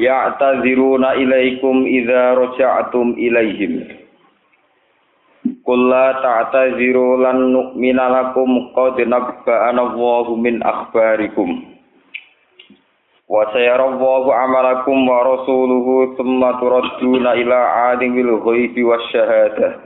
[0.00, 4.00] Ya'taziruna ilaikum idza raja'tum ilaihim
[5.64, 11.64] Qul la ta'taziru lan nu'mina lakum qad nabba'ana Allahu min akhbarikum
[13.30, 17.58] wa sayara Allahu amalakum wa rasuluhu thumma turadduna ila
[17.94, 19.80] 'alimil ghaibi wasyahadah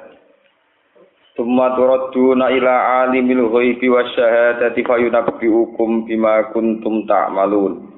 [1.38, 2.74] thumma turadduna ila
[3.04, 7.93] 'alimil ghaibi wasyahadati fayunabbi'ukum bima kuntum ta'malun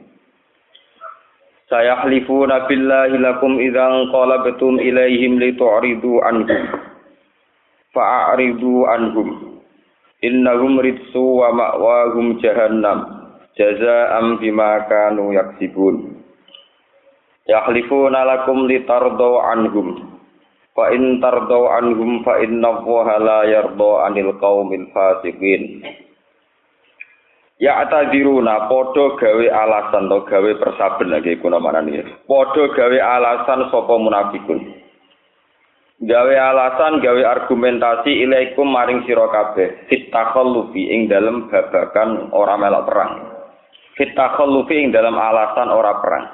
[1.67, 6.63] Sayahlifuna billahi lakum idzan qalabtum ilaihim litu'ridu anhum.
[7.91, 9.59] Fa'aridu anhum.
[10.23, 13.27] Innahum ridsu wa ma'wahum jahannam.
[13.59, 16.23] Jazaa'an bima kanu yaksibun.
[17.51, 20.23] Yahlifuna lakum litardaw anhum.
[20.71, 25.83] Fa in anhum fa inna Allaha la yarda 'anil qaumil fasiqin.
[27.57, 32.05] Ya atadziruna padha gawe alasan to gawe persaben lagi kuna manane.
[32.29, 34.61] Padha gawe alasan sapa munafikun.
[35.97, 39.89] Gawe alasan, gawe argumentasi ilaikum maring sira kabeh.
[39.89, 43.13] Fitakhallufi ing dalem babakan ora melok perang.
[43.97, 46.25] Fitakhallufi ing dalem alasan ora perang.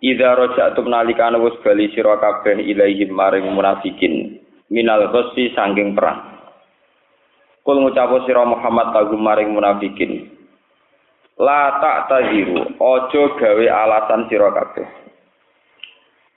[0.00, 4.40] Idza raja'tum nalikane wis bali sira kabeh ilaihim maring munafikin
[4.72, 6.39] minal ghassi sanging perang.
[7.70, 10.26] Kul ngucapu sira Muhammad kagum maring munafikin.
[11.38, 14.90] La tak taziru, ojo gawe alasan sira kabeh.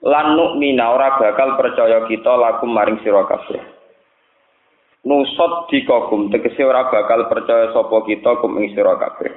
[0.06, 3.58] Lan mina ora bakal percaya kita lakum maring sira kabeh.
[5.02, 9.34] Nusot dikogum tegese ora bakal percaya sapa kita kum ing sira kabeh.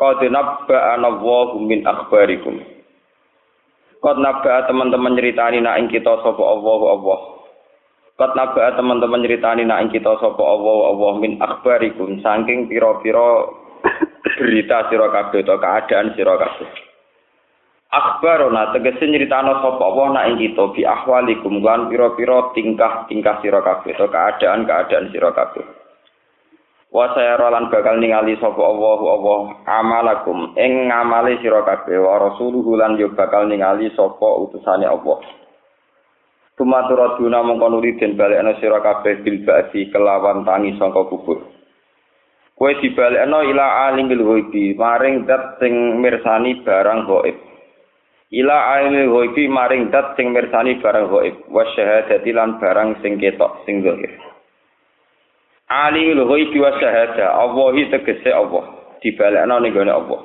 [0.00, 2.56] Qad nabba'ana Allahu min akhbarikum.
[4.00, 7.37] Qad nabba'a teman-teman nyeritani nak ing kita sapa Allah Allah.
[8.18, 13.46] Kat naba teman-teman ceritani nak kita sapa Allah Allah min akhbarikum saking pira-pira
[14.42, 16.66] berita sira kabeh to keadaan sira kabeh.
[17.94, 24.10] Akhbarona tegese nyritano sapa Allah nak kita bi ahwalikum lan pira-pira tingkah-tingkah sira kabeh to
[24.10, 25.62] keadaan-keadaan sira kabeh.
[26.90, 29.40] Wa sayara lan bakal ningali sapa Allah Allah
[29.78, 35.22] amalakum ing ngamali sira kabeh wa rasuluhu lan yo bakal ningali sapa utusane Allah.
[36.58, 41.38] Tumaturaduna mongko nuli den balekno sira kabeh bil ba'di kelawan tangi sangka kubur.
[42.58, 47.38] Kowe dibalekno ila alimil ghaibi maring dat sing mirsani barang gaib.
[48.34, 53.62] Ila alimil ghaibi maring dat sing mirsani barang gaib wa syahadati lan barang sing ketok
[53.62, 54.10] sing zahir.
[55.70, 58.66] Alimul ghaibi wa syahada Allah tegese Allah
[58.98, 60.20] dibalekno ning gone Allah.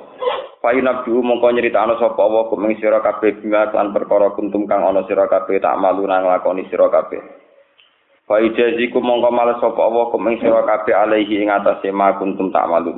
[0.64, 4.80] Payu nabi mongko nyritano sapa Allah kum ing sira kabeh bima lan perkara kuntum kang
[4.80, 7.20] ana sira kabeh tak malu nang lakoni sira kabeh.
[8.24, 12.48] Fa ijaziku mongko males sapa Allah kum ing sira kabeh alaihi ing atase ma kuntum
[12.48, 12.96] tak malu.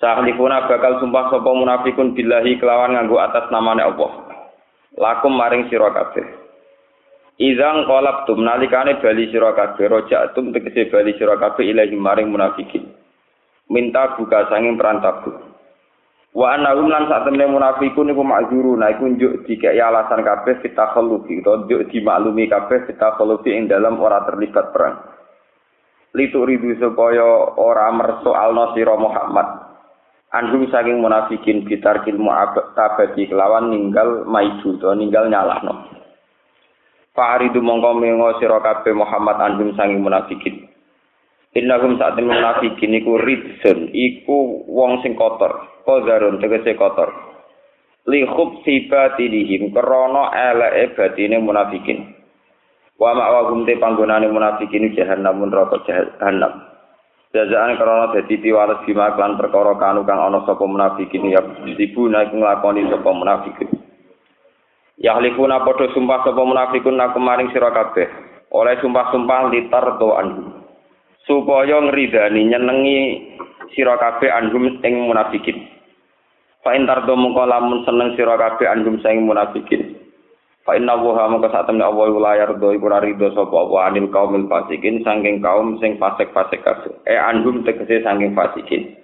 [0.00, 4.40] Sahlifuna bakal sumpah sapa munafikun billahi kelawan nganggo atas namane Allah.
[4.96, 6.24] Lakum maring sira kabeh.
[7.36, 12.88] Izang qalabtum nalikane bali sira kabeh rojatum tegese bali sira kabeh ilahi maring munafikin.
[13.68, 15.53] Minta buka sanging perantabu.
[16.34, 21.38] Wa annahum lan sak temne munafikun iku makzuru nah iku njuk dikek alasan kabeh fitakhallufi
[21.46, 24.98] to njuk dimaklumi kabeh fitakhallufi ing dalam ora terlibat perang.
[26.10, 29.46] Litu ridu supaya ora mersoalno sira Muhammad.
[30.34, 32.26] Anhum saking munafikin bitar ilmu
[32.74, 35.86] tabati kelawan ninggal maidu to ninggal nyalahno.
[37.14, 40.66] Fa'aridu mongko mengo sira kabeh Muhammad anhum saking munafikin.
[41.54, 47.12] Innahum saat temen munafikin iku ridsun, iku wong sing kotor, kodarun tegese kotor.
[48.08, 52.12] Li khubsi batinihim krana eleke batine munafikin.
[53.00, 56.68] Wa ma'wahum te panggonane munafikin jahannam neraka jahannam.
[57.32, 61.40] Jazaan krana dadi piwales bima klan perkara kanu kang ana sapa munafikin ya
[61.76, 63.68] dibuna iku nglakoni sapa munafikin.
[65.00, 68.06] Yahlifuna padha sumpah sapa munafikun nak kemaring sira kabeh.
[68.54, 70.64] Oleh sumpah-sumpah litar do anhum.
[71.24, 72.98] supaya ngridani nyenengi
[73.72, 75.73] sira kabeh anhum ing munafikin.
[76.64, 80.00] Fa in tardo mongko lamun seneng sira kabeh anhum sing munafikin.
[80.64, 84.08] Fa inna wa mongko sak temne Allah la yardo iku ora rido sapa apa anil
[84.08, 86.96] kaumil fasikin saking kaum sing fasik-fasik kabeh.
[87.04, 88.96] Eh anhum tegese saking fasikin.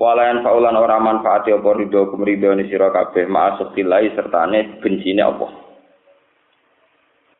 [0.00, 5.68] Walayan faulan ora manfaati apa ridho kumridhone sira kabeh ma'asuk billahi sertane bencine apa.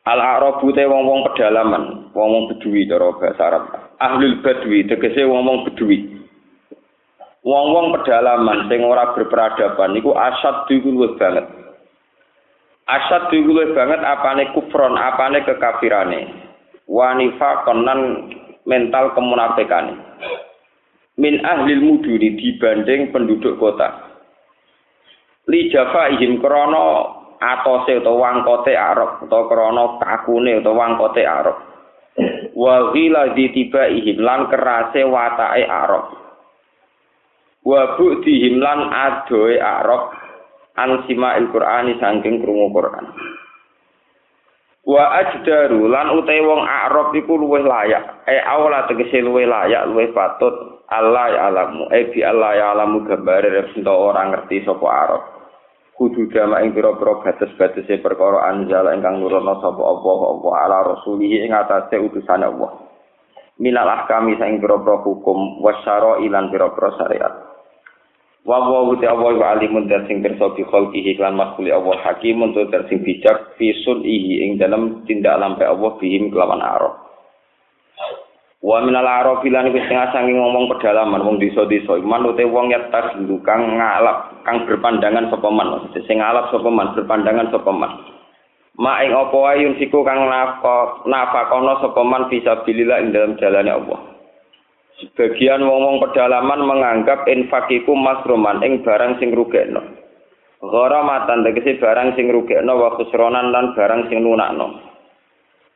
[0.08, 3.64] Al Arabu te wong-wong pedalaman, wong-wong bedui cara bahasa Arab.
[3.96, 6.17] Ahlul badwi tegese wong-wong bedui.
[7.48, 11.48] Wong-wong pedalaman sing ora berperadaban niku asad iku luwih banget.
[12.84, 16.28] Asad iku luwih banget apane kufron, apane kekafirane.
[16.84, 18.28] Wanifa konan
[18.68, 19.96] mental kemunafikane.
[21.18, 24.06] min ahlil muduni dibanding penduduk kota.
[25.50, 26.84] Li Java ihim krono
[27.42, 31.58] atose utawa wangkote Arab utawa krono kakune utawa wangkote Arab.
[32.54, 32.94] Wa
[33.34, 36.17] tiba ihim lan kerase watake Arab.
[37.68, 40.16] Wa bu'dihim lan adoe Arab
[40.80, 43.06] an sima'il Qur'ani saking krungu Qur'an.
[44.88, 48.24] wa ajdaru lan utahe wong Arab iku luwih layak.
[48.24, 50.80] E awla tegese luwih layak luwih patut.
[50.88, 55.22] Allah alamu e bi Allah ya alamu gambare resento ora ngerti sapa Arab.
[55.92, 61.52] Kudu dama ing pira-pira batas-batase perkara anjala ingkang nurono sapa Allah apa ala rasulih ing
[61.52, 62.80] atase utusan Allah.
[63.60, 67.47] Minal ahkami saing pira-pira hukum wasyara ilan pira-pira syariat
[68.46, 72.38] wa wa wa Allah wa alimun dan sing kersa bi khalqihi lan makhluk Allah hakim
[72.44, 76.94] untuk dan sing bijak fi ihi ing dalam tindak lampe Allah bihim kelawan arab.
[78.58, 81.98] Wa minal arab lan wis setengah saking ngomong pedalaman wong desa-desa.
[81.98, 83.14] Iman ute wong ya tas
[83.46, 85.90] kang ngalap kang berpandangan sapa man.
[85.94, 87.92] Sing ngalap sapa man berpandangan sapa man.
[88.78, 94.17] Ma ing apa wae siku kang nafak nafakono sapa man fisabilillah ing dalam jalane Allah
[94.98, 99.78] Sebagian wong-wong pedalaman menganggap infakiku masruman ing barang sing rugekno.
[100.58, 104.74] Gora matan tegese barang sing rugekno wa khusronan lan barang sing lunakno.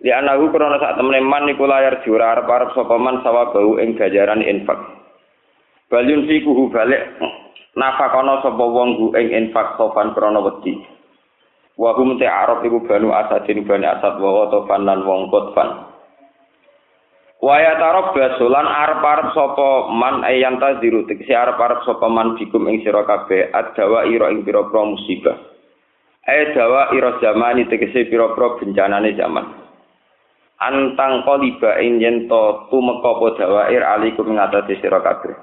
[0.02, 3.94] Li anahu krana sak temene man iku layar jura arep-arep sapa man sawa bau ing
[3.94, 4.82] gajaran infak.
[5.86, 7.22] Balyun fikuhu balik
[7.78, 10.82] nafakono sapa wong gu ing infak sofan krana wedi.
[11.78, 15.91] Wa hum te arab iku banu asadin bani asad wa tofan lan wong kotfan.
[17.42, 23.02] Waya tarok basulan arep-arep sapa man ayan taziru tegese arep-arep sapa man bikum ing sira
[23.02, 25.42] kabeh adawa ira ing pira-pira musibah.
[26.22, 29.58] Ae dawa ira zamani tegese pira-pira bencanane zaman.
[30.62, 35.34] Antang koliba ing yen to tumeka apa dawair alikum ing atase sira kabeh.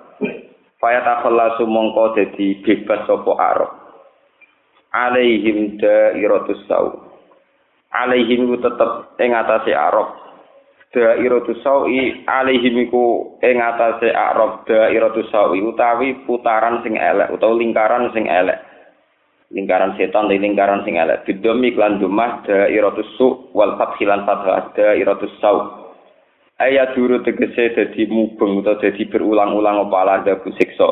[0.79, 3.71] Faya takhallasu mongko dadi bebas sapa arep.
[4.95, 7.11] Alaihim dairatus sau.
[7.91, 10.28] Alaihim tetep ing atase arep
[10.89, 14.65] dairatu sawi alaihim iku ing atase arab.
[14.65, 18.57] Dairatu sawi utawi putaran sing elek utawa lingkaran sing elek.
[19.49, 21.25] Lingkaran setan dan lingkaran sing elek.
[21.25, 24.73] Bidomi klan dumah dairatu su wal fathilan fathah.
[24.73, 25.57] Dairatu saw.
[26.59, 30.15] Ayat duru tegese dadi mubeng utawa dadi berulang-ulang apa ala
[30.59, 30.89] siksa.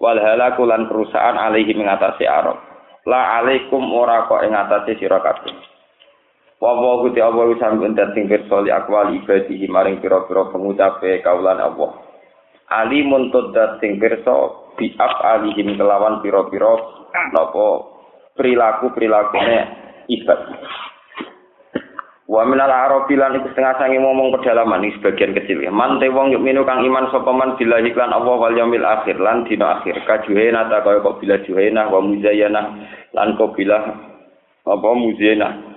[0.00, 2.58] Wal lan perusahaan alaihim ing atase arab.
[3.06, 5.18] La alaikum ora kok ing atase sira
[6.62, 11.58] Wa wa guti Allah wis sampun dadi pirsa li akwal ibadihi maring pira-pira pengucape kaulan
[11.58, 11.90] Allah.
[12.70, 16.78] Ali muntut dadi pirsa bi alihim kelawan pira-pira
[17.34, 17.82] napa
[18.38, 19.58] perilaku-perilakune
[20.06, 20.40] ibad.
[22.30, 25.74] Wa minal arabi lan iku setengah sangi ngomong pedalaman iki sebagian kecil ya.
[25.74, 29.18] Man te wong yuk minu kang iman sapa man billahi lan Allah wal yaumil akhir
[29.18, 29.98] lan dina akhir.
[30.06, 32.62] Kajuhena ta kaya kok bila juhena wa muzayyana
[33.18, 33.82] lan kok bila
[34.62, 35.71] apa muzayyana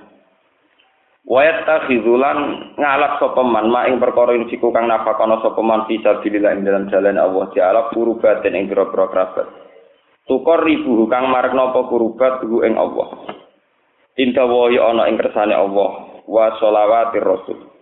[1.26, 6.62] Wayat takhizulan ngalap sopeman ma ing perkara ing siku kang nafakono sopeman bisa sabilillah ing
[6.62, 9.48] dalam jalan Allah Ta'ala kurubatin ing pira-pira kerabat.
[10.30, 13.26] Tukor ribu kang marek napa kurubat hu ing Allah.
[14.22, 17.74] Inta wahi ana ing kersane Allah wa sholawatir rasul.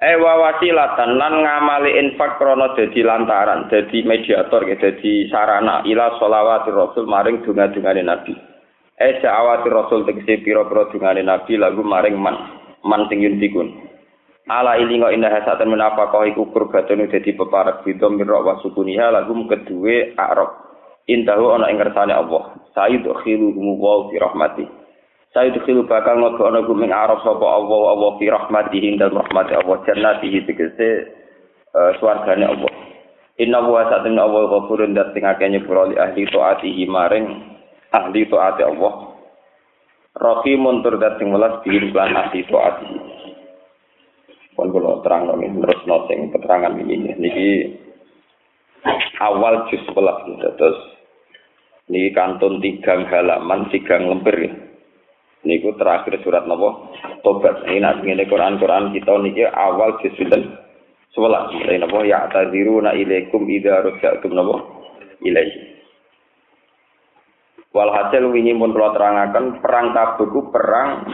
[0.00, 6.72] Eh wa wasilatan lan ngamali infak krana dadi lantaran, dadi mediator, dadi sarana ila sholawatir
[6.72, 8.53] rasul maring donga-dungane Nabi.
[8.94, 12.38] Eh sa'awati rasul tegese pira-pira dungane nabi lagu maring man
[12.86, 13.74] man sing yuntikun.
[14.46, 19.34] Ala ilinga indah hasatan menapa kau iku kurbatun dadi peparak bidom mirra wa sukuniha lagu
[19.50, 20.46] kedue arab.
[21.10, 22.54] Intahu ana ing kersane Allah.
[22.70, 24.64] Sayyid khiluhum wa fi rahmati.
[25.34, 29.82] Sayyid khilu bakal ngogo ana guming arab sapa Allah Allah fi rahmati hindal rahmati Allah
[29.90, 31.10] jannatihi tegese
[31.74, 32.70] uh, swargane Allah.
[33.42, 37.53] Inna wa sa'atun Allah ghafurun dat sing akeh nyepuro li ahli taatihi maring
[37.94, 38.94] ahli taati Allah.
[40.14, 42.86] Rahimun tur dat sing welas bihin lan ahli taati
[44.54, 47.10] pun kula terang nggih terus noting keterangan ini.
[47.18, 47.48] Niki
[49.18, 50.78] awal juz 11 terus
[51.90, 54.52] niki kantun tigang halaman tigang lembar ya.
[55.44, 57.66] niku terakhir surat napa tobat.
[57.68, 60.64] Ini nak ngene Quran Quran kita niki awal juz 11
[61.12, 61.50] sebelas.
[61.50, 64.62] Napa ya taziruna ilaikum idza ruja'tum napa
[65.26, 65.73] ilaihi.
[67.74, 71.10] Walhasil wingi pun kula terangaken perang Tabuk perang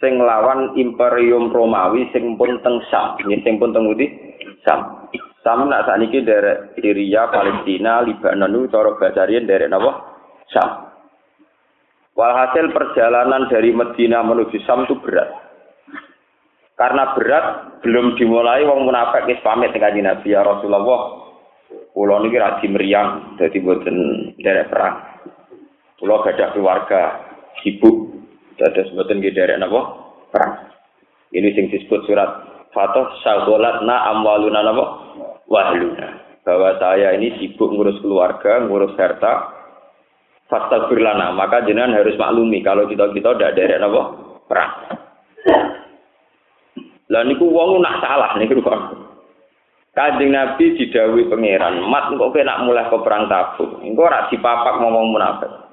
[0.00, 4.08] sing lawan Imperium Romawi sing pun teng Sam, sing pun teng Udi
[4.64, 5.04] Sam.
[5.44, 10.16] Sam nak sakniki derek Syria, Palestina, Libanon cara basarian derek napa?
[10.48, 10.96] Sam.
[12.16, 15.28] Walhasil perjalanan dari Medina menuju Sam itu berat.
[16.72, 17.44] Karena berat
[17.84, 21.20] belum dimulai wong munafik wis pamit dengan Nabi ya Rasulullah.
[21.92, 23.96] Kulo niki ra meriang dadi boten
[24.40, 25.11] derek perang.
[26.02, 27.02] Kulo gadah keluarga,
[27.62, 28.10] sibuk,
[28.58, 30.02] dados mboten nggih derek napa?
[30.34, 30.74] Perang.
[31.30, 32.26] Ini sing disebut surat
[32.74, 33.14] Fatah
[33.86, 34.84] na amwaluna napa?
[35.46, 36.42] Wahluna.
[36.42, 39.62] Bahwa saya ini sibuk ngurus keluarga, ngurus harta,
[40.50, 44.02] Fasta birlana, maka jenengan harus maklumi kalau kita-kita tidak derek napa?
[44.50, 44.72] Perang.
[47.14, 49.06] Lah niku wong nak salah niku kok.
[49.94, 54.82] Kanjeng Nabi didhawuhi pangeran, "Mat kok kowe nak mulai ke perang Tabuk, engko ora dipapak
[54.82, 55.70] ngomong munafik."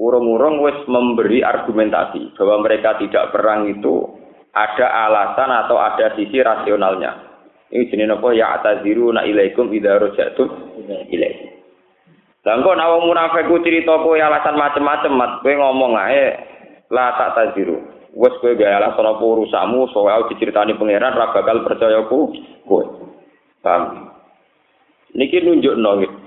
[0.00, 4.08] Urung-urung wis memberi argumentasi bahwa mereka tidak perang itu
[4.52, 7.32] ada alasan atau ada sisi rasionalnya.
[7.72, 10.48] Ini jenis apa ya ataziru na ilaikum idza rajatum
[11.08, 11.48] ilaikum.
[12.44, 13.12] Lah engko nek wong
[13.48, 16.36] ku cerita kowe alasan macem-macem mat kowe ngomong ae
[16.92, 17.80] la tak taziru.
[18.12, 22.28] Wes kowe gawe alasan apa urusamu soal diceritani pangeran ra bakal percaya ku
[22.68, 22.84] kowe.
[23.64, 24.12] Paham?
[25.16, 26.21] Niki nunjukno gitu.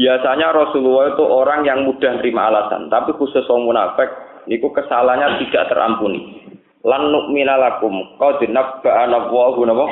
[0.00, 4.08] Biasanya Rasulullah itu orang yang mudah terima alasan, tapi khusus orang munafik
[4.48, 6.40] niku kesalahannya tidak terampuni.
[6.80, 9.86] Lan nu'mina lakum qad nabba'ana Allahu napa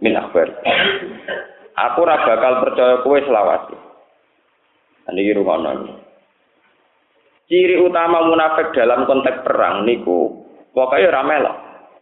[0.00, 0.48] min akhbar.
[1.76, 3.76] Aku ora bakal percaya kowe selawat.
[5.12, 6.00] Niki rumono.
[7.52, 11.56] Ciri utama munafik dalam konteks perang niku pokoknya ora melok.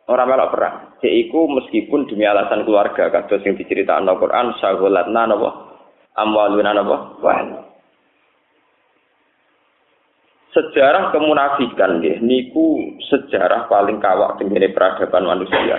[0.06, 0.76] Ora melok perang.
[1.02, 5.69] Yaiku meskipun demi alasan keluarga kados yang diceritakan Al-Qur'an sagolatna napa
[6.20, 7.70] amwaluna wah
[10.54, 12.22] sejarah kemunafikan nggih.
[12.22, 15.78] Niku sejarah paling kawak tengene peradaban manusia.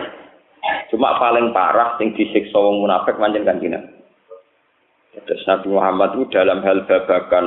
[0.93, 3.74] Cuma paling parah sing disiksa wong munafik manjen kanjeng
[5.12, 7.45] Terus Nabi Muhammad itu dalam hal babakan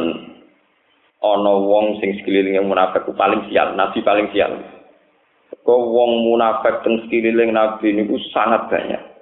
[1.25, 4.53] ono wong sing sekeliling yang munafik paling sial, Nabi paling sial.
[5.65, 9.14] Kok wong munafik teng sekeliling Nabi niku sangat banyak.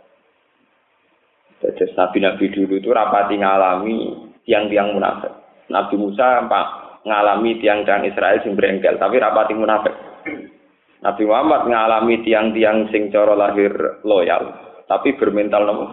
[1.63, 3.99] Jadi nabi-nabi dulu itu rapati ngalami
[4.43, 5.31] tiang-tiang munafik.
[5.71, 6.67] Nabi Musa pak
[7.07, 9.95] ngalami tiang-tiang Israel sing berengkel, tapi rapati munafik.
[11.07, 14.59] Nabi Muhammad ngalami tiang-tiang sing coro lahir loyal,
[14.91, 15.85] tapi bermental nopo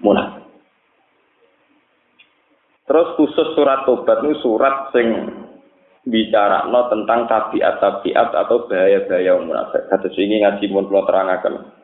[0.00, 0.48] munafik.
[2.88, 5.08] Terus khusus surat tobat ini surat sing
[6.06, 9.90] bicara no tentang tabiat-tabiat atau bahaya-bahaya munafik.
[9.92, 11.75] Kata sini ngaji mun terangaken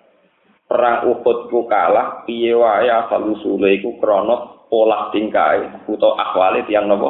[0.66, 6.88] perang Uhud ku kalah piye wae asal usule iku krana pola tingkae utawa akwale tiyang
[6.88, 7.08] napa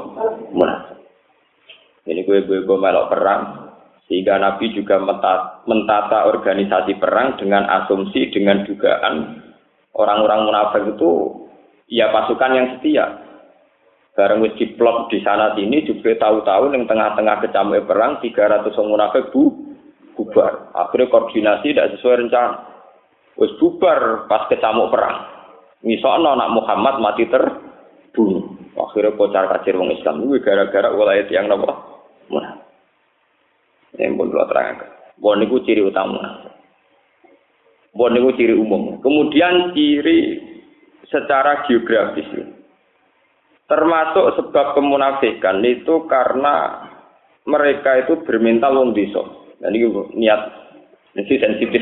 [0.51, 0.99] munafik.
[2.03, 3.71] Ini gue gue gue melok perang
[4.11, 4.99] sehingga Nabi juga
[5.65, 9.39] mentata organisasi perang dengan asumsi dengan dugaan
[9.95, 11.11] orang-orang munafik itu
[11.87, 13.07] ya pasukan yang setia.
[14.13, 19.33] Bareng wis diplot di sana sini juga tahu-tahu yang tengah-tengah kecamuk perang 300 orang munafik
[19.33, 19.49] bu
[20.13, 20.69] bubar.
[20.77, 22.72] Akhirnya koordinasi tidak sesuai rencana.
[23.41, 25.25] Wis bubar pas kecamuk perang.
[25.83, 28.61] Misalnya anak Muhammad mati terbunuh.
[28.73, 30.25] Akhirnya kocar kacir wong Islam.
[30.25, 31.73] Ini gara-gara wilayah yang nopo.
[32.33, 32.63] Mana?
[33.99, 34.81] Yang pun dua terang.
[35.21, 36.49] Bon ciri utama.
[37.93, 39.03] Bon ciri umum.
[39.05, 40.41] Kemudian ciri
[41.13, 42.29] secara geografis.
[43.69, 46.89] Termasuk sebab kemunafikan itu karena
[47.49, 49.21] mereka itu bermental wong desa.
[49.61, 50.41] Dan ini niat
[51.17, 51.82] jadi sensitif.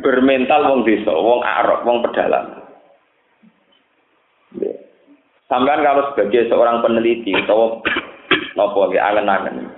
[0.00, 2.46] Bermental wong desa, wong arok, wong pedalang.
[5.48, 7.80] Sampai kalau sebagai seorang peneliti atau
[8.56, 9.72] nopo ya angen-angen.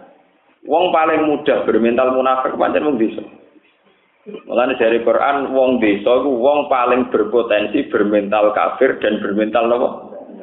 [0.67, 3.23] Wong paling mudah bermental munafik pancen wong desa.
[4.51, 9.89] Mulane dari Quran wong desa iku wong paling berpotensi bermental kafir dan bermental nopo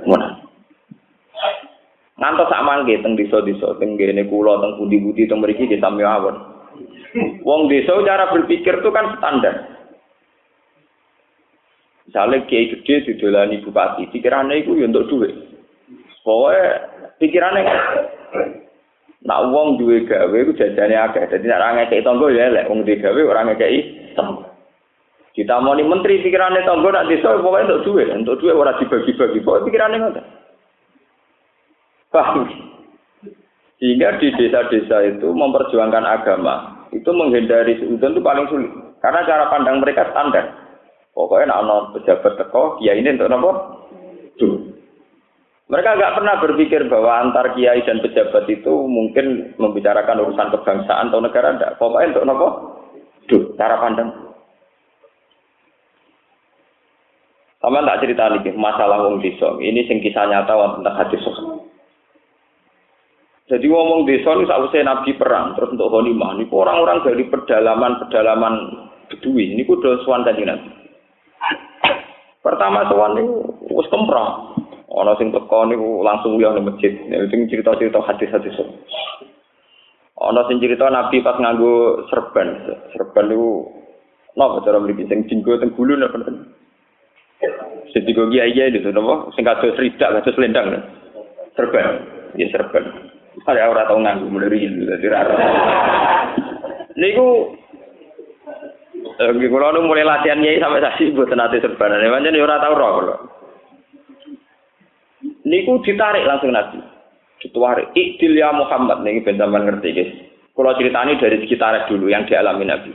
[0.08, 0.48] munafik.
[2.18, 6.57] Ngantos sak mangke teng desa-desa teng kene kula teng pundi-pundi teng mriki nggih sami awon.
[7.44, 9.56] Wong desa cara berpikir itu kan standar.
[12.08, 15.36] Misalnya kiai gede didolani bupati, pikirannya itu ya untuk duit.
[16.24, 16.88] Pokoknya
[17.20, 17.80] pikirannya kan.
[19.28, 21.28] Nak wong duwe gawe itu jajane agak.
[21.28, 23.80] Jadi nak orang ngekei tonggo ya lek wong duwe gawe orang ngekei
[24.16, 24.48] tonggo.
[25.36, 29.44] Kita mau menteri pikirannya tonggo nak desa pokoknya untuk duit, untuk duit orang dibagi-bagi.
[29.44, 30.26] Pokoknya pikirannya ngoten.
[32.08, 32.48] Paham?
[33.78, 38.72] Sehingga di desa-desa itu memperjuangkan agama, itu menghindari seudon itu paling sulit.
[39.04, 40.68] Karena cara pandang mereka standar.
[41.18, 43.52] Pokoknya nak pejabat teko, ya ini untuk nopo?
[45.68, 51.20] Mereka nggak pernah berpikir bahwa antar kiai dan pejabat itu mungkin membicarakan urusan kebangsaan atau
[51.20, 51.58] negara.
[51.58, 51.76] Enggak.
[51.82, 52.48] Pokoknya untuk nopo?
[53.28, 54.28] Duh, cara pandang.
[57.58, 59.58] Sama tak cerita lagi masalah wong desa.
[59.58, 61.20] Ini sing kisah nyata tentang hadis
[63.58, 66.38] Jadi ngomong desa ini sausai Nabi perang terus untuk Honimah.
[66.38, 68.54] Ini orang-orang dari pedalaman-pedalaman
[69.10, 69.58] Bedui.
[69.58, 70.70] Ini kudu suan kanjeng Nabi.
[72.46, 73.26] Pertama suan ini
[73.74, 74.62] wis kemprong.
[74.94, 76.94] Ana sing teko niku langsung liya nang masjid.
[77.34, 78.62] Sing cerita-cerita hadis-hadis.
[80.22, 82.78] Ana sing cerita Nabi pas nganggo serban.
[82.94, 83.74] Serban niku
[84.38, 86.22] napa cara mriki sing dinggo teng gulu napa
[87.90, 90.78] Sing digo kiai itu napa sing kados ridak kados selendang.
[91.58, 92.06] Serban.
[92.38, 93.17] Ya serban.
[93.46, 95.22] Saya ora tau nganggo riyin dadi ra.
[96.98, 97.58] Niku
[99.18, 102.06] Nggih kula nu mulai latihan nyai sampai saksi mboten ate serbanan.
[102.06, 103.16] Pancen ora tau roh kula.
[105.48, 106.78] niku ditarik langsung Nabi.
[107.42, 107.90] Ditarik.
[107.98, 110.12] Ikdil ya Muhammad nih ben sampean ngerti guys.
[110.54, 112.92] Kalau ceritanya dari sekitar dulu yang dialami Nabi.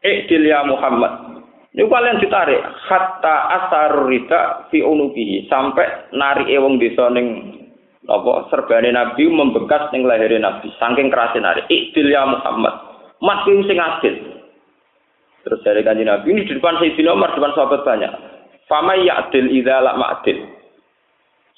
[0.00, 1.36] Ikdil ya Muhammad.
[1.76, 7.52] Ini kalian ditarik hatta asar rida fi unukihi sampai nari ewong desa ning
[8.06, 11.62] apa serbane Nabi membekas ning lahirnya Nabi saking kerasnya nari.
[11.66, 12.74] Ikdil ya Muhammad.
[13.18, 14.14] Mas sing adil.
[15.46, 18.12] Terus dari kanji Nabi ini di depan Sayyidina Umar, depan sahabat banyak.
[18.66, 20.42] Fama ya'dil idza la ma'dil.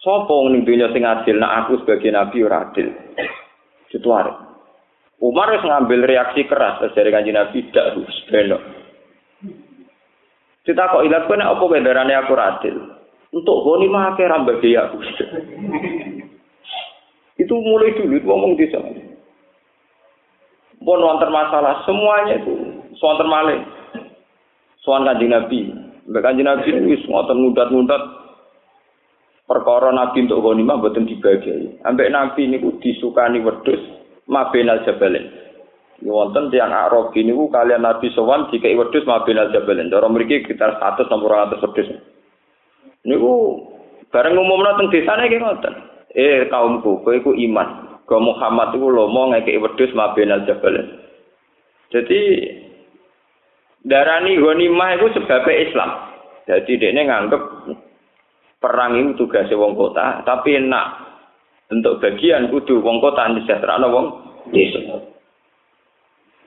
[0.05, 2.93] Sopo ning dunya sing adil nak aku sebagai nabi ora adil.
[3.89, 4.33] Situare.
[5.19, 7.99] Umar wis ngambil reaksi keras dari kanjeng Nabi dak
[8.31, 8.63] belok.
[10.63, 12.77] Kita kok ilat kene apa benderane aku adil?
[13.35, 15.01] Untuk goni mah akeh rambage aku.
[17.39, 18.91] Itu mulai dulu itu ngomong di sana.
[20.83, 22.55] Pun wonten masalah semuanya itu
[22.99, 23.63] wonten malih.
[24.83, 25.71] Soal kanjeng Nabi.
[26.11, 28.03] Mbak kanjeng Nabi wis ngoten ngudat-ngudat
[29.49, 31.81] perkara nabi untuk ghanimah mboten dibagi.
[31.83, 33.81] Ambek nabi niku disukani wedhus
[34.29, 35.25] mabenal jabalin.
[35.99, 39.91] Ini wonten tiang Arab ini ku kalian nabi sowan dikai wedhus mabenal jabalin.
[39.91, 41.89] Cara mriki sekitar 100 sampai 200 wedhus.
[43.09, 43.33] Niku
[44.13, 45.75] bareng umumna teng desane nggih ngoten.
[46.17, 48.01] Eh kaumku, kowe iku iman.
[48.09, 50.97] Kau Muhammad itu lomo ngekei wedhus mabenal jabalin.
[51.93, 52.21] Jadi
[53.85, 55.91] darani ghanimah itu sebabnya Islam.
[56.49, 57.43] Jadi dia nganggep
[58.59, 61.09] perang itu tugasnya wong kota, tapi nak
[61.69, 64.07] untuk bagian kudu wong kota sejahtera wong
[64.49, 64.81] desa.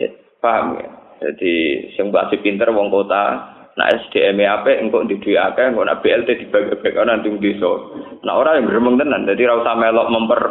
[0.01, 0.09] Ya,
[0.41, 0.89] paham ya?
[1.21, 1.53] Jadi
[1.93, 6.43] sing mbak pinter wong kota, nak SDM apa engkau di dua akeh, engkau nak BLT
[6.43, 7.71] dibagi-bagi nanti desa.
[8.27, 10.41] Nah orang yang gremeng tenan, jadi usah melok memper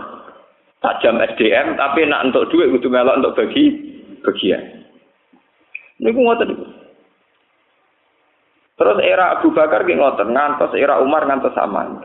[0.80, 3.64] tajam SDM, tapi nak untuk duit kudu melok untuk bagi
[4.24, 4.62] bagian.
[6.00, 6.50] Ini ngoten
[8.80, 12.00] Terus era Abu Bakar ki ngoten, ngantos era Umar ngantos sama.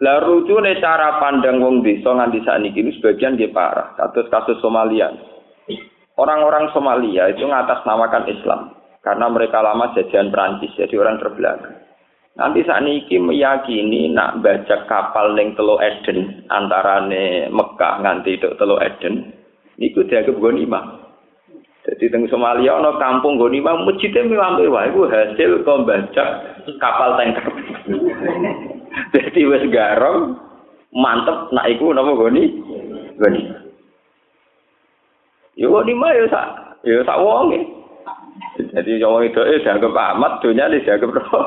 [0.00, 3.92] Lah rujune cara pandang wong desa nganti sakniki ini sebagian dia parah.
[3.98, 5.10] Kasus kasus Somalia.
[6.14, 11.76] Orang-orang Somalia itu ngatasnamakan Islam karena mereka lama jajahan Prancis, jadi orang terbelakang.
[12.38, 17.02] Nanti saat ini meyakini nak baca kapal neng Telo Eden antara
[17.50, 19.34] Mekah nganti itu Telo Eden,
[19.80, 21.10] itu dianggap ghanimah.
[21.80, 26.24] Jadi teng Somalia ana kampung goni mah masjidnya mewah-mewah iku hasil kombaca
[26.76, 27.46] kapal tanker.
[29.16, 30.36] Jadi wis garong
[30.92, 32.52] mantep nak iku napa goni?
[33.16, 33.42] Goni.
[35.56, 36.46] Yo goni mah yo sak
[36.84, 37.79] yo sak wong
[38.60, 41.46] Jadi wong itu eh dianggap amat, dunia ini dianggap roh.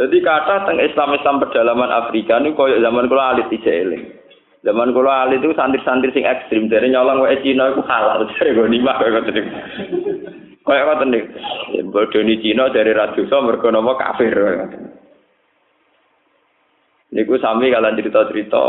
[0.00, 4.20] Jadi kata tentang Islam-Islam pedalaman Afrika ini koyo zaman kula alit eling.
[4.60, 8.68] Zaman kalau ahli itu santri-santri sing ekstrim dari nyolong wae Cina itu halal dari gue
[8.68, 9.40] nimah kayak gitu.
[10.60, 11.20] Kayak apa tadi?
[11.88, 14.36] Bodoh ni Cina dari Radusa mereka nama kafir.
[17.16, 18.64] Niku sami kalian cerita-cerita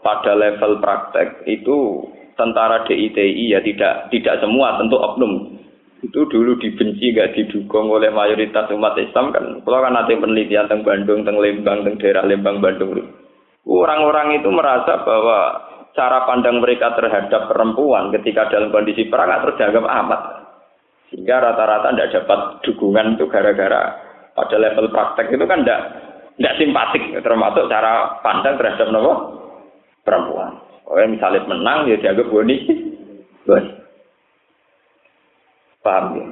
[0.00, 5.58] pada level praktek itu tentara DITI ya tidak tidak semua tentu oknum
[6.04, 10.84] itu dulu dibenci gak didukung oleh mayoritas umat Islam kan kalau kan nanti penelitian tentang
[10.84, 12.92] Bandung tentang Lembang tentang daerah Lembang Bandung
[13.64, 15.56] Orang-orang itu merasa bahwa
[15.96, 20.20] cara pandang mereka terhadap perempuan ketika dalam kondisi perang terus dianggap amat.
[21.08, 23.82] Sehingga rata-rata tidak dapat dukungan itu gara-gara
[24.36, 25.80] pada level praktek itu kan tidak
[26.34, 28.92] tidak simpatik termasuk cara pandang terhadap
[30.04, 30.60] perempuan.
[30.84, 32.56] Oh misalnya menang ya dianggap boni,
[33.48, 33.70] boni.
[35.80, 36.24] Paham ya?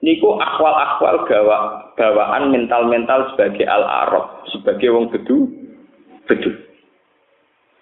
[0.00, 5.44] Niku akwal-akwal gawa, bawaan mental-mental sebagai al-Arab, sebagai wong bedu,
[6.24, 6.56] betul.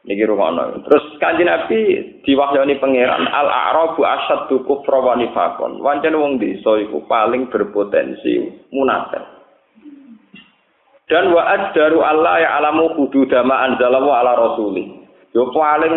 [0.09, 0.83] Niki rumono.
[0.88, 1.79] Terus kanji Nabi
[2.24, 5.85] diwahyani pangeran al a'rabu asyaddu kufra wa nifaqan.
[5.85, 9.20] Wancen wong desa iku paling berpotensi munafik.
[11.12, 15.08] Dan wa Allah ya alamu hududama anzalahu ala rasuli.
[15.37, 15.95] Yo paling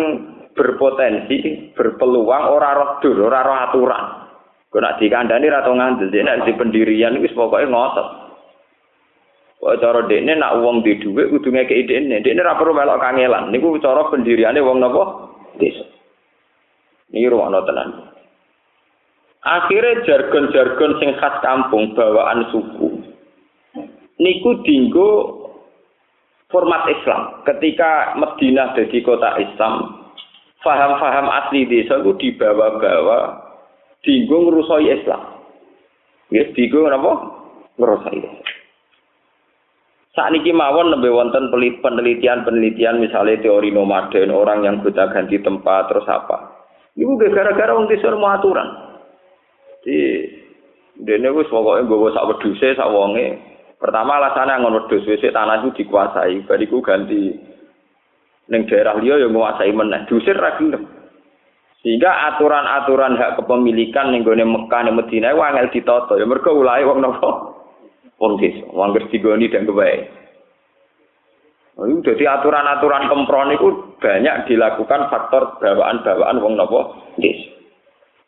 [0.52, 4.04] berpotensi, berpeluang ora roh dur, ora roh aturan.
[4.72, 8.08] Kok nak dikandani ra tau ngandel, nek di pendirian wis pokoke ngotot.
[9.62, 12.18] Kok cara dekne nak wong di dhuwit kudu ngekeki dekne.
[12.18, 13.54] Dekne ra perlu melok kangelan.
[13.54, 15.02] Niku cara pendiriane wong napa?
[15.54, 15.86] Desa.
[17.14, 17.88] Niki rumakno tenan.
[19.42, 23.06] Akhirnya jargon-jargon sing khas kampung bawaan suku.
[24.18, 25.10] Niku dinggo
[26.52, 27.42] format Islam.
[27.48, 30.04] Ketika Madinah jadi kota Islam,
[30.62, 33.40] faham-faham asli desa itu dibawa-bawa
[34.04, 35.22] dinggo ngrusoi Islam.
[36.30, 37.12] Ya, dinggo napa?
[37.80, 38.60] Ngrusoi Islam.
[40.12, 46.04] Saat niki mawon lebih wonten penelitian-penelitian misalnya teori nomaden orang yang gonta ganti tempat terus
[46.04, 46.52] apa.
[46.92, 48.68] Ibu gara-gara wong desa mau aturan.
[49.80, 50.28] Di
[51.00, 53.40] dene wis pokoke nggawa sak wedhuse sak wonge.
[53.82, 57.34] Pertama alasannya ngono wedhus wis tanah itu dikuasai, bariku ganti
[58.46, 60.06] ning daerah liya ya nguasai meneh.
[60.06, 60.86] Diusir ra gelem.
[61.82, 66.14] Sehingga aturan-aturan hak kepemilikan ning gone Mekah ning Madinah wae angel ditata.
[66.14, 67.58] Ya mergo ulahe wong napa?
[68.22, 70.14] Wong desa, wong digoni dan kebaik.
[71.74, 76.80] Oh, jadi aturan-aturan kempron itu banyak dilakukan faktor bawaan-bawaan wong napa?
[77.18, 77.51] Desa.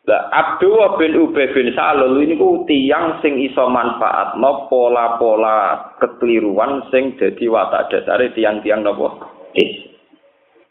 [0.05, 6.85] Lah Abdul bin Ubay bin Salul ini ku tiang sing iso manfaat no pola-pola kekeliruan
[6.93, 9.17] sing jadi watak dasare tiang-tiang napa?
[9.57, 9.89] Desa.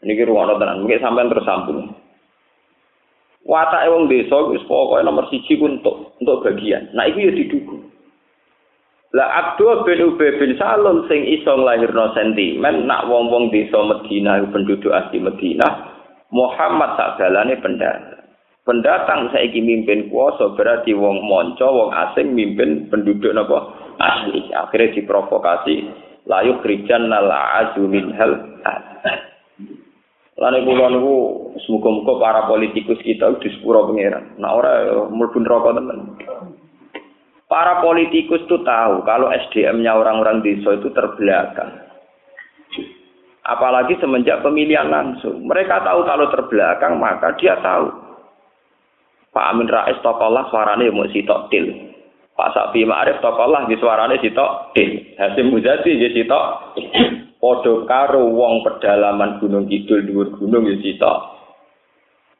[0.07, 1.91] Niki ruwono tenan, mungkin sampean terus sambung.
[3.43, 6.95] Watak wong desa wis pokoke nomor siji untuk untuk bagian.
[6.95, 7.91] Nah iku ya didukung.
[9.11, 14.95] Lah Abdul bin Ubay bin Salul sing iso nglahirno sentimen nak wong-wong desa Medina penduduk
[14.95, 15.91] asli Medina
[16.31, 18.14] Muhammad sakjalane pendatang.
[18.65, 23.69] Pendatang saiki mimpin kuasa berarti wong monco wong asing mimpin penduduk napa
[24.01, 24.49] asli.
[24.57, 25.85] Akhirnya diprovokasi
[26.25, 27.85] layu krijan nala azu
[28.17, 28.31] hal.
[30.35, 31.15] Lan kula niku
[31.63, 34.35] semoga-moga para politikus kita di sepuro pangeran.
[34.41, 34.73] Nah ora
[35.13, 35.99] mlebu neraka temen.
[37.45, 41.85] Para politikus itu tahu kalau SDM-nya orang-orang desa itu terbelakang.
[43.45, 45.45] Apalagi semenjak pemilihan langsung.
[45.45, 48.04] Mereka tahu kalau terbelakang, maka dia tahu.
[49.35, 51.91] Pak Amin Rais tokolah suaranya mau sitok til.
[52.39, 55.11] Pak Sapi Ma'arif tokolah di suaranya sitok til.
[55.19, 56.43] Hasim Muzadi di sitok
[57.45, 61.17] Padha karo wong pedalaman Gunung Kidul dhuwur gunung ya sitok.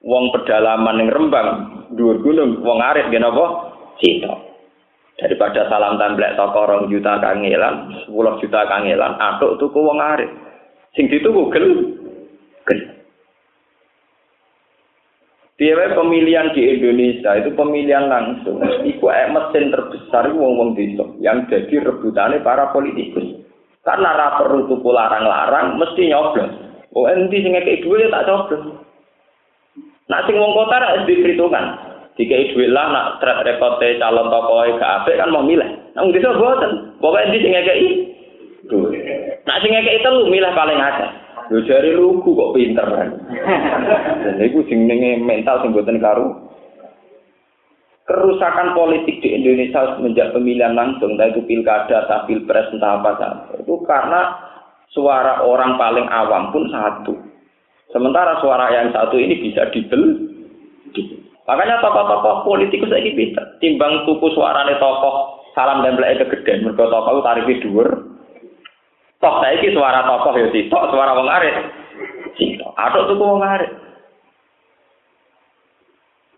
[0.02, 1.50] Wong pedalaman ning Rembang
[1.94, 3.76] dhuwur gunung wong arit nggih napa?
[4.02, 4.56] Sitok.
[5.16, 10.28] Daripada salam templek toko rong juta kangelan, 10 juta kangelan, atuk tuku wong arit.
[10.92, 11.68] Sing dituku gel.
[12.68, 12.80] Gel.
[15.56, 18.60] Piye pemilihan di Indonesia itu pemilihan langsung.
[18.60, 23.40] Iku mesin terbesar wong-wong desa yang jadi rebutannya para politikus.
[23.88, 26.52] Karena ra perlu tuku larang-larang mesti nyoblos.
[26.92, 28.84] Oh endi sing ngekek dhuwit tak coblos.
[30.12, 31.66] Nak sing wong kota ra diperhitungkan.
[32.20, 35.72] Dikai dhuwit lah nak track record calon tokoe gak apik kan mau milih.
[35.96, 37.00] Nang desa boten.
[37.00, 37.90] Pokoke endi sing ngekeki
[38.68, 39.04] dhuwit.
[39.48, 39.72] Nak sing
[40.04, 41.25] telu milih paling akeh.
[41.54, 43.10] Yo jare lugu kok pinter kan.
[44.26, 44.90] Dan iku sing
[45.22, 46.46] mental sing karu
[48.06, 53.54] kerusakan politik di Indonesia semenjak pemilihan langsung, entah itu pilkada, entah pilpres, entah apa saja,
[53.58, 54.22] itu karena
[54.94, 57.18] suara orang paling awam pun satu.
[57.90, 60.32] Sementara suara yang satu ini bisa dibel.
[61.46, 67.22] Makanya tokoh-tokoh politikus lagi bisa timbang tuku suarane tokoh salam dan belai kegedean mereka tokoh
[67.22, 67.90] tarifnya dhuwur.
[69.24, 71.56] Toh saiki suara tokoh ya sitok, suara wong arit.
[72.36, 72.72] Sitok.
[72.76, 73.72] Atau tuku wong arit.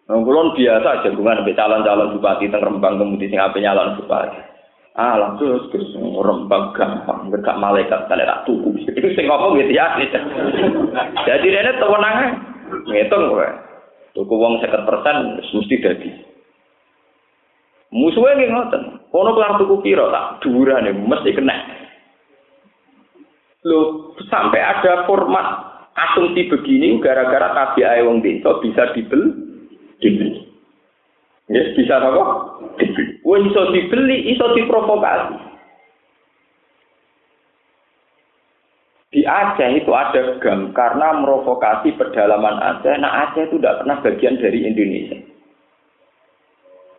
[0.07, 4.39] Nah, kulon biasa jagungan sampai calon-calon bupati teng Rembang kemudian sing ape nyalon bupati.
[4.95, 8.87] Ah, langsung terus Rembang gampang, gak malaikat kali tak tuku.
[8.87, 9.99] Itu sing ngomong gitu ya.
[11.27, 12.25] Jadi ini tewenange
[12.87, 13.47] ngitung kowe.
[14.15, 16.09] Tuku wong 50% mesti dadi.
[17.91, 18.83] Musuhnya nggih ngoten.
[19.11, 21.55] Kono kelar tuku piro tak dhuwurane mesti kena.
[23.67, 29.33] Loh, sampai ada format asumsi begini gara-gara tabiai wong desa bisa dibeli
[29.99, 30.47] dibeli.
[31.51, 32.23] Ya, bisa apa?
[32.79, 33.19] Dibeli.
[33.27, 35.47] Wah, iso dibeli, iso diprovokasi.
[39.07, 42.95] Di Aceh itu ada gam karena merovokasi pedalaman Aceh.
[42.99, 45.17] Nah Aceh itu tidak pernah bagian dari Indonesia.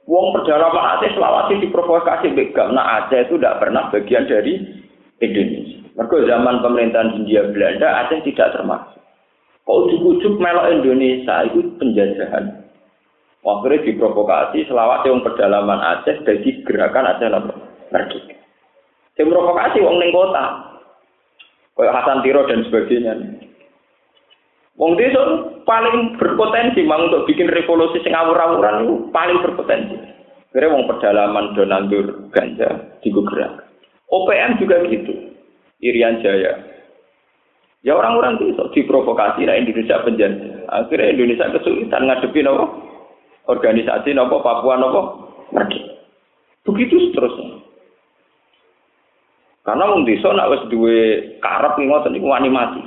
[0.09, 2.73] Wong pedalaman Aceh selawasi diprovokasi begam.
[2.73, 4.57] Nah Aceh itu tidak pernah bagian dari
[5.21, 5.78] Indonesia.
[5.99, 9.03] Mereka zaman pemerintahan Hindia Belanda Aceh tidak termasuk.
[9.67, 12.65] Kalau ujuk-ujuk melok Indonesia itu penjajahan.
[13.43, 17.27] Akhirnya diprovokasi selawat yang pedalaman Aceh jadi gerakan Aceh
[17.91, 18.39] Merdeka.
[19.19, 20.79] Sing provokasi wong ning kota.
[21.75, 23.13] Kayak Hasan Tiro dan sebagainya.
[24.79, 25.23] Wong desa
[25.67, 29.99] paling berpotensi mang untuk bikin revolusi sing awur-awuran itu paling berpotensi.
[30.55, 33.67] Kira wong pedalaman do nandur ganja di gerak.
[34.09, 35.28] OPM juga gitu.
[35.79, 36.53] Irian Jaya.
[37.87, 40.67] Ya orang-orang itu diprovokasi lah Indonesia penjara.
[40.67, 42.67] Akhirnya Indonesia kesulitan ngadepi nopo
[43.47, 45.01] organisasi nopo Papua nopo
[45.55, 45.95] merdeka.
[46.67, 47.63] Begitu seterusnya.
[49.63, 50.99] Karena wong desa nak wis duwe
[51.39, 52.83] karep ngoten niku wani mati.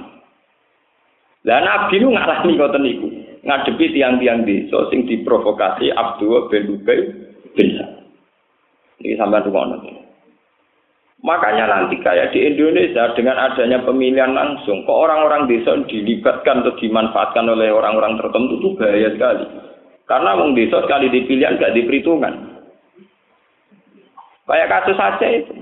[1.47, 3.07] Lah Nabi nu ngalami ngoten niku,
[3.41, 6.99] ngadepi tiang-tiang desa sing diprovokasi Abdul bin Ubay
[7.57, 7.69] bin
[9.01, 9.81] Ini sampai rumah
[11.21, 17.45] Makanya nanti kayak di Indonesia dengan adanya pemilihan langsung, kok orang-orang desa dilibatkan atau dimanfaatkan
[17.45, 19.45] oleh orang-orang tertentu itu bahaya sekali.
[20.09, 22.33] Karena wong desa sekali dipilih nggak diperhitungkan.
[24.49, 25.53] Kayak kasus Aceh itu.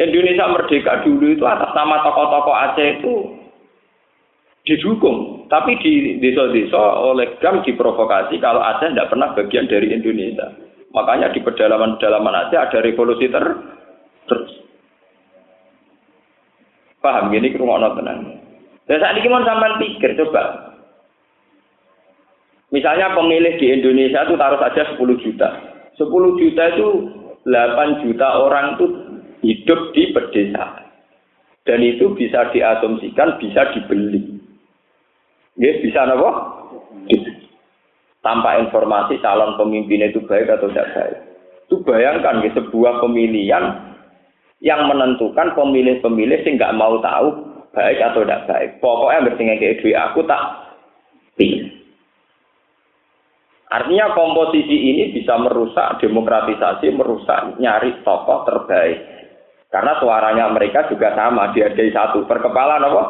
[0.00, 3.14] Indonesia merdeka dulu itu atas nama tokoh-tokoh Aceh itu
[4.64, 5.50] didukung.
[5.50, 10.48] Tapi di desa-desa oleh GAM diprovokasi kalau Aceh tidak pernah bagian dari Indonesia.
[10.94, 13.44] Makanya di pedalaman-pedalaman Aceh ada revolusi ter
[14.32, 14.52] terus.
[17.04, 18.40] Paham gini kerumah tenang.
[18.86, 20.72] Dan saat ini mau sampai pikir coba.
[22.72, 25.48] Misalnya pemilih di Indonesia itu taruh saja 10 juta.
[26.00, 26.88] 10 juta itu
[27.44, 28.86] 8 juta orang itu
[29.44, 30.88] hidup di pedesaan.
[31.62, 34.40] Dan itu bisa diasumsikan bisa dibeli.
[35.60, 36.30] Ya, bisa apa?
[38.24, 41.18] Tanpa informasi calon pemimpin itu baik atau tidak baik.
[41.68, 43.91] Itu bayangkan ya, sebuah pemilihan
[44.62, 48.70] yang menentukan pemilih-pemilih sih nggak mau tahu baik atau tidak baik.
[48.78, 50.42] Pokoknya bertinggal kayak duit aku tak
[51.34, 51.82] pilih.
[53.72, 59.00] Artinya komposisi ini bisa merusak demokratisasi, merusak nyari tokoh terbaik.
[59.72, 62.28] Karena suaranya mereka juga sama, dihargai satu.
[62.28, 63.04] Per kepala apa?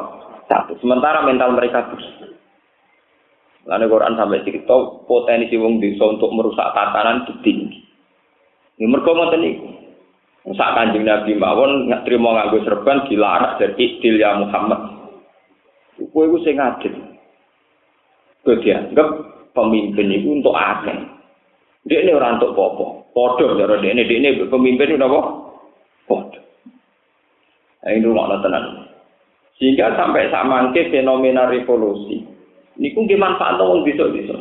[0.47, 0.79] Satu.
[0.79, 2.07] Sementara mental mereka terus.
[3.67, 7.79] Lalu Quran sampai cerita potensi wong desa untuk merusak tatanan itu tinggi.
[8.79, 9.82] Ini mereka niku.
[10.43, 14.81] Sak kanjeng Nabi mawon nggak terima nganggo serban dilarang dari iktil ya Muhammad.
[16.11, 16.91] Kowe iku sing adil.
[18.43, 19.09] Kowe dianggap
[19.55, 20.99] pemimpin itu untuk akeh.
[21.87, 23.07] Dia ini orang untuk popo.
[23.15, 25.21] Podo cara dia ini, dia ini pemimpin itu apa?
[26.11, 26.41] Podo.
[27.87, 28.91] Ini rumah tenan.
[29.63, 32.33] Sehingga sampai sama fenomena revolusi
[32.83, 34.33] Niku nggih manfaat wong bisa-bisa.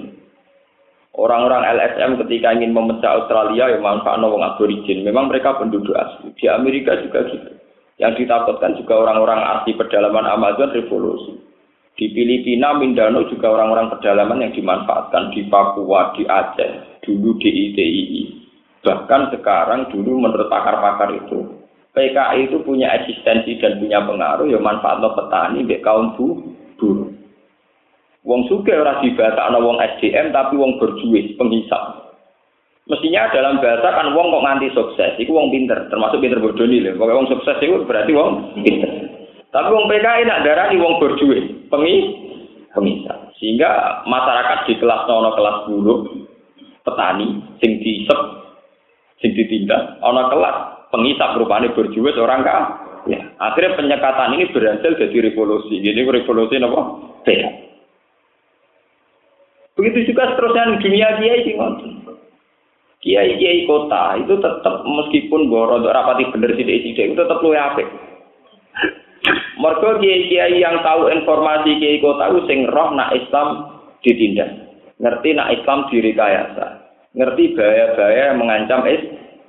[1.22, 5.06] Orang-orang LSM ketika ingin memecah Australia ya manfaat wong aborigin.
[5.06, 6.34] Memang mereka penduduk asli.
[6.34, 7.62] Di Amerika juga gitu.
[8.02, 11.38] Yang ditakutkan juga orang-orang asli pedalaman Amazon revolusi.
[11.94, 18.22] Di Filipina, Mindanao juga orang-orang pedalaman yang dimanfaatkan di Papua, di Aceh, dulu di ITII.
[18.82, 21.62] Bahkan sekarang dulu menurut pakar-pakar itu,
[21.94, 27.21] PKI itu punya eksistensi dan punya pengaruh ya manfaat petani di kaum buruh.
[28.22, 32.14] Wong suge ora ana wong SDM tapi wong berjuis, penghisap.
[32.86, 36.94] Mestinya dalam bahasa kan wong kok nganti sukses, iku wong pinter, termasuk pinter bodoh nih
[36.94, 38.30] Pokoknya wong sukses itu berarti wong
[38.62, 38.92] pinter.
[39.50, 41.96] Tapi wong PKI nak darani wong berjuis, pengi
[42.78, 43.34] penghisap.
[43.42, 46.00] Sehingga masyarakat di kelas nono kelas buruk,
[46.86, 48.20] petani, sing diisep,
[49.18, 50.56] sing ditindak, ono kelas
[50.94, 52.62] penghisap rupanya berjuis orang kah?
[53.10, 55.82] Ya, akhirnya penyekatan ini berhasil jadi revolusi.
[55.82, 56.82] Jadi revolusi apa?
[57.26, 57.71] Beda.
[59.80, 61.56] Begitu juga seterusnya di dunia kiai sih
[63.02, 67.90] Kiai kiai kota itu tetap meskipun boro rapati bener sih sidik itu tetap luwe apik.
[69.58, 73.74] Mereka kiai kiai yang tahu informasi kiai kota itu sing roh nak Islam
[74.06, 74.54] ditindak,
[75.02, 76.66] ngerti nak Islam direkayasa,
[77.18, 78.86] ngerti bahaya-bahaya mengancam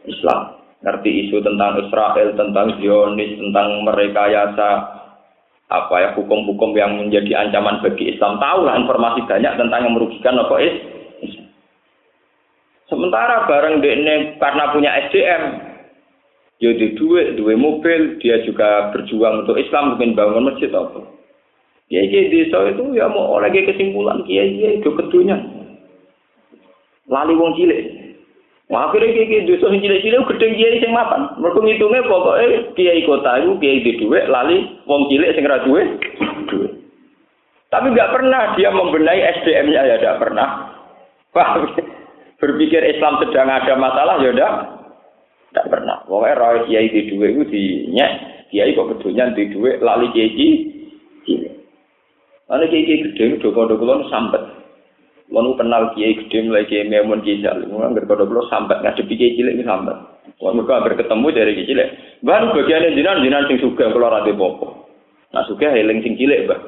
[0.09, 0.41] Islam,
[0.81, 4.71] ngerti isu tentang Israel, tentang Zionis, tentang mereka yasa
[5.73, 8.37] apa ya hukum-hukum yang menjadi ancaman bagi Islam.
[8.37, 10.77] Tahu lah informasi banyak tentang yang merugikan apa is.
[12.93, 15.43] Sementara bareng ini karena punya SDM
[16.61, 21.01] dia di duit duit mobil dia juga berjuang untuk Islam mungkin bangun masjid apa.
[21.89, 25.41] Ya di desa itu ya mau lagi kesimpulan kiai kiai itu kedunya
[27.11, 28.02] lali wong cilik
[28.73, 31.37] Wah, akhirnya kiai dosa sing cilik-cilik gedhe kiai sing mapan.
[31.37, 35.83] Mergo ngitunge pokoke kiai kota iku kiai di dhuwit lali wong cilik sing duwe
[36.49, 36.73] duit.
[37.69, 40.49] Tapi nggak pernah dia membenahi SDM-nya ya tidak pernah.
[41.37, 41.61] Wah,
[42.41, 44.53] berpikir Islam sedang ada masalah ya tidak
[45.53, 45.97] tidak pernah.
[46.09, 48.13] Pokoknya roh kiai di duit itu dinyek,
[48.57, 50.33] kiai kok kedunya di duit lali kiai
[51.29, 51.55] cilik.
[52.49, 54.62] Lalu kiai kiai gede, doko-doko sampai.
[55.31, 57.71] Lalu kenal kiai gede mulai kiai memun kiai jalim.
[57.71, 59.95] Nggak kalau belum sampai ngadepi kiai cilik ini sampai.
[60.43, 61.89] Wah, mereka hampir ketemu dari cilik.
[62.27, 64.91] Baru bagian jinan jinan sing suka kalau rada popo.
[65.31, 66.61] Nah suka heling sing cilik bah.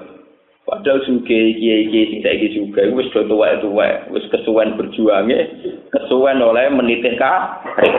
[0.65, 5.51] Padahal suka kiai kiai sing saya suka, wis do tua tua, wis kesuwen berjuangnya,
[5.91, 7.95] kesuwen oleh menitik karir.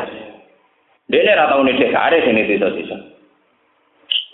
[1.06, 2.98] Dia ini rata unitik karir sini sisa sisa.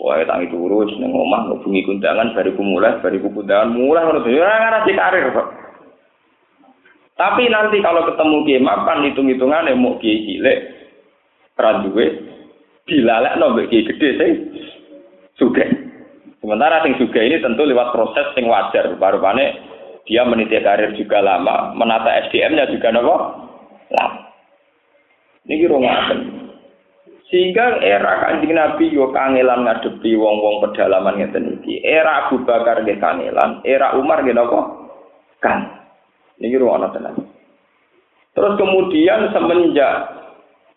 [0.02, 4.98] Wah, tangi turu, seneng omah, ngubungi kundangan, bariku mulai, bariku kundangan, mulai, harus ngarah di
[4.98, 5.46] karir, Pak.
[7.22, 10.58] Tapi nanti kalau ketemu kiai mapan hitung-hitungan mau kiai cilik,
[11.54, 12.18] randuwe
[12.90, 14.30] dilalek nombek kiai gede sing
[15.38, 15.62] suge.
[16.42, 18.98] Sementara sing suge ini tentu lewat proses sing wajar.
[18.98, 19.54] Baru-baru
[20.02, 23.14] dia meniti karir juga lama, menata SDM-nya juga nopo
[23.94, 24.26] lama.
[25.46, 25.78] Ini kira.
[27.30, 31.86] Sehingga era kanjeng Nabi yo kangelan ngadepi wong-wong pedalaman ngeten iki.
[31.86, 34.90] Era Abu Bakar nggih kangelan, era Umar nggih napa?
[35.38, 35.81] Kan.
[36.40, 37.14] Ini kira ana tenan.
[38.32, 39.94] Terus kemudian semenjak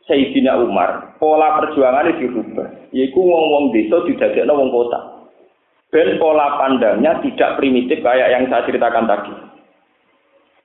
[0.05, 2.67] Sayyidina Umar, pola perjuangan itu dirubah.
[2.93, 4.99] Yaitu wong-wong desa didadekno wong kota.
[5.89, 9.33] Ben pola pandangnya tidak primitif kayak yang saya ceritakan tadi.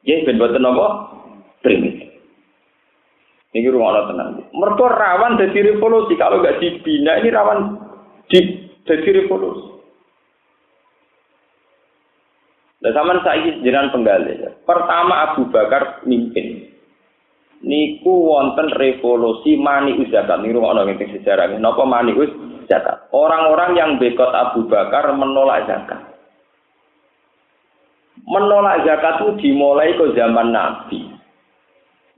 [0.04, 0.86] Ya, ben boten apa?
[1.60, 2.10] Primitif.
[3.50, 4.46] Ini rumah tenang.
[4.54, 6.14] Mereka rawan dari revolusi.
[6.14, 7.58] Kalau nggak dibina, ini rawan
[8.30, 8.38] di
[8.86, 9.66] jadi revolusi.
[12.80, 14.49] Dan zaman saya jenengan penggali.
[14.64, 16.70] Pertama Abu Bakar mimpin.
[17.60, 20.40] Niku wonten revolusi mani zakat.
[20.40, 22.16] Niku ana ing sejarah napa mani
[22.70, 23.10] zakat?
[23.12, 26.00] Orang-orang yang bekot Abu Bakar menolak zakat.
[28.24, 31.12] Menolak zakat itu dimulai ke zaman Nabi.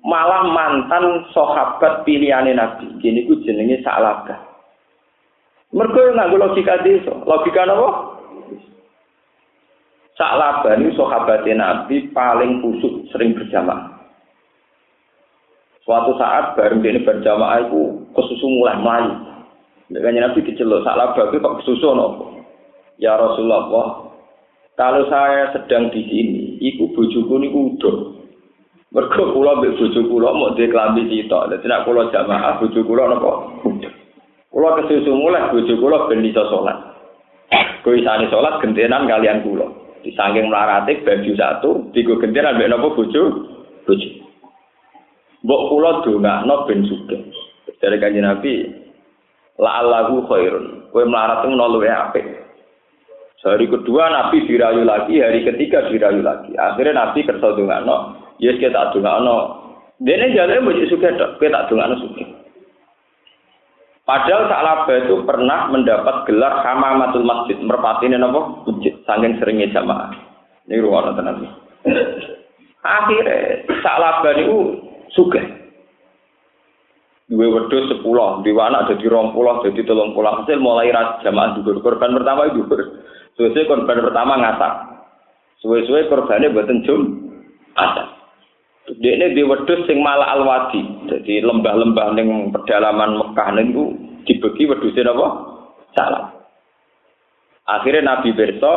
[0.02, 2.90] Malah mantan sahabat pilihane Nabi.
[2.98, 4.52] Gini ku jenenge Sa'labah
[5.72, 7.12] mergo nganggo logika desa.
[7.24, 8.11] Logika napa
[10.22, 13.90] Sa'labah ini sahabatnya Nabi paling kusuk sering berjamaah
[15.82, 19.18] Suatu saat bareng ini berjamaah itu kesusu mulai melayu.
[19.90, 22.38] Makanya Nabi diceluk salah babi kok kesusu nopo.
[23.02, 23.66] Ya Rasulullah,
[24.78, 27.96] kalau saya sedang di sini, iku bojoku niku udah.
[28.94, 31.50] Mergo kula mbek bojo mau dhe klambi sitok.
[31.50, 33.32] Dadi nek kula jamaah bojo kula napa?
[34.54, 36.22] Kula kesusu mulai bojo kula ben.
[37.82, 39.81] Kowe isane salat gentenan kalian kula.
[40.02, 43.22] Disangking mlarate baju satu, digo gentenan mbek napa bojo?
[43.86, 44.10] Bojo.
[45.46, 47.22] Mbok kula dongakno ben sugih.
[47.78, 48.66] Dari kanjeng Nabi,
[49.58, 50.90] la allahu khairun.
[50.90, 52.26] Kowe melarat ngono luwe apik.
[53.42, 56.54] Hari kedua Nabi dirayu lagi, hari ketiga dirayu lagi.
[56.54, 57.96] Akhirnya Nabi kersa dongakno,
[58.38, 59.62] yes kita dongakno.
[60.02, 62.41] Dene jane mbok sugih tok, kowe tak dongakno sugih.
[64.02, 68.66] Padahal Sa'labah itu pernah mendapat gelar Hamamatul Masjid, merpatine napa?
[68.66, 70.10] Masjid, saking seringnya jamaah.
[70.66, 71.46] Ini ruang tenan.
[72.82, 74.58] Akhirnya Sa'labah itu
[75.14, 75.46] sugih.
[77.30, 78.02] Duwe wedhus 10,
[78.44, 80.12] duwe anak dadi 20, dadi 30.
[80.12, 81.80] Hasil mulai jamaah dhuwur.
[81.80, 82.80] Korban pertama itu dhuwur.
[83.38, 84.92] Suwe korban pertama ngasak.
[85.62, 87.00] Suwe-suwe korbane mboten jum
[87.78, 88.21] atas.
[88.82, 90.82] Dekne di wedhus sing malah alwadi.
[91.06, 93.94] Jadi lembah-lembah ning pedalaman Mekah niku
[94.26, 95.28] dibagi wedhuse napa?
[95.94, 96.34] Salah.
[97.70, 98.74] Akhirnya Nabi Berso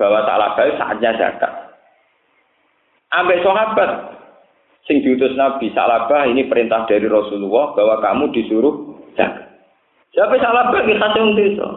[0.00, 1.52] bahwa salah saatnya zakat.
[3.12, 3.90] Ambek sahabat
[4.88, 9.52] sing diutus Nabi Salabah ini perintah dari Rasulullah bahwa kamu disuruh jaga.
[10.16, 11.68] Siapa Salabah kita wong desa.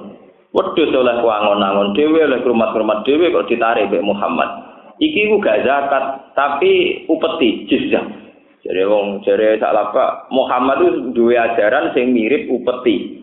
[0.55, 4.64] Wedhus oleh kuangon-angon dhewe oleh rumah-rumah dhewe kok ditarik Mbak Muhammad.
[4.95, 8.05] Iki ku gak zakat, tapi upeti jizyah.
[8.65, 13.21] Jadi wong jare Salabah Muhammad itu dua ajaran sing mirip upeti.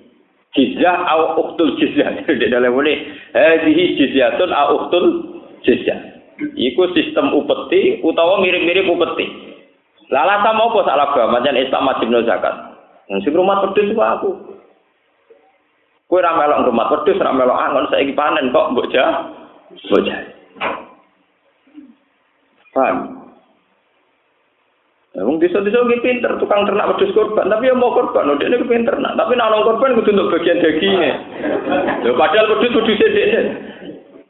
[0.52, 2.20] Jizyah au uktul jizyah.
[2.28, 2.94] Jadi dalam ini,
[3.32, 5.06] hadhihi jizyatun au uktul
[5.64, 6.12] jizyah.
[6.54, 9.26] Iku sistem upeti utawa mirip-mirip upeti.
[10.12, 12.54] Lala sama apa salah agama jan Islam wajib zakat.
[13.08, 14.30] Sing rumah pedus ku aku.
[16.12, 19.32] Kowe ra melok rumah pedus, ra melok angon saiki panen kok mbok jah.
[22.82, 22.98] Paham?
[25.12, 28.64] Ya, wong desa-desa iki pinter tukang ternak wedhus korban, tapi ya mau korban, udah ini
[28.64, 29.14] pinter nak.
[29.14, 31.12] Tapi nak korban kudu untuk bagian dagingnya.
[32.02, 33.40] Lho padahal wedhus wedhus dhewe.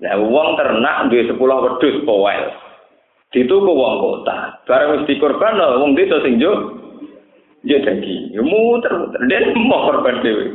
[0.03, 2.45] Nah, wong ternak duwe 10 wedhus powel
[3.33, 4.61] dituku wong kota.
[4.69, 6.77] Barang wis dikorban wong desa sing yo
[7.65, 8.37] yo daging.
[8.37, 10.47] Yo muter-muter dia mau korban dhewe.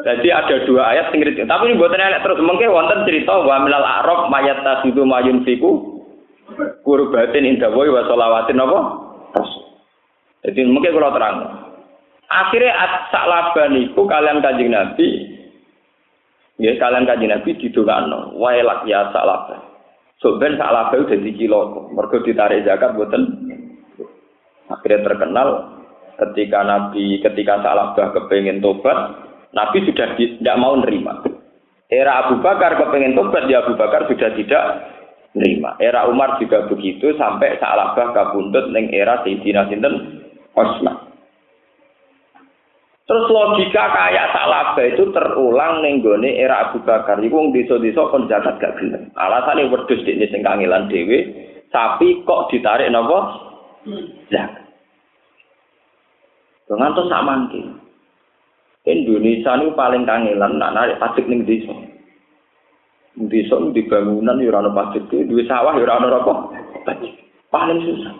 [0.00, 3.84] Jadi ada dua ayat sing Tapi ini buatan ayat terus mungkin wonten cerita wa milal
[3.84, 6.00] a'rab mayat tasidu mayun fiku
[6.82, 8.78] kurbatin indah boy wa solawatin apa?
[10.46, 11.36] Jadi mungkin kalau terang.
[12.30, 12.72] Akhirnya
[13.10, 15.26] sak laban iku kalian kanjeng Nabi
[16.60, 19.60] Ya kalian kanjeng Nabi didongakno, wae lak ya sak laban.
[20.20, 23.24] So ben bau jadi kilo, mergo ditarik zakat buatan.
[24.68, 25.48] Akhirnya terkenal
[26.20, 31.20] ketika Nabi ketika Sa'labah kepengen tobat, Nabi sudah tidak mau nerima.
[31.90, 34.64] Era Abu Bakar kepengen tobat, ya Abu Bakar sudah tidak
[35.34, 35.74] nerima.
[35.82, 40.22] Era Umar juga begitu sampai Sa'labah kabundut neng era Sayyidina Sinten
[40.54, 41.10] Osman.
[43.10, 47.18] Terus logika kayak Salabah itu terulang ning gone era Abu Bakar.
[47.18, 49.10] Iku wong desa-desa kon zakat gak gelem.
[49.18, 51.26] Alasane wedhus dekne sing kangelan dhewe,
[51.74, 53.18] sapi kok ditarik napa?
[54.30, 54.62] Zakat.
[56.70, 57.79] Ngantos sak mangke.
[58.88, 61.74] Indonesia ini paling kangelan nak narik pajak ning desa.
[63.16, 66.34] Desa di bangunan ya ora ono pajak, duwe sawah ya ora ono apa?
[66.88, 67.12] Pajak.
[67.52, 68.14] Paling susah.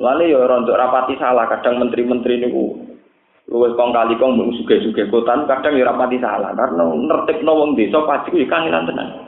[0.00, 2.90] Lalu ya rontok rapati salah, kadang menteri-menteri niku
[3.50, 7.74] luwes kong kali kong mau suge suge kotan kadang ya rapati salah karena nertib wong
[7.74, 9.26] desa pasti ya kangenan tenan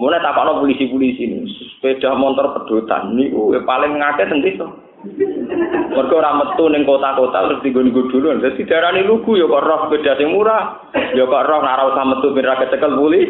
[0.00, 3.28] mulai tak no polisi polisi ini sepeda motor pedotan ini
[3.68, 4.66] paling ngake teng desa
[4.98, 8.34] mereka orang metu neng kota-kota terus digun-gun dulu.
[8.42, 10.90] Jadi ini lugu ya kok roh sepeda sing murah.
[11.14, 13.22] Ya kok roh ngarau sama metu bin rakyat cekel buli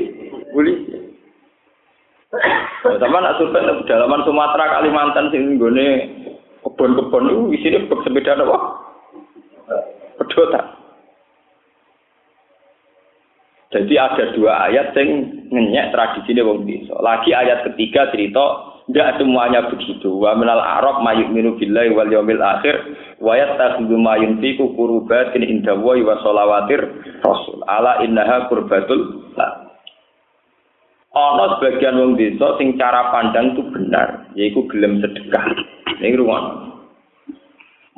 [0.57, 0.73] buli
[3.01, 5.87] sama nak survei dalaman Sumatera Kalimantan sing gone
[6.65, 8.59] kebon-kebon itu isinya sepeda apa?
[10.21, 10.67] Pedotan.
[13.69, 16.97] Jadi ada dua ayat yang ngenyek tradisi ini wong desa.
[17.05, 20.09] Lagi ayat ketiga cerita tidak semuanya begitu.
[20.17, 22.75] Wa minal arab mayuk minu billahi wal yawmil akhir
[23.21, 26.81] wa yattakhidhu ma yunfiqu qurbatin inda wa wa shalawatir
[27.21, 27.61] rasul.
[27.69, 29.29] Ala innaha qurbatul
[31.19, 35.51] Ana sebagian wong desa sing cara pandang itu benar, yaitu gelem sedekah.
[35.99, 36.69] Ini ruang.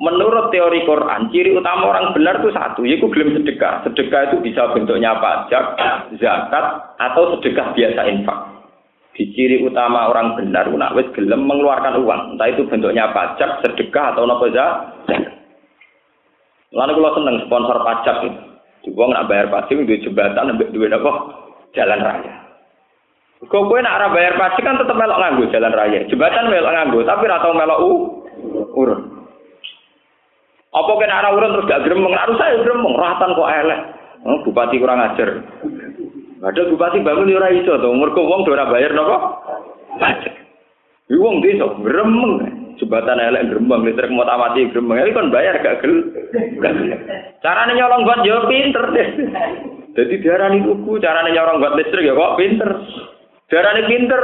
[0.01, 3.84] Menurut teori Quran, ciri utama orang benar itu satu, yaitu gelem sedekah.
[3.84, 5.76] Sedekah itu bisa bentuknya pajak,
[6.16, 8.59] zakat, atau sedekah biasa infak.
[9.11, 14.14] Di ciri utama orang benar, nak wis gelem mengeluarkan uang, entah itu bentuknya pajak, sedekah
[14.14, 15.22] atau nopo zakat.
[16.70, 18.40] Lalu kalau seneng sponsor pajak itu,
[18.86, 21.12] juga nak bayar pajak di jembatan, duit apa?
[21.74, 22.32] Jalan raya.
[23.50, 26.06] Kau kue nak bayar pajak kan tetap melok nganggo jalan raya.
[26.06, 27.90] Jembatan melok nganggo, tapi ratau melok u
[28.78, 29.00] urun.
[30.70, 32.14] Apa kena arah urun terus gak gremeng?
[32.14, 33.80] Harus saya gremeng, rahatan kok elek.
[34.22, 35.42] Oh, bupati kurang ajar.
[36.41, 39.16] Ada bupati bangun di ora iso to, mergo wong ora bayar napa?
[40.01, 40.34] Pajak.
[41.12, 42.32] Iku wong desa gremeng.
[42.80, 45.05] Jembatan elek gremeng, listrik mau mati gremeng.
[45.05, 46.01] Iki kan bayar gak gel.
[47.45, 49.09] Carane nyolong buat yo pinter deh.
[50.01, 52.70] Jadi diarani tuku, carane nyolong buat listrik ya kok pinter.
[53.53, 54.22] Diarani pinter,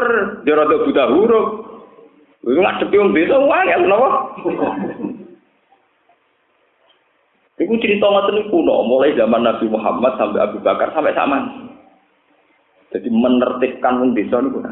[0.48, 1.46] dia rada buta huruf.
[2.48, 4.08] Iku ngadepi wong desa wae napa?
[7.60, 11.65] Iku cerita ngoten kuno, mulai zaman Nabi Muhammad sampai Abu Bakar sampai zaman.
[12.96, 14.64] Jadi menertibkan wong desa niku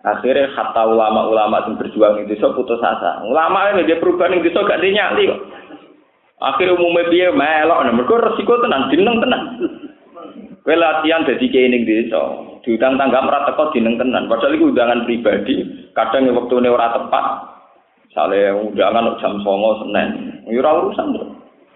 [0.00, 3.20] Akhirnya kata ulama-ulama yang berjuang di desa putus asa.
[3.20, 5.40] Ulama ini dia perubahan di desa gak dinyali kok.
[6.40, 9.42] Akhirnya umumnya dia melok, nah mereka resiko tenan, dineng tenan.
[10.64, 12.16] Kue latihan jadi keining desa,
[12.64, 14.24] diundang tangga merata kok dineng tenan.
[14.24, 17.26] Padahal itu undangan pribadi, kadang waktu ini ora tepat.
[18.08, 21.28] Misalnya undangan jam songo senen, ya urusan tuh.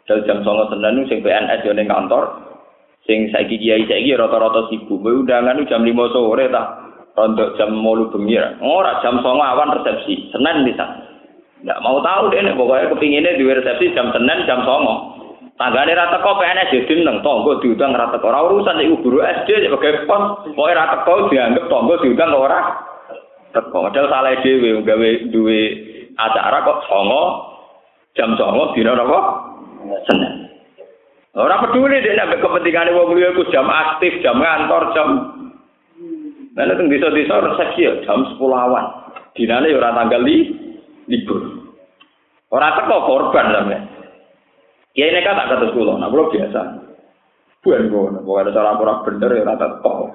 [0.08, 2.43] Dal jam songo senen sing PNS yo ning kantor.
[3.04, 5.04] Sing saiki kiai saiki rata-rata sibuk.
[5.04, 6.62] Undangan jam 5 sore ta.
[7.14, 8.36] Rontok jam 8 bengi.
[8.64, 10.32] Ora jam songo awan resepsi.
[10.32, 10.86] Senen bisa.
[11.64, 15.16] Nggak mau tahu deh nih, pokoknya kepinginnya di resepsi jam Senin, jam songo.
[15.54, 19.62] Tanggane rata kok PNS ya dineng tonggo diundang rata kok ora urusan iku guru SD
[19.62, 20.50] sebagai pos.
[20.50, 22.74] Pokoke rata kok dianggap tonggo diundang ora
[23.54, 23.86] teko.
[23.86, 25.60] Padahal salah dhewe gawe duwe
[26.18, 27.22] acara kok songo
[28.18, 29.20] jam songo dina napa?
[30.10, 30.43] seneng.
[31.34, 35.08] Orang peduli dia nak kepentingan wong liya jam aktif, jam kantor, jam
[36.54, 38.86] Nah, teng desa-desa resepsi ya jam 10 awan.
[39.34, 40.54] Dinane ya ora tanggal li,
[41.10, 41.66] libur.
[42.54, 43.78] Ora teko korban sampe.
[44.94, 46.60] Ya ini tak kata sekolah, nah kalau biasa.
[47.66, 50.14] Bukan gue, gue ada cara kurang bener ya rata teko.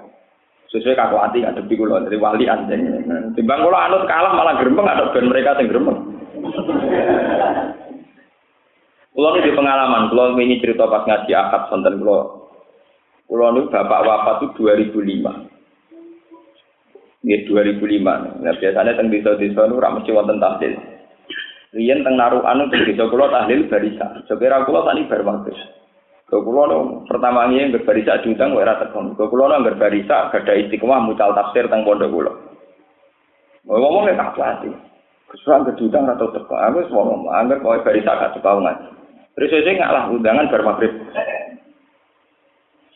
[0.72, 2.88] Sesuai kaku hati ada di kulo dari wali anjing.
[3.36, 6.00] Timbang kulo anut kalah malah gerembeng ada ben mereka yang gerembeng.
[9.10, 12.46] Kulo di pengalaman, kulo ini cerita pas ngaji akad sonten kulo.
[13.26, 17.26] Kulo ini bapak wafat itu 2005.
[17.26, 18.46] Ini 2005.
[18.46, 20.78] Nah, biasanya teng desa-desa itu ramai mesti wonten tahlil.
[21.74, 24.06] Riyen teng narukan teng desa kulo tahlil barisa.
[24.30, 25.58] Sekira kulo tani bar waktu.
[26.30, 26.78] Kulo no
[27.10, 29.18] pertama ini nggak barisa diutang ora tekom.
[29.18, 32.32] Kulo no nggak barisa gada istiqomah mucal tafsir teng pondok kulo.
[33.66, 34.70] Ngomongnya tak hati.
[35.34, 36.58] Kesuran kedutang atau teko.
[36.58, 38.99] Aku semua ngomong, anggar kau barisa gak teko ngaji.
[39.40, 40.92] Terus saya ngalah undangan bar maghrib.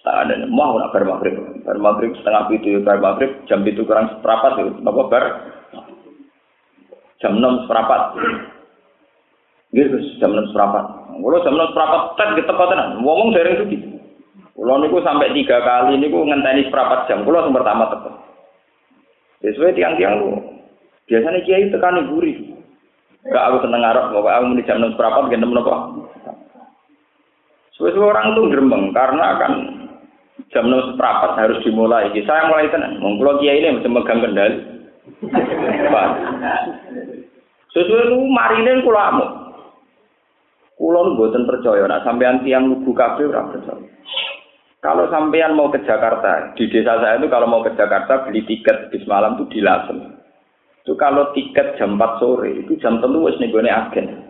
[0.04, 1.40] Tak ada mau nak bar maghrib.
[1.64, 4.76] Bar maghrib setengah itu bar maghrib jam itu kurang seperempat itu.
[4.84, 5.24] Apa bar?
[7.24, 8.20] Jam enam seperempat.
[9.74, 10.86] Gus, jam 6 seprapat.
[11.18, 13.02] Kulo jam 6 seprapat tet keteko tenan.
[13.02, 13.82] Ngomong dereng sugi.
[14.54, 17.26] Kulo niku sampai tiga kali niku ngenteni seprapat jam.
[17.26, 18.12] Kulo sing pertama teko.
[19.42, 20.38] Sesuai tiang-tiang lu.
[21.10, 22.54] Biasanya kiai tekan gurih.
[23.26, 25.76] Enggak aku seneng ngarep, pokoknya aku muni jam 6 seprapat gendem nopo.
[27.74, 29.54] Sesuai orang tuh gremeng karena kan
[30.54, 32.14] jam 6 seprapat harus dimulai.
[32.22, 33.02] Saya mulai tenan.
[33.02, 34.58] Mong kulo kiai ini mesti megang kendali.
[37.74, 39.30] Sesuai itu marine kulo amuk.
[40.78, 43.90] Kulo mboten percaya nek sampean tiang lugu kabeh ora percaya.
[44.84, 48.92] Kalau sampean mau ke Jakarta, di desa saya itu kalau mau ke Jakarta beli tiket
[48.92, 50.20] bis malam itu di Lasem.
[50.84, 54.28] Itu kalau tiket jam 4 sore, itu jam tentu wis nenggone agen.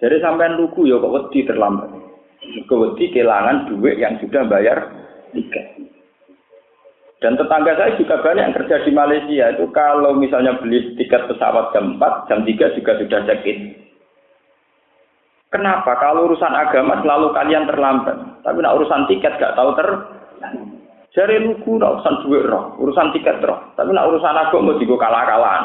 [0.00, 1.99] Jadi sampean lugu ya kok wedi terlambat.
[2.40, 4.88] Kewedi kehilangan duit yang sudah bayar
[5.36, 5.90] tiket.
[7.20, 11.68] Dan tetangga saya juga banyak yang kerja di Malaysia itu kalau misalnya beli tiket pesawat
[11.76, 13.44] jam 4, jam 3 juga sudah check.
[15.52, 16.00] Kenapa?
[16.00, 18.16] Kalau urusan agama selalu kalian terlambat.
[18.40, 19.88] Tapi nak urusan tiket gak tahu ter.
[21.10, 23.58] Jari lugu nak urusan duit roh, urusan tiket roh.
[23.76, 25.64] Tapi nak urusan agama juga kalah-kalahan.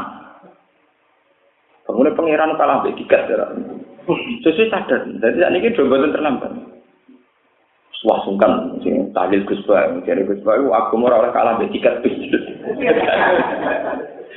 [1.85, 3.45] Kemudian pangeran kalah tiket ya.
[4.45, 5.01] Sesuai sadar.
[5.07, 6.51] Jadi saat ini dua terlambat.
[8.05, 8.77] Wah sungkan,
[9.17, 12.13] tahlil Gus Ba, jadi Gus Ba, aku mau oleh kalah be tiket bis.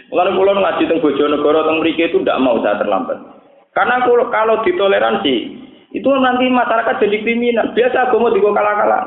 [0.08, 3.20] Mulane kula ngaji teng Bojonegoro teng mriki itu tidak mau saya terlambat.
[3.76, 5.36] Karena kalau, kalau ditoleransi,
[5.92, 7.76] itu nanti masyarakat jadi kriminal.
[7.76, 9.04] Biasa agama digo kalah-kalah.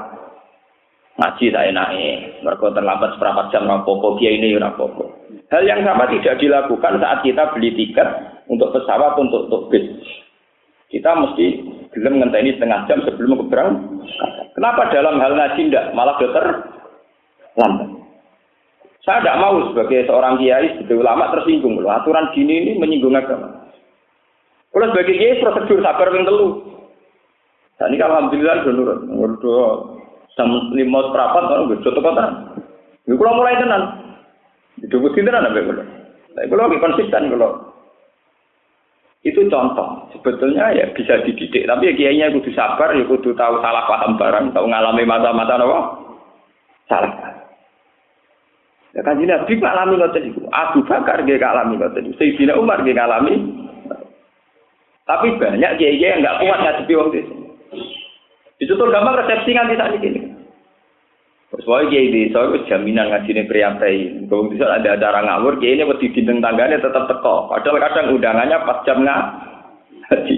[1.18, 5.10] Ngaji tak naik, mereka terlambat seperempat jam rapopo, kia ini rapopo.
[5.50, 8.08] Hal yang sama tidak dilakukan saat kita beli tiket
[8.48, 9.90] untuk pesawat untuk untuk bis.
[10.92, 11.46] Kita mesti
[11.96, 13.72] belum ngenteni setengah jam sebelum keberang.
[14.52, 16.46] Kenapa dalam hal ngaji tidak malah dokter
[17.56, 17.88] lambat?
[19.02, 21.80] Saya tidak mau sebagai seorang kiai, sebagai ulama tersinggung.
[21.80, 21.90] Loh.
[21.90, 23.72] Aturan gini ini menyinggung agama.
[24.76, 26.50] Kalau sebagai kiai prosedur sabar yang telu.
[27.80, 28.74] Dan ini alhamdulillah sudah
[29.08, 29.40] nurut.
[29.42, 29.72] Udah
[30.36, 32.26] jam lima seperempat orang gue jodoh kota.
[33.08, 33.84] Gue kalau mulai tenan.
[34.84, 35.86] Itu gue tenan apa gue.
[36.36, 37.71] Tapi kalau konsisten kalau
[39.22, 40.10] itu contoh.
[40.18, 41.70] Sebetulnya ya bisa dididik.
[41.70, 45.80] Tapi ya kiainya kudu sabar ya kudu tahu salah paham barang tahu ngalami masa-masa apa?
[46.90, 47.14] Salah.
[48.92, 52.84] Ya kan ini nabi ngalami ngoten itu Abu Bakar gak ngalami ngoten itu Sayyidina Umar
[52.84, 53.62] gak ngalami
[55.08, 57.36] tapi banyak kiai yang nggak kuat ngadepi waktu itu.
[58.62, 60.21] Itu tuh gampang resepsi nganti saat ini.
[61.52, 63.96] Soalnya kiai di soalnya jaminan ngaji ini priapai.
[64.32, 67.52] Kalau bisa ada acara ngawur, kiai ini wedi dinding tangganya tetap teko.
[67.52, 70.36] Padahal kadang undangannya pas jam ngaji.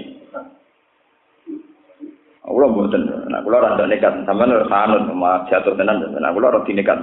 [2.44, 6.60] Aku buatan, nah aku rada nekat, sama nih sanut, sama jatuh tenan, nah aku rada
[6.60, 7.00] nekat,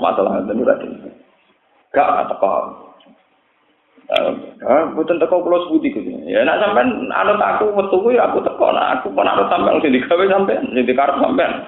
[0.00, 0.88] masalah itu rada.
[1.92, 2.54] Gak teko,
[4.10, 6.02] Ah, mboten teko kula sebuti Gus.
[6.26, 9.94] Ya nek sampean anut aku metu kuwi aku teko nek aku kok anut sampean sing
[9.94, 11.62] digawe sampean, sing dikarep sampean.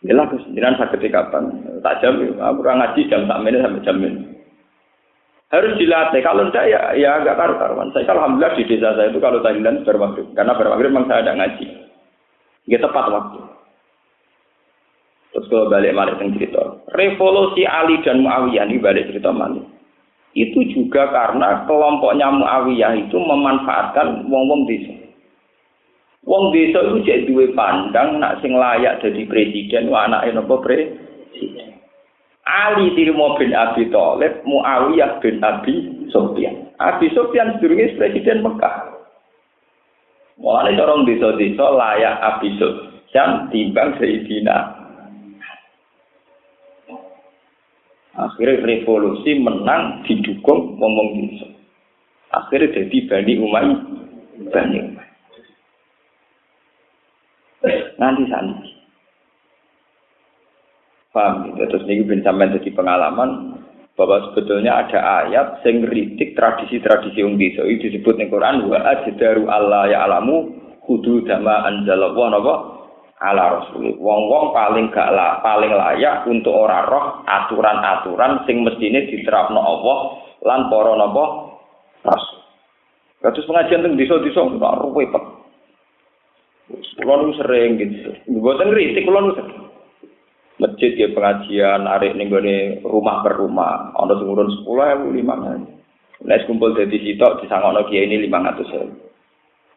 [0.00, 1.60] Ya lah Gus, jenengan saged kapan?
[1.84, 4.22] Tak jam aku ora ngaji jam sak menit sampai jam ini.
[5.52, 6.22] Harus dilatih.
[6.24, 7.92] Kalau tidak ya ya agak karu-karuan.
[7.92, 10.32] Saya alhamdulillah di desa saya itu kalau tahlilan bermaghrib.
[10.32, 11.66] Karena bermaghrib memang saya ada ngaji.
[12.70, 13.40] Ya tepat waktu.
[15.36, 16.80] Terus kalau balik balik cerita.
[16.96, 19.62] Revolusi Ali dan Muawiyah ini balik cerita mana?
[20.34, 24.94] itu juga karena kelompoknya Muawiyah itu memanfaatkan wong-wong desa.
[26.20, 31.80] Wong desa itu jadi dua pandang nak sing layak jadi presiden wa anake napa presiden.
[32.44, 36.68] Ali Tirmo bin Abi Thalib, Muawiyah bin Abi Sufyan.
[36.76, 39.00] Abi Sufyan sedurunge presiden Mekah.
[40.40, 44.80] Mulane orang desa-desa layak Abi Sufyan timbang Sayyidina
[48.20, 51.48] Akhirnya revolusi menang didukung ngomong desa.
[52.36, 53.80] Akhirnya jadi Bani Umayyah.
[54.52, 54.99] Bani Umayyah.
[58.00, 58.54] Nanti sana.
[61.10, 61.66] Paham gitu.
[61.66, 63.58] Terus ini bin sampai jadi pengalaman
[63.98, 69.50] bahwa sebetulnya ada ayat yang kritik tradisi-tradisi wong desa itu disebut ning Quran wa ajdaru
[69.50, 70.54] Allah ya alamu
[70.86, 72.54] kudu dama anzalallah napa
[73.20, 73.92] ala rasul.
[74.00, 79.98] Wong-wong paling gak lah, paling layak untuk ora roh aturan-aturan sing mestine diterapno Allah
[80.46, 81.24] lan para napa
[82.06, 82.38] rasul.
[83.20, 85.39] Kados pengajian teng desa-desa kok repot.
[86.70, 88.14] Kulo nu sering gitu.
[88.30, 89.32] Mboten kritik kulo nu
[90.60, 92.28] Masjid ya pengajian, narik ning
[92.84, 93.96] rumah per rumah.
[93.96, 96.28] Ana sing urun 10.000, 5.000.
[96.28, 99.08] Nek kumpul dadi sitok disangono kiai ini 500.000.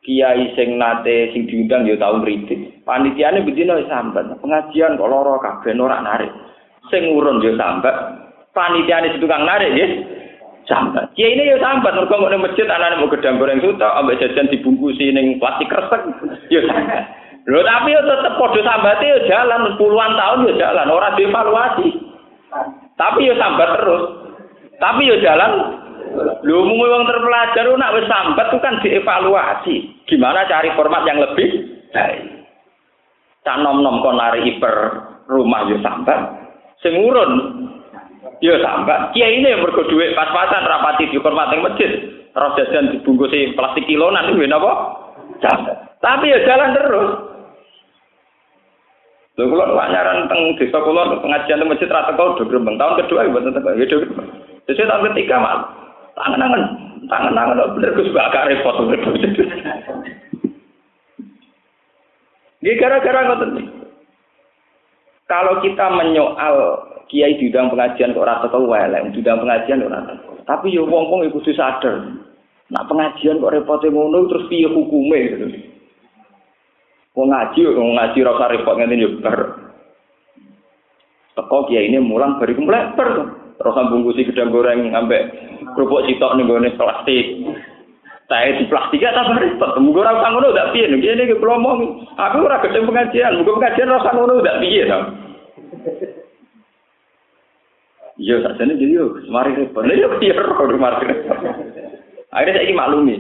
[0.04, 2.84] kiai sing nate sing diundang ya tau ngritik.
[2.84, 4.36] Panitiane bedino sambat.
[4.44, 6.32] Pengajian kok lara kabeh ora narik.
[6.92, 7.96] Sing urun ya sambat.
[8.52, 9.92] Panitiane tukang narik nggih.
[10.70, 11.12] Sambat.
[11.20, 15.12] Ya ini ya sambat, mereka mau masjid anak mau gedang goreng suta, ambek jajan dibungkusi
[15.12, 16.02] ning plastik kresek,
[16.48, 17.24] ya sambat.
[17.44, 21.90] Lho tapi ya tetep padha sambate ya jalan puluhan tahun ya jalan, ora dievaluasi.
[22.96, 24.04] Tapi ya sambat terus.
[24.80, 25.52] Tapi ya jalan.
[26.48, 29.76] Lho mung wong terpelajar nak wis sambat itu kan dievaluasi.
[30.08, 31.50] Gimana cari format yang lebih
[31.92, 32.48] baik.
[33.44, 34.76] Tak nom-nom kon nari hiper
[35.28, 36.20] rumah ya sambat.
[36.80, 37.53] Sing urun
[38.44, 39.16] Ya sambat.
[39.16, 41.92] Kiai ini yang mergo pas-pasan rapati di hormat yang masjid.
[42.36, 44.72] Terus jajan dibungkusi plastik kilonan itu apa?
[45.40, 45.96] Sambat.
[46.04, 47.10] Tapi ya jalan terus.
[49.34, 53.26] Lho kula nyaran teng desa kula pengajian teng masjid rata kau do grembeng tahun kedua
[53.26, 54.30] ya mboten teko ya grembeng.
[54.68, 55.58] Desa tahun ketiga mal
[56.20, 56.62] tangan-tangan
[57.08, 58.76] tangan-tangan bener Gus gak repot.
[62.64, 63.52] Ini gara-gara ngoten.
[65.26, 66.56] Kalau kita menyoal
[67.08, 70.32] kiai diundang pengajian kok ora teko elek, diundang pengajian ora teko.
[70.44, 72.04] Tapi yo wong-wong iku kudu sadar.
[72.72, 75.48] Nak pengajian kok repote ngono terus piye hukume gitu.
[77.14, 79.40] Wong ngaji, wong ngaji rasa repot ngene yo bar.
[81.38, 83.10] Teko kiai ini mulang bariku mleper.
[83.54, 85.30] Terus bungkusi gedang goreng ambek
[85.78, 87.26] kerupuk citok ning gone plastik.
[88.26, 89.78] Saya di plastik ya tak repot.
[89.78, 90.90] Mugo ora usah ngono ndak piye.
[90.90, 91.38] Ngene iki.
[91.38, 94.84] Aku ora gedeng pengajian, mugo pengajian ora usah ngono ndak piye.
[98.14, 99.82] Iya, sakjane jadi yo semari repot.
[99.82, 101.38] Lah yo piye ora mari repot.
[102.30, 103.16] Akhirnya saya maklumi.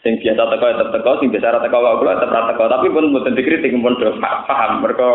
[0.00, 3.08] Sing biasa teko tetep teko, sing biasa ora teko kula tetep ora teko, tapi pun
[3.08, 5.10] mboten dikritik pun do paham mereka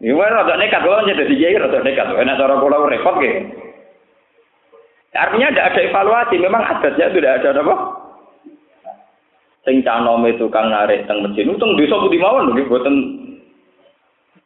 [0.00, 2.08] Ini mana rada nekat, kalau jadi kiai rada nekat.
[2.08, 3.30] Enak cara kula repot ke.
[5.10, 7.76] Artinya tidak ada evaluasi, memang adatnya tidak ada apa.
[9.68, 12.96] Sing canome tukang narik teng masjid, untung desa budi mawon lho mboten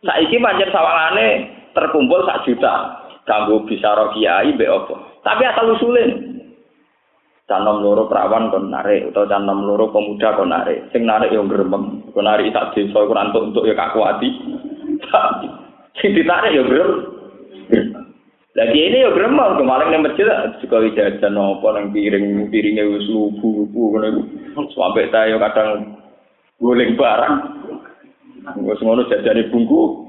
[0.02, 4.94] saiki pancen sawangane terkumpul sak juta kanggo bisa kiai mbek apa.
[5.24, 6.10] Tapi asal usulin.
[7.44, 10.88] Canom loro perawan kon narik utawa canom loro pemuda kon narik.
[10.96, 14.28] Sing narik yo gremeng, kon narik sak desa iku untuk untuk ya kakuati.
[16.00, 16.90] Sing ditarik yo grem.
[18.54, 20.28] Lagi ini yo gremeng kemarin ning masjid
[20.64, 24.22] juga jajan apa nang piring piringnya wis lubu-lubu ngono iku.
[24.72, 26.00] Sampai ta yo kadang
[26.64, 27.34] goleng barang.
[28.64, 30.03] Wis ngono jajane bungku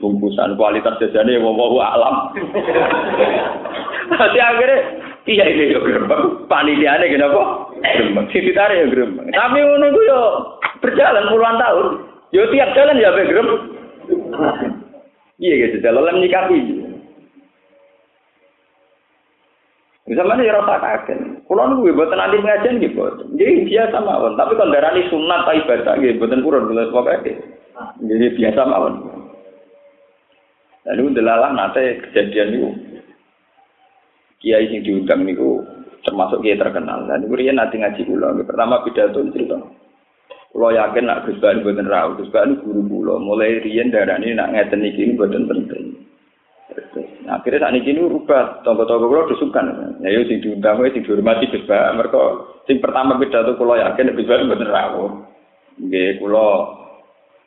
[0.00, 2.32] bungkusan kualitas jajane wong alam.
[4.10, 4.76] Nanti akhirnya
[5.28, 6.48] iya ini yo gremeng.
[6.48, 7.70] Panitiane kenapa?
[7.78, 8.26] Gremeng.
[8.32, 9.28] Sing ditarik yo gremeng.
[9.30, 10.20] Tapi ngono iku yo
[10.80, 11.86] berjalan puluhan tahun.
[12.32, 13.60] Yo tiap jalan ya be gremeng.
[15.40, 16.84] Iya gitu, dalam nyikapi.
[20.08, 21.20] Misalnya ya rasa kaget.
[21.46, 23.04] Nunggu buat nanti pengajian gitu,
[23.36, 24.38] jadi biasa mawon.
[24.38, 27.36] Tapi kalau darah ini sunat ibadah gitu, buatan kurang bila pokoknya.
[28.04, 29.19] Jadi biasa mawon.
[30.88, 32.70] Lalu delalah nanti kejadian itu.
[34.40, 35.60] Kiai yang diundang itu
[36.08, 37.04] termasuk kiai terkenal.
[37.04, 38.40] Dan itu dia nanti ngaji ulang.
[38.48, 39.60] Pertama pidato cerita.
[40.50, 43.20] Kalau yakin nak Gus Bani Gus Bani guru pulau.
[43.20, 43.60] Mulai
[43.92, 45.84] darah ini nak ngeten ini buatan penting.
[47.26, 49.98] Nah, akhirnya saat ini rubah, tonggo-tonggo kulo disukan.
[50.02, 51.94] Ya yo sing diundang wae sing dihormati Gus Ba.
[51.94, 52.22] Mereka
[52.66, 55.10] sing pertama pidato kulo yakin Gus Ba bener rawuh.
[55.78, 56.48] Nggih kulo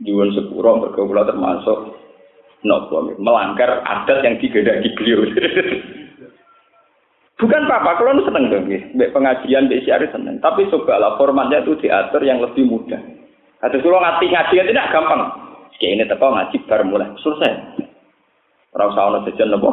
[0.04, 1.80] jual sepuro mereka termasuk
[2.64, 5.28] nopo melanggar adat yang digedaki beliau.
[7.44, 10.40] Bukan apa-apa, kalau seneng dong, Mbak pengajian, mbak siari seneng.
[10.40, 13.02] Tapi cobalah formatnya itu diatur yang lebih mudah.
[13.60, 15.28] Ada kalau ngaji ngaji tidak gampang.
[15.76, 17.84] Kayak ini teko ngaji baru mulai selesai.
[18.72, 19.72] Usah ana jajan napa?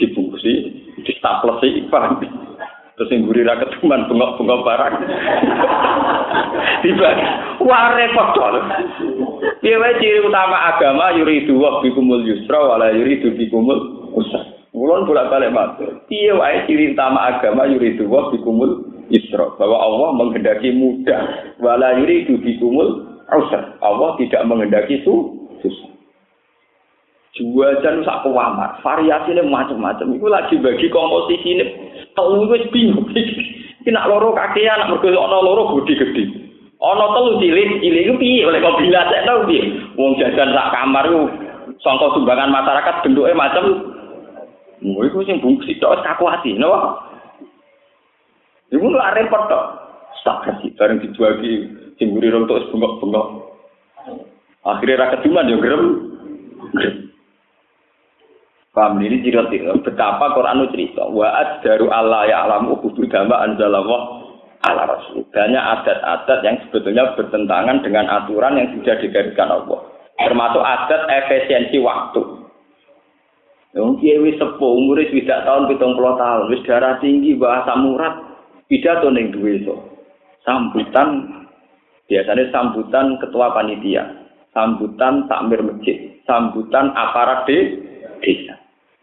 [0.00, 0.52] Dibungkusi,
[1.04, 2.22] distaplesi, paham.
[2.98, 4.94] Terus yang gurih ketuman bengok-bengok barang.
[6.82, 7.10] Tiba,
[7.62, 8.58] wah repot dong.
[9.62, 14.42] Piye ciri utama agama yuridu wa bikumul yusra wala yuridu bikumul usra.
[14.74, 16.02] Mulon bolak-balik matur.
[16.10, 18.82] Piye wae ciri utama agama yuridu wa bikumul
[19.14, 23.78] yusra, bahwa Allah menghendaki mudah wala yuridu bikumul usra.
[23.78, 25.90] Allah tidak menghendaki su susah.
[27.38, 30.10] Juajan sak variasi variasine macam-macam.
[30.10, 31.66] Iku lagi bagi komposisi ini.
[32.18, 33.06] Tahu wis bingung.
[33.86, 36.50] Iki nak loro kakean, nak mergo ana loro gede-gede.
[36.82, 39.62] Ana telu cilik, cilik iku piye oleh kok bila sik tau piye.
[39.94, 41.22] Wong jajan sak kamar iku
[41.78, 43.64] sangka sumbangan masyarakat bentuknya macam
[44.78, 46.70] Mau iku sing bungkus tok kaku hati, no?
[48.70, 49.64] Iku lak repot tok.
[50.22, 51.52] Tak kasih bareng dijuagi
[51.96, 53.26] sing mburi rong tok bengok-bengok.
[54.60, 55.84] Akhirnya rakyat cuma yo gerem.
[58.78, 64.00] Paham ini cerita betapa Quran cerita wa daru Allah ya alamu kudu dama anzalallah
[64.70, 65.26] ala rasul.
[65.34, 69.82] Banyak adat-adat yang sebetulnya bertentangan dengan aturan yang sudah digariskan Allah.
[70.14, 72.22] Termasuk adat efisiensi waktu.
[73.74, 78.14] Kiye wis sepuh, umure wis dak tahun 70 tahun, wis darah tinggi, bahasa murad,
[78.70, 79.74] pidato ning duwe iso.
[80.46, 81.26] Sambutan
[82.06, 84.06] biasanya sambutan ketua panitia,
[84.54, 87.58] sambutan takmir masjid, sambutan aparat de
[88.22, 88.57] desa.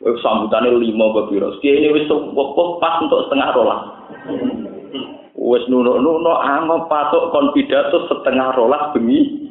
[0.06, 1.58] Wis sambutane lima bapiro.
[1.66, 2.06] Kiye ini wis
[2.78, 3.82] pas untuk setengah rolas.
[5.34, 9.50] Wis nuno-nuno angop patok kon pidato setengah rolas bengi.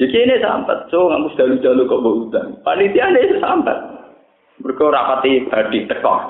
[0.00, 2.48] Jadi ini sambat, so nggak mesti jalu-jalu kok bawa utang.
[2.64, 3.78] Panitia ini sambat.
[4.62, 6.22] Mereka rapati badi tekor.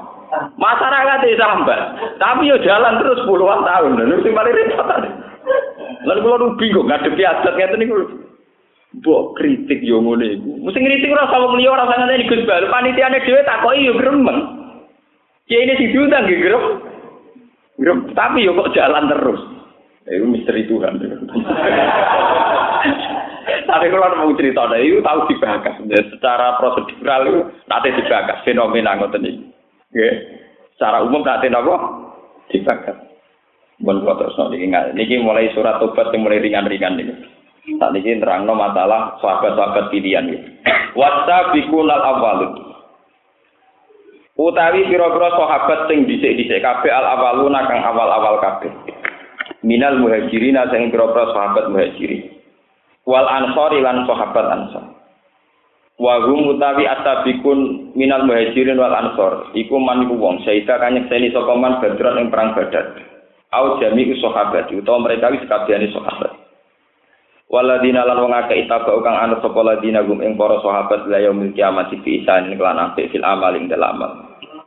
[0.56, 1.80] Masyarakat ini sambat.
[2.16, 4.00] Tapi yo jalan terus puluhan tahun.
[4.00, 4.88] Dan itu paling repot.
[6.02, 7.86] Lalu kalau lu bingung, ngadepi adat kayak ini.
[9.00, 10.68] Bok kritik yo ngono iku.
[10.68, 12.68] Mesti ngritik ora sama mliya ora sangat ini Gus Bal.
[12.68, 14.38] Panitiane dhewe takoki yo gremeng.
[15.48, 16.64] Kiai ini diundang nggih grem.
[17.80, 19.40] Grem, tapi yo kok jalan terus.
[20.04, 21.00] Itu misteri Tuhan.
[23.42, 25.76] Tapi kalau mau cerita, nah, itu tahu dibahas.
[25.88, 29.42] Ya, secara prosedural itu nanti dibahas fenomena ngoten ini.
[29.96, 30.10] Ya.
[30.76, 31.74] Secara umum nanti apa?
[32.52, 32.96] Dibahas.
[33.82, 34.36] Bon kalau terus.
[34.94, 37.14] Ini mulai surat tobat yang mulai ringan-ringan ini.
[37.62, 40.38] Saat ini terang no masalah sahabat-sahabat pilihan ini.
[40.98, 42.52] Wasa bikunal awalun.
[44.34, 48.72] Utawi pira-pira sahabat sing dhisik-dhisik kabeh al awaluna kang awal-awal kabeh.
[49.62, 52.42] Minal muhajirina sing pira-pira sahabat muhajirin
[53.06, 54.84] wal ansori lan sahabat ansor
[55.98, 61.34] wa hum utawi asabikun minal muhajirin wal ansor iku man iku wong saida kanyek seni
[61.34, 62.94] sapa man badran ing perang badar
[63.54, 66.30] au jami sahabat utawa mereka wis kabehane sahabat
[67.52, 71.52] waladina lan wong akeh itaba kang anu sapa ladina gum ing para sahabat la yaumil
[71.52, 74.12] kiamat fi isan kelan apik fil amal ing dalam amal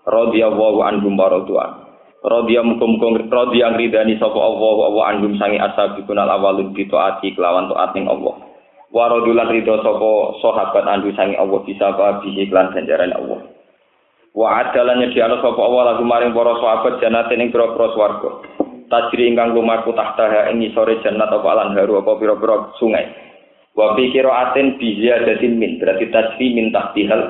[0.05, 1.81] radhiyallahu anhum wa
[2.25, 7.69] Rodiya mukum-mukum rodiya ngridani sapa Allah wa anhum sangi ashabikun al awalun bi taati kelawan
[7.69, 8.41] taat ning Allah.
[8.89, 10.09] Wa radulan ridho sapa
[10.41, 13.45] sahabat andu sangi Allah bisa ba bi iklan ganjaran Allah.
[14.33, 18.29] Wa adalan nyediano sapa Allah lagu maring para sahabat jannatin ing pira-pira swarga.
[18.85, 23.05] Tajri ingkang lumaku tahtaha ing sore jannat apa alan haru apa pira-pira sungai.
[23.73, 27.21] Wa fi qiraatin bi ziyadatin min berarti tajri min tahtihal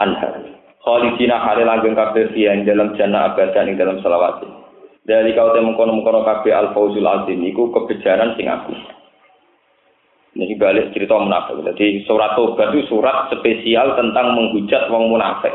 [0.00, 0.40] anhar.
[0.82, 4.42] Khalidina halil langgeng kabeh yang dalam jannah abadan ing dalam selawat.
[5.02, 8.74] Dari kau temu kono-kono kabeh al fauzul azim iku kebejaran sing aku.
[10.32, 11.60] Ini balik cerita munafik.
[11.60, 15.52] Jadi surat Tobat itu surat spesial tentang menghujat wong munafik.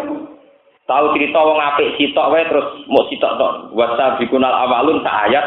[0.87, 3.53] Tahu cerita wong apik sitok wae terus mau sitok tok.
[3.75, 5.45] Wasa bikunal awalun sa ayat.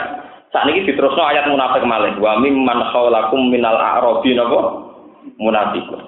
[0.53, 2.13] Saat ini diterusno ayat munafik malih.
[2.21, 4.61] Wa mimman khawlakum minal a'rabi napa?
[5.41, 6.05] Munafikun.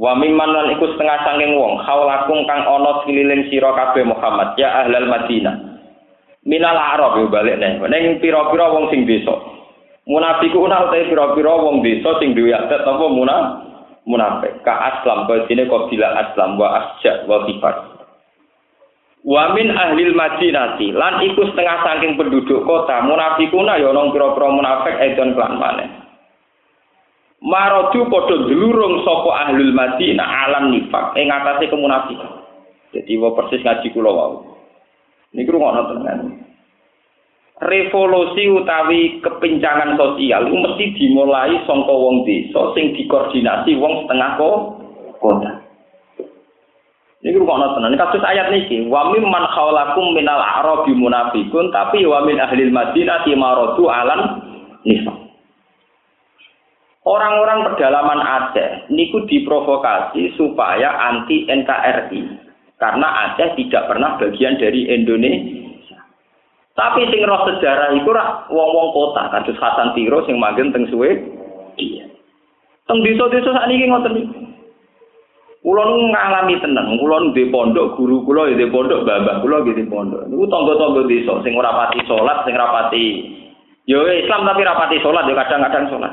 [0.00, 4.82] Wa mimman lan iku setengah sanging wong haulakum kang ana sekeliling sira kabeh Muhammad ya
[4.82, 5.54] ahlal Madinah.
[6.48, 7.84] Minal Arab balik nih.
[7.88, 9.32] Ning pira-pira wong sing desa.
[10.08, 13.42] Munafiku ana utahe pira-pira wong desa sing duwe adat apa munaf
[14.08, 14.60] munafik.
[14.64, 17.93] Ka aslam dene kok bila aslam wa asja wa kifar.
[19.24, 25.00] Wa min ahlil Madinati lan iku setengah saking penduduk kota munafikuna ya ana pira-pira munafik
[25.00, 25.88] edon kelan maneh.
[27.40, 32.44] Marodu padha dlurung sapa ahlul Madinah alam nifak ing atase kemunafikan.
[32.92, 34.60] Jadi wa persis ngaji kula wau.
[35.32, 36.44] Niku ngono tenan.
[37.64, 44.36] Revolusi utawi kepincangan sosial mesti dimulai sangka wong desa sing dikoordinasi wong setengah
[45.16, 45.63] kota.
[47.24, 47.96] Niku ngono tenan.
[47.96, 53.88] Kasus ayat niki, wa mimman khawlakum minal a'rabi munafikun tapi wa min ahlil Madinah maradu
[53.88, 54.20] alam
[54.84, 55.24] nifak.
[57.04, 62.20] Orang-orang pedalaman Aceh niku diprovokasi supaya anti NKRI
[62.76, 66.04] karena Aceh tidak pernah bagian dari Indonesia.
[66.76, 71.24] Tapi sing roh sejarah itu rak wong-wong kota, kados Hasan Tiro sing manggen teng suwe
[71.80, 72.04] iya.
[72.84, 74.43] Teng desa-desa sakniki ngoten niku.
[75.64, 80.28] Kula ngalami tenan, kula di pondok, guru kula di pondok, babah kula di pondok.
[80.28, 83.04] Niku tangga-tangga desa sing ora pati salat, sing ora pati
[83.88, 86.12] yo Islam tapi rapati salat yo kadang-kadang salat.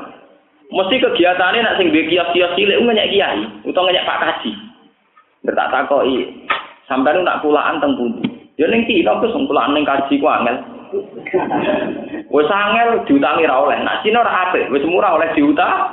[0.72, 4.52] Mesti kegiatannya nak sing duwe kios-kios cilik ngenyek kiai utawa ngenyek Pak Kaji.
[5.44, 6.48] Nek tak takoki,
[6.88, 8.24] sampeyan nak pulaan teng pundi?
[8.56, 10.56] Ya ning Cina ku sing pulaan ning kaji ku angel.
[12.32, 13.76] Wis angel diutangi ra oleh.
[13.84, 15.92] Nak Cina ora apik, murah oleh diutang.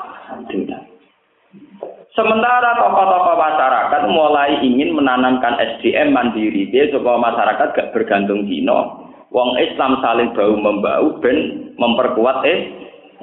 [2.20, 9.08] Sementara tokoh-tokoh masyarakat mulai ingin menanamkan SDM mandiri, dia supaya masyarakat gak bergantung Cina.
[9.32, 12.60] Wong Islam saling bau membau ben memperkuat eh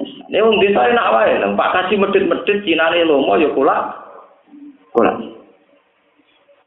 [0.01, 3.77] ini wong desa enak wae, Pak kasih medit-medit cinane lomo ya kula.
[4.89, 5.13] Kula.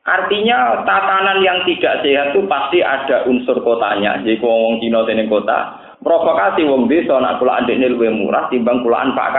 [0.07, 4.23] Artinya tatanan yang tidak sehat itu pasti ada unsur kotanya.
[4.23, 9.19] Jadi wong Cina tening kota, provokasi wong desa nak kula andekne luwih murah timbang kulaan
[9.19, 9.35] Pak.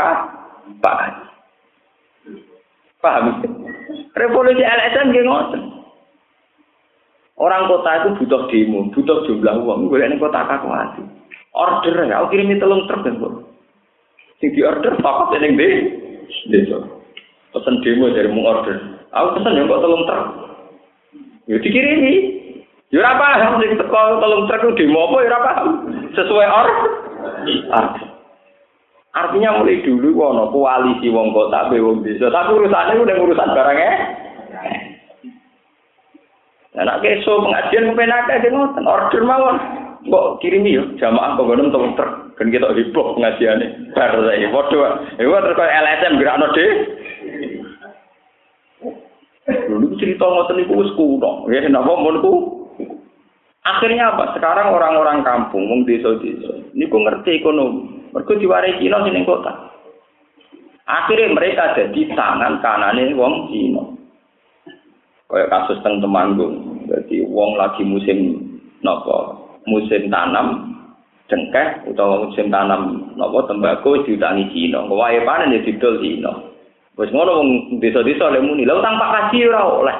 [0.83, 1.30] Pak
[3.01, 3.41] Paham?
[4.13, 5.61] Revolusi LSM nggih ngoten.
[7.41, 9.89] Orang kota itu butuh demo, butuh jumlah uang.
[9.89, 11.01] Gue ini kota kakuati.
[11.57, 13.49] Order ya, aku kirimi telung kan, Bu.
[14.37, 15.73] Sing di order, papa seneng deh.
[16.53, 16.79] Desa.
[17.51, 18.77] Pesen demo dari mau order.
[19.11, 20.27] Aku pesen ya kok telung truk.
[21.49, 22.13] Ya dikirimi.
[22.93, 25.67] Ya paham sing teko telung truk demo apa ya paham.
[26.13, 26.91] Sesuai order.
[29.11, 32.31] Artinya mulai dulu wono koalisi wong kota be wong desa.
[32.31, 33.93] Tapi urusannya udah urusan barangnya.
[36.71, 39.57] Nah, nak keso pengajian kepenak aja ngoten order mawon.
[40.07, 42.39] Kok kirimi yo jamaah kok ngono tong truk.
[42.39, 43.91] Kan kita heboh pengajiane.
[43.91, 44.89] Bar saiki padha.
[45.19, 46.65] Ya terus kok LSM gerakno de.
[49.67, 51.51] Dulu cerita ngoten niku wis kuno.
[51.51, 52.23] Ya napa mun
[53.61, 54.33] Akhirnya apa?
[54.33, 58.00] Sekarang orang-orang kampung, wong desa-desa, niku ngerti ekonomi.
[58.11, 59.71] Mergo diwarai Cina sing kota.
[60.83, 63.83] Akhirnya mereka jadi tangan kanane wong Cina.
[65.31, 66.83] Kayak kasus teng Temanggung.
[66.91, 68.35] Jadi wong lagi musim
[68.83, 70.75] nopo musim tanam
[71.31, 74.83] cengkeh utawa musim tanam nopo tembakau diutangi Cina.
[74.83, 76.51] Wae panen ya didol Cina.
[76.99, 77.49] Wis ngono wong
[77.79, 79.97] desa-desa oleh muni, lha utang Pak Kaji ora oleh.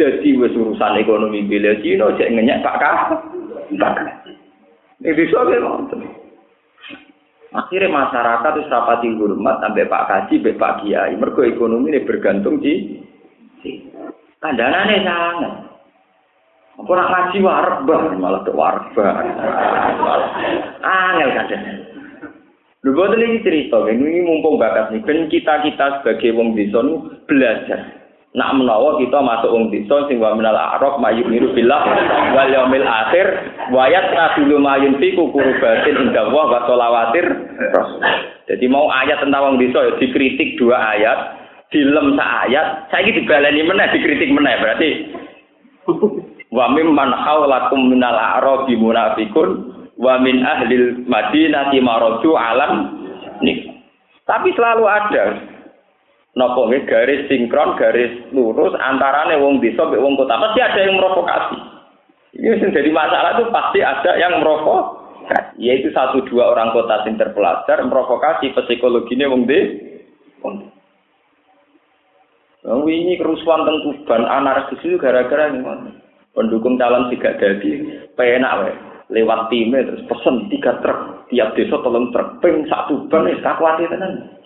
[0.00, 4.32] Jadi wis urusan ekonomi bela Cina cek ngenyek Pak Kaji.
[5.04, 5.44] Ini bisa
[7.48, 11.16] Akhirnya masyarakat itu rapati hormat sampai Pak Kaji, sampai Pak Kiai.
[11.16, 13.00] Mergo ekonomi ini bergantung di
[14.38, 15.52] Kandanane sangat.
[16.78, 19.12] Apa nak ngaji warbah malah ke warbah.
[20.78, 21.64] Angel kadang.
[22.86, 26.78] Lho boten iki cerita, ini mumpung bakat nih, kan kita-kita sebagai wong desa
[27.26, 27.97] belajar.
[28.36, 31.80] Nak menawa kita masuk wong desa sing wa minal a'rab mayuk niru billah
[32.36, 33.24] wal yaumil akhir
[33.72, 37.24] wa yatqulu mayun fi kurubatin inda wa wa sholawatir
[38.48, 41.18] Jadi mau ayat tentang wong desa ya dikritik dua ayat,
[41.68, 44.90] dilem sak ayat, saiki dibaleni meneh dikritik meneh berarti.
[46.48, 49.48] Wa mimman haulakum minal a'rabi munafiqun
[50.00, 52.72] wa min ahlil madinati maraju alam.
[53.44, 53.68] Nih.
[54.24, 55.24] Tapi selalu ada
[56.38, 60.38] nopo garis sinkron, garis lurus antarane wong desa mbek wong kota.
[60.38, 61.58] Pasti ada yang merokokasi.
[62.38, 65.10] Ini yang jadi masalah itu pasti ada yang merokok.
[65.60, 70.78] Yaitu satu dua orang kota yang terpelajar merokokasi psikologinya wong desa.
[72.68, 75.62] Oh, ini kerusuhan teng Tuban anarkis itu gara-gara ini
[76.36, 77.70] pendukung calon tiga jadi
[78.14, 78.70] penak we.
[79.08, 83.88] lewat timnya terus pesen tiga truk tiap desa tolong truk ping satu ban es kakuati
[83.88, 84.37] tenan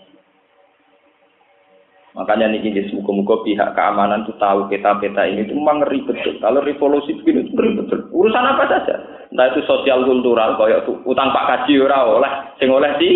[2.12, 6.60] makanya nih jadi muka-muka pihak keamanan tuh tahu peta-peta ini itu memang ngeri betul kalau
[6.60, 8.94] revolusi begini itu ngeri betul urusan apa saja
[9.32, 13.10] entah itu sosial kultural kayak utang pak kaji ora oleh sing oleh di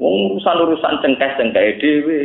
[0.00, 2.20] Wong urusan-urusan cengkeh-cengkeh dhewe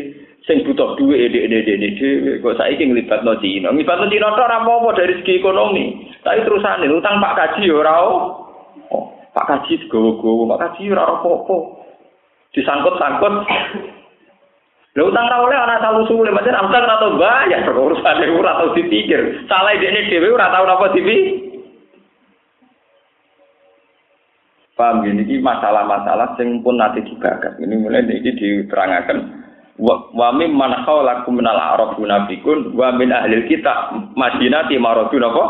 [0.48, 3.76] sing butuh duit ede-ede dhewe kok saiki nglibatno Cina.
[3.76, 6.08] Nglibatno Cina tok ora apa dari segi ekonomi.
[6.24, 11.58] Tapi terusane utang Pak Kaji ora oh, Pak Kaji digowo-gowo, Pak Kaji ora apa-apa.
[12.56, 13.34] Disangkut-sangkut.
[14.96, 19.44] Lha utang ra oleh ana salu suwe, macam amsal atau bayar urusan ora tau dipikir.
[19.44, 21.46] Salah dekne dhewe ora tau napa dipikir.
[24.76, 27.56] Paham gini, ini masalah-masalah yang pun nanti dibakar.
[27.64, 29.18] Ini mulai ini diterangkan.
[29.80, 35.44] Wa min man khawlakum minal arab munafikun wa min ahli kita madinati maradun apa?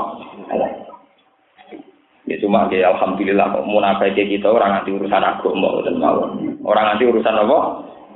[2.26, 6.34] Ya cuma ke alhamdulillah kok munafik kita orang nanti urusan agama dan mau.
[6.66, 7.58] Orang nanti urusan apa?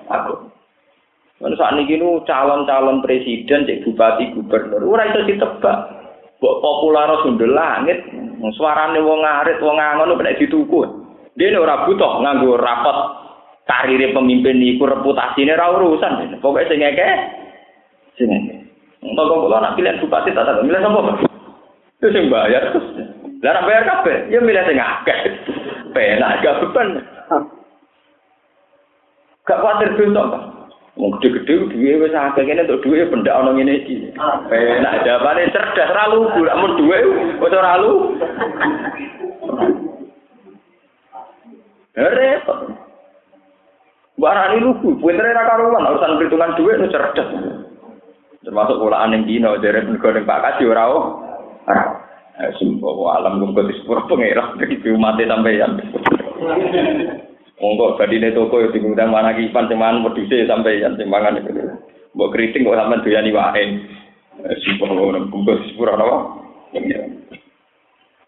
[0.10, 0.34] Aku.
[1.40, 5.78] Mana saat ini nu calon-calon presiden, cek bupati, gubernur, ora itu ditebak.
[6.40, 8.04] Bok populer sundel langit,
[8.56, 10.84] suarane wong ngarit, wong ngangon nek dituku.
[11.40, 12.98] Dia ora butuh nganggo rapot
[13.68, 16.40] karir pemimpin iku reputasine ora urusan.
[16.44, 17.08] Pokoke sing ngeke
[18.20, 18.56] sing ngeke.
[19.00, 21.12] Mbok kok pilihan bupati tak milih sapa?
[22.00, 22.76] Itu sing bayar.
[23.40, 25.20] Lah nek bayar kabeh, ya milih sing akeh.
[25.96, 27.00] Penak gak beban.
[29.48, 30.44] Gak khawatir dosa, Pak.
[31.00, 34.12] Wong gede-gede duwe wis akeh kene untuk duwe pendak ana ngene iki.
[34.52, 36.98] Penak jawabane cerdas ra lugu, mun duwe
[37.40, 38.20] wis ora lugu.
[41.96, 42.60] Repot.
[44.20, 47.32] Barani lugu, pintere ra karuan, urusan perhitungan duit nu cerdas.
[48.44, 51.06] Termasuk polaan yang dino, dari negara Pak Kaji ora oh.
[52.40, 55.76] Eh, sumpah, alam gue di sepuluh pengira, begitu mati sampai yang.
[57.60, 61.52] Monggo badine toko ya diundang mana kipan cuman wedhuse sampai yang timbangan itu.
[62.16, 63.64] Mbok kritik kok sampean doyani wae.
[64.40, 66.18] Eh, sumpah, gue di sepuluh apa?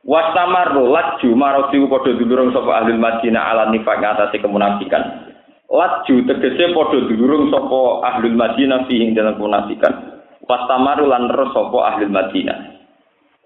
[0.04, 5.32] Wastamar laju maroti padha dulurung sapa ahli Madinah ala nifaq ngatasi kemunafikan.
[5.72, 11.78] laju tegese padha durung sapa ahlul Madinah fi ing dalam munafikan Pastamaru lan terus sapa
[11.96, 12.60] ahlul Madinah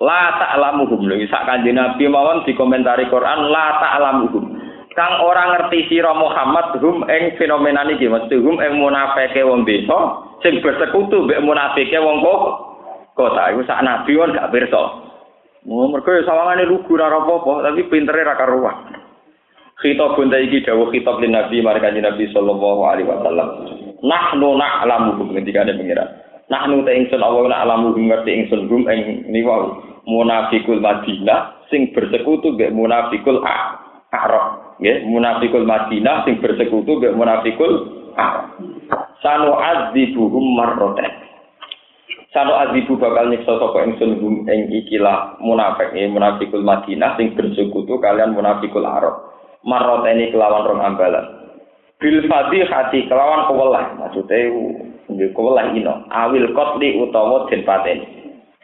[0.01, 4.54] La ta'lamuhum lho sak kanjeng Nabi mawon dikomentari Quran la ta'lamuhum
[4.95, 10.23] kang ora ngerti sira Muhammad hum ing fenomena niki mesti hum ing munafike wong desa
[10.39, 12.41] sing bersekutu mbek munafike wong kok
[13.15, 15.05] kota iku sak nabi won gak pirsa
[15.65, 19.01] Oh, ya sawangane lugu ora apa-apa, tapi pintere ra karuan.
[19.81, 23.49] Khitab bunda iki dawuh khitab lin Nabi marang Nabi sallallahu alaihi wasallam.
[24.05, 26.05] Nahnu na'lamu ketika ada pengira.
[26.53, 32.69] Nahnu ta ingsun Allah na'lamu ngerti ingsun gum ing niwa munafikul Madinah sing bersekutu mbek
[32.69, 33.41] munafikul
[34.13, 34.64] Arab.
[34.75, 37.73] Nggih, munafikul Madinah sing bersekutu mbek munafikul
[38.19, 38.59] Arab.
[39.23, 41.25] Sanu adzibuhum marroten.
[42.35, 48.35] Sano azibu bakal nyiksa sapa ingsun ing ikilah munafik ya munafikul Madinah sing bersekutu kalian
[48.35, 49.31] munafikul Arab.
[49.63, 51.25] Maroteni kelawan rong ambalan.
[51.95, 54.51] Bil hati kelawan kewelah maksudnya
[55.07, 58.03] nggih kewelah ino awil qatli utawa den pateni.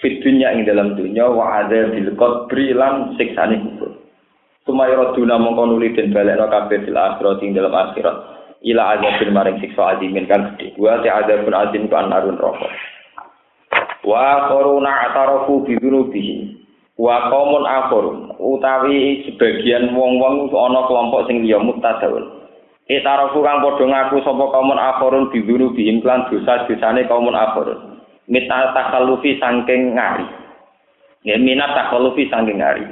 [0.03, 3.90] Fit dunya ing dalam dunya wa ada bil qatri lan siksane kubur.
[4.65, 8.17] Sumaya raduna mongko nuli den balekno kabeh fil akhirat ing dalam akhirat.
[8.61, 10.77] Ila azabin maring siksa adimin kan gede.
[10.77, 12.69] Wa ta'adzabun azim ku anarun rokok.
[14.01, 16.57] wa koruna atarafu bidunubihim
[16.97, 18.05] wa qaumun akhar
[18.41, 22.25] utawi sebagian wong-wong ana kelompok sing liya mutadawun
[22.89, 27.77] itarafu kang padha ngaku sapa kaumun akharun bidunubihim lan dosa-dosane kaumun akhar
[28.25, 30.25] mita takhallufi saking ngari
[31.21, 32.85] ya minat takhallufi saking ngari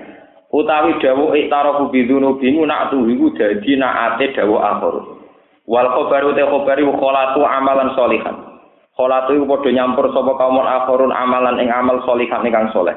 [0.50, 4.95] utawi dawuh itarafu bidunubihim nak tuh iku dadi naate dawuh akhar
[5.70, 8.50] wal khabaru te khabaru kholatu amalan sholihan
[9.00, 12.91] Kolatu iku padha nyampur sapa kaum akhirun amalan ing amal sholihan ingkang soleh.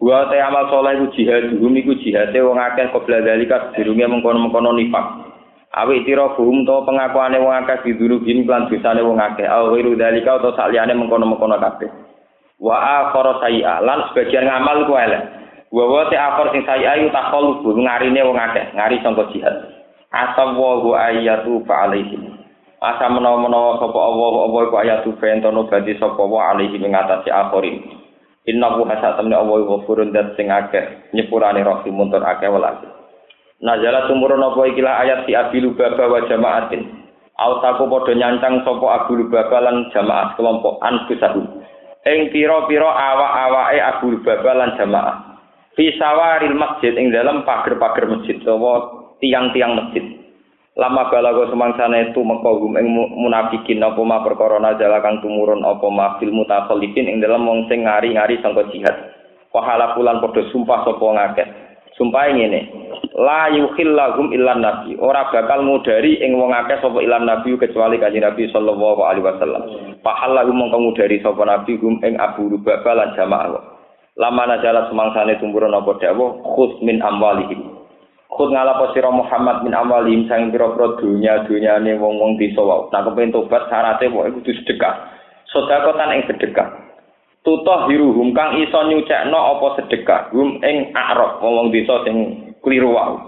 [0.00, 4.72] Wa te amal soleh iku jihad, hum iku jihate wong akeh qabla dalika dirunge mengkono-mengkono
[4.72, 5.28] nifak.
[5.76, 9.44] Awi tira hum to pengakuane wong akeh biduru bin lan dosane wong akeh.
[9.44, 11.92] Aw wiru dalika utawa saliyane mengkono-mengkono kabeh.
[12.56, 15.37] Wa akhara sayi'a lan sebagian ngamal ku elek.
[15.68, 19.52] Wa wa te akhir sing sayi'a iku takhalluf ngarine wong akeh, ngari sangka jihad.
[20.08, 22.32] Asawu ayatu fa alaihim.
[22.78, 27.84] asa menawa-menawa sapa Allah apa iku ayat bentono badi sapa wa alihi ing atase akhirin.
[28.48, 32.80] Innahu hasatamni Allah ghafurun dat sing akeh nyepurane rahim muntur akeh welas
[33.60, 36.86] Nazala tumurun apa ikilah ayat si abilu baba wa jamaatin.
[37.36, 41.44] Autaku padha nyancang sapa abul baba lan jamaah kelompok anfusahu.
[42.08, 45.27] Ing pira-pira awak-awake abul baba lan jamaah
[45.78, 50.02] fi sawaril masjid ing dalam pager-pager masjid utawa tiang-tiang masjid.
[50.74, 56.18] Lama balago semangsane itu mekogum ing munafikin apa ma perkara nazala kang tumurun apa ma
[56.18, 58.94] fil mutakhallifin ing dalam wong ngari-ngari sangka jihad.
[59.54, 61.48] Wahala pulan padha sumpah sapa ngakeh
[61.98, 62.60] sumpah ngene
[63.14, 64.98] la yukhillahum illan nabi.
[64.98, 69.62] Ora bakal mudari ing wong akeh sapa ilan nabi kecuali kanjeng nabi sallallahu alaihi wasallam.
[70.02, 73.77] Pahalahu mongko mudari sapa nabi gum ing abu rubaba lan jamaah
[74.18, 77.78] lama nazala semangsane tumurun apa dawuh khus min amwalihim
[78.28, 82.86] Kut ngalapo sira Muhammad bin Amalim sang pira-pira dunya dunyane wong-wong desa wae.
[82.94, 84.94] Nah kepen tobat syaratnya pokoke kudu sedekah.
[85.50, 86.68] Sedekah ing sedekah.
[87.42, 92.16] Tutoh hiruhum kang iso nyucekno apa sedekah hum ing akrab wong desa sing
[92.62, 93.18] kliru wae.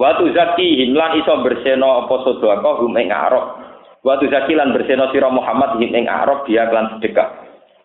[0.00, 3.60] Watu zaki himlan iso berseno apa sedekah hum ing akrab.
[4.00, 7.43] Watu zaki lan berseno sira Muhammad him ing akrab dia lan sedekah.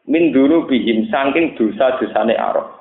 [0.10, 2.80] Min dulu bihim saking dosa-dosane akrab.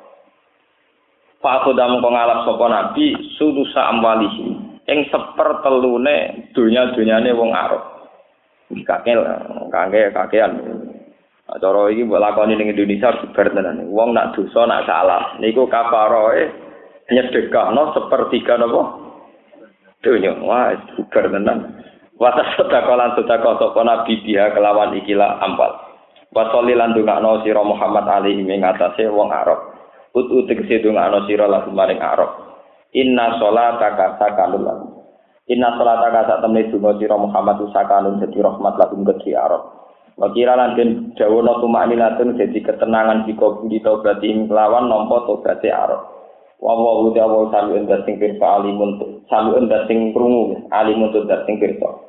[1.38, 4.58] Fakhoda mengko ngalap sapa nabi sudusa amwalihi
[4.88, 7.82] ing sepertelune donya-donyane wong Arab.
[8.72, 9.16] Kakek
[9.70, 10.52] kakek kakean.
[11.48, 13.88] Cara iki mbok lakoni ning Indonesia sebar tenan.
[13.88, 16.48] Wong nak dosa nak salah niku kafaroe
[17.08, 18.82] nyedekahno sepertiga napa?
[20.04, 21.80] Dunya wah sebar tenan.
[22.18, 25.87] Wata sedekah lan sedekah sapa nabi dia kelawan ikilah ampal.
[26.28, 29.80] Wasoli lan dungakno sira Muhammad alaihi ing atase wong Arab.
[30.12, 32.48] Utu tegese ana sira lagu maring Arab.
[32.92, 34.88] Inna sholataka sakanun lagu.
[35.48, 39.62] Inna sholataka sak temne donga sira Muhammad sakanun dadi rahmat lagu kedhi Arab.
[40.18, 46.18] Wakira lan den dawono tumakninatun dadi ketenangan jika budi taubat ing lawan nampa tobaté Arab.
[46.58, 51.46] Wa wa uti awal salu endas sing pirsa alimun salu endas sing krungu alimun endas
[51.46, 52.07] sing pirsa.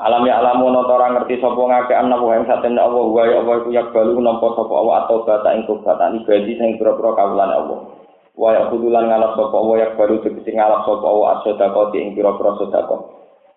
[0.00, 3.44] Alam ya alamu no ora ngerti sapa ngake ana wa ing satemene Allah wa ya
[3.44, 7.52] Allah iku yak balu nampa sapa Allah atau bata ing kubatan ibadi sing pira-pira kawulan
[7.52, 7.78] Allah.
[8.32, 12.50] Wa ya kudulan ngalap sapa Allah yak balu tegese ngalap sapa Allah as-sedekah ing pira-pira
[12.56, 13.00] sedekah.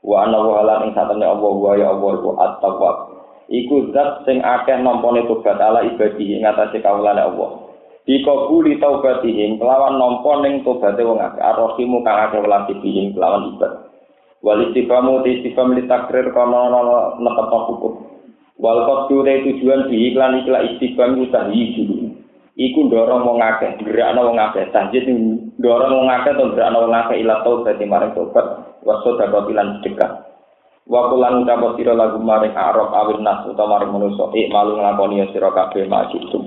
[0.04, 2.96] Wa ana wa halan ing satemene Allah wa ya Allah iku at-tawwab.
[3.48, 7.72] Iku zat sing akeh nampane tobat ala ibadi ing atase kawulan Allah.
[8.04, 11.40] Dikabuli taubatihim kelawan nampa ning tobaté wong akeh.
[11.40, 13.83] Ar-Rahimu kang akeh welas kelawan ibadah.
[14.44, 16.68] Wal istifamu ti istifam li takrir kono
[17.16, 17.94] nekep hukum.
[18.60, 22.12] Wal te tujuan di iklan iklan istifam ku tahyi dulu.
[22.54, 24.70] Iku dorong wong akeh, gerakno wong akeh.
[24.70, 25.10] Tahjid
[25.58, 28.78] dorong wong akeh to gerakno wong akeh ila tau dadi maring tobat.
[28.86, 30.12] Waso dapat ilan sedekah.
[30.86, 35.24] Wa kulan ucap sira lagu maring arab awil nas utawa maring manusa ik malu nglakoni
[35.32, 36.44] sira kabeh majitum.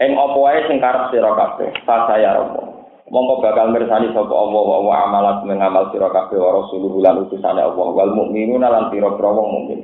[0.00, 2.79] Ing apa wae sing karep sira kabeh, saya romo.
[3.10, 7.58] Mongko bakal mirsani sapa Allah wa wa amalat mengamal sira kabeh wa rasuluhu lan utusane
[7.58, 7.86] Allah.
[7.90, 9.80] Wal mukminuna lan pira-pira wong mukmin.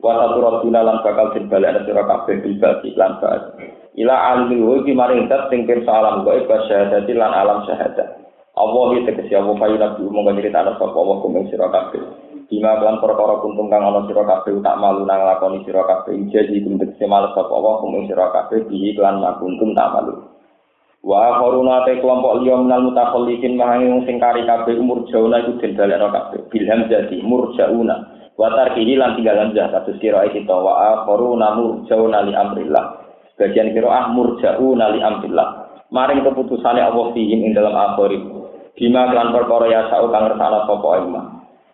[0.00, 3.42] Wa saturatuna lan bakal dibalekne sira kabeh bil bati lan ba'd.
[3.92, 8.08] Ila alimul wajhi maring zat sing pirsa alam gaib syahadati lan alam syahadat.
[8.52, 12.00] Allah iki tegese Allah payu nabi mongko nyritani sapa Allah kumeng sira kabeh.
[12.52, 16.16] Bima kelan perkara kuntung kang ana sira kabeh tak malu nang lakoni sira kabeh.
[16.32, 20.32] Jadi kuntung males sapa Allah kumeng sira kabeh bihi kelan makuntum tak malu
[21.02, 25.58] Wa koruna te kelompok liya minal mutakhallifin mahangi wong sing kari kabeh umur jauna iku
[25.58, 26.46] den balekno kabeh.
[26.46, 27.96] Bilham jadi murjauna.
[28.38, 33.02] Wa tarkihi lan tinggal hamzah kados kira kita wa koruna murjauna li amrillah.
[33.34, 35.48] Sebagian kira ah murjauna li amrillah.
[35.90, 38.22] Maring keputusane Allah fihim ing dalam akhir.
[38.78, 41.22] Bima kelan perkara ya sa'u kang ngersana sapa imma.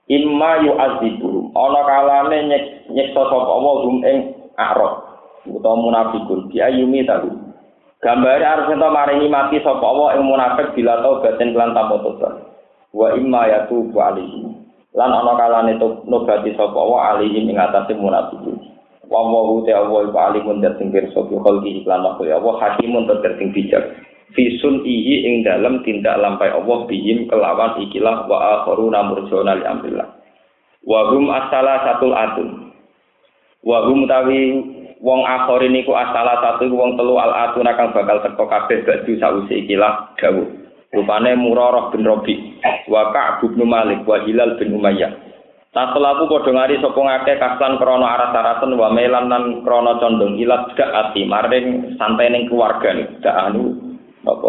[0.08, 1.52] Imma yu'adzibu.
[1.52, 2.38] Ana kalane
[2.90, 4.16] nyeksa sapa Allah hum ing
[4.56, 5.04] akrab
[5.44, 7.47] utawa munafikun bi ayumi tahu.
[7.98, 12.34] Gambare harus ento maringi mati sapa Allah ing munafik bila batin kelan tanpa tobat.
[12.94, 14.46] Wa imma yatubu alaihi.
[14.94, 15.74] Lan ana kalane
[16.06, 18.38] nobati sapa Allah alaihi ing atase munafik.
[19.08, 23.10] Wa wa te Allah iku alimun dat sing pirsa bi khalqi iklan makhluk Allah hakimun
[23.10, 23.82] tur sing bijak.
[24.36, 30.08] Fi ihi ing dalam tindak lampai Allah bihim kelawan ikilah wa akharuna murjona li amrillah.
[30.84, 32.48] Wa hum asala satul atun.
[33.64, 34.40] Wa hum tawi
[34.98, 39.54] wong akhir niku asala satu wong telu al atuna kang bakal teko kabeh badu sause
[39.54, 40.46] ikilah dawuh.
[40.88, 42.56] Rupane murarah bin robi
[42.88, 45.12] wa ka'b malik wa hilal bin umayyah.
[45.68, 50.88] Taselaku padha ngari sapa ngake kaslan krana aras-arasen wa melan lan krana condong ilat dak
[50.88, 53.76] ati maring santai ning keluarga dak anu
[54.24, 54.48] apa?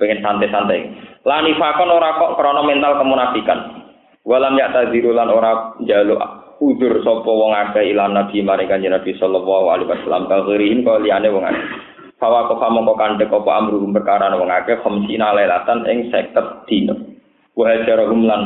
[0.00, 0.80] Pengen santai-santai.
[1.28, 3.84] Lani fakon ora kok krana mental kemunafikan.
[4.24, 9.12] Walam ya taziru lan ora njaluk udur sapa wong akeh ilan nabi maring kanjeng Nabi
[9.16, 11.66] sallallahu alaihi wasallam kagirihin kok liyane wong akeh
[12.16, 16.96] Fawa kok mongko kandhek apa amru perkara wong akeh khamsina lailatan ing 50 dina.
[17.52, 18.42] Wa hajarahum lan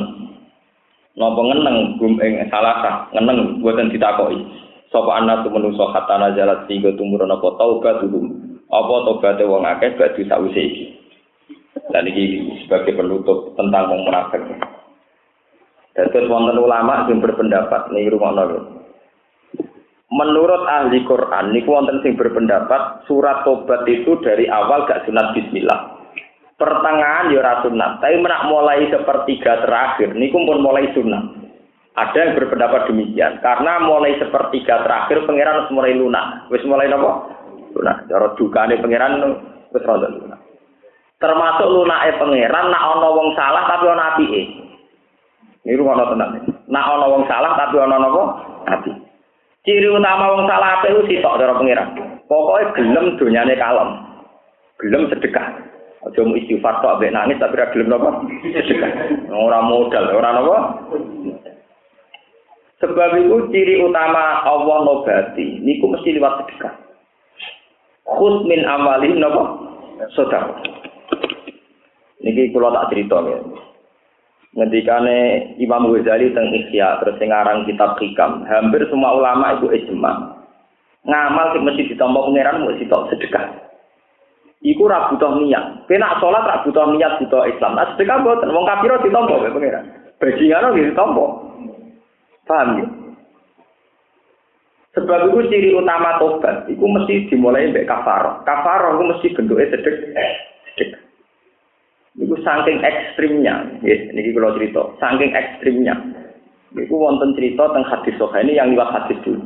[1.15, 4.43] napa ngeneng gum ing salah ngeneng boten ditakoki.
[4.91, 8.27] Sapa anak tu menungso kata nazalat sehingga tumurun apa taubat dulu.
[8.75, 10.85] Apa tobaté wong akeh badu sause iki.
[11.95, 14.43] Dan ini sebagai penutup tentang wong munafik.
[16.09, 18.33] Terus wonten ulama sing berpendapat nih rumah
[20.11, 26.01] Menurut ahli Quran, niku wonten sing berpendapat surat tobat itu dari awal gak sunat Bismillah.
[26.59, 31.41] Pertengahan ya ora sunat, tapi menak mulai sepertiga terakhir niku pun mulai sunat.
[31.91, 36.47] Ada yang berpendapat demikian karena mulai sepertiga terakhir pangeran harus mulai lunak.
[36.49, 37.29] Wis mulai nopo?
[37.75, 38.07] Lunak.
[38.07, 39.13] Cara dukane pangeran
[39.75, 40.41] wis rada lunak.
[41.19, 44.43] Termasuk lunake pangeran nak ana wong salah tapi ana apike.
[45.61, 46.41] Ini rumah tenang.
[46.73, 48.23] Nak ono wong salah tapi ono nopo
[48.65, 48.93] hati.
[49.61, 51.93] Ciri utama wong salah apa itu sitok cara pengiran.
[52.25, 53.91] Pokoknya gelem dunyane kalem.
[54.81, 55.53] Gelem sedekah.
[56.01, 58.09] Aja mau istighfar tok ambek nangis tapi ora gelem nopo
[58.57, 58.93] sedekah.
[59.29, 60.57] Ora modal, ora nopo.
[62.81, 66.73] Sebab itu ciri utama Allah nobati niku mesti lewat sedekah.
[68.09, 69.43] Khus min amalin nopo?
[70.17, 70.57] Saudara.
[72.25, 73.68] Niki kula tak cerita ya.
[74.55, 77.31] Ngendikane Imam Ghazali teng Ihya terus sing
[77.71, 78.47] kitab Hikam.
[78.47, 80.43] Hampir semua ulama itu ijma.
[81.07, 83.47] Ngamal sing mesti ditampa pangeran mesti tok sedekah.
[84.61, 85.89] Iku ra butuh niat.
[85.89, 87.79] Kena salat ra butuh niat butuh Islam.
[87.79, 89.85] Nah sedekah boten wong kafir ditampa karo pangeran.
[90.21, 91.27] Bajingan nggih ditampa
[92.45, 92.87] paham ya?
[94.91, 98.43] Sebab itu ciri utama tobat, itu mesti dimulai dari kafar.
[98.43, 99.97] Kafar itu mesti bentuknya sedek,
[100.75, 100.91] sedek.
[102.21, 105.97] Iku saking ekstrimnya, ya, ini kalau cerita, saking ekstrimnya.
[106.76, 109.41] Iku wonten cerita tentang hadis ini yang lewat hadis dulu.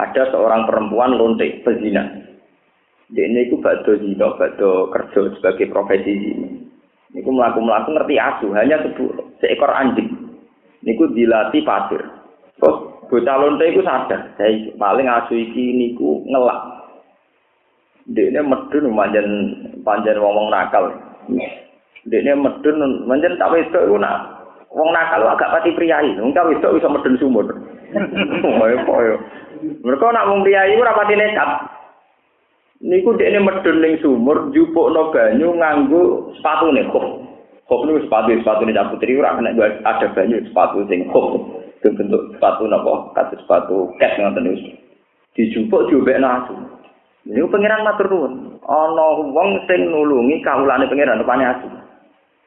[0.00, 2.02] Ada seorang perempuan lontek pezina.
[3.12, 6.64] Dia ini iku bado zina, bado kerja sebagai profesi ini.
[7.14, 10.10] Niku melaku melaku ngerti asu, hanya sebu, seekor anjing.
[10.82, 12.02] Niku dilatih pasir.
[12.58, 12.76] Terus
[13.06, 16.58] bocah lontek iku sadar, saya paling asu iki niku ngelak.
[18.10, 19.28] Dia ini medun panjen
[19.86, 20.90] panjen ngomong nakal.
[22.04, 26.12] Dekne medun menjen tak wedok iku nak wong nakal agak pati priayi.
[26.20, 27.46] Wong tak wedok iso medun sumur.
[28.44, 29.16] Koyo koyo.
[29.80, 31.50] Mereka nak wong priayi ora pati nekat.
[32.84, 37.06] Niku dekne medun ning sumur jupukno banyu nganggo sepatune kok.
[37.64, 39.56] Hop itu sepatu sepatu ini putri ora kena
[39.88, 41.40] ada banyak sepatu sing hop
[41.80, 44.76] bentuk sepatu napa kados sepatu cat ngoten niku.
[45.32, 46.52] Dijupuk diobek nasu.
[47.24, 48.60] Ini pangeran matur nuwun.
[48.68, 51.83] Ana wong sing nulungi kawulane pangeran rupane asu.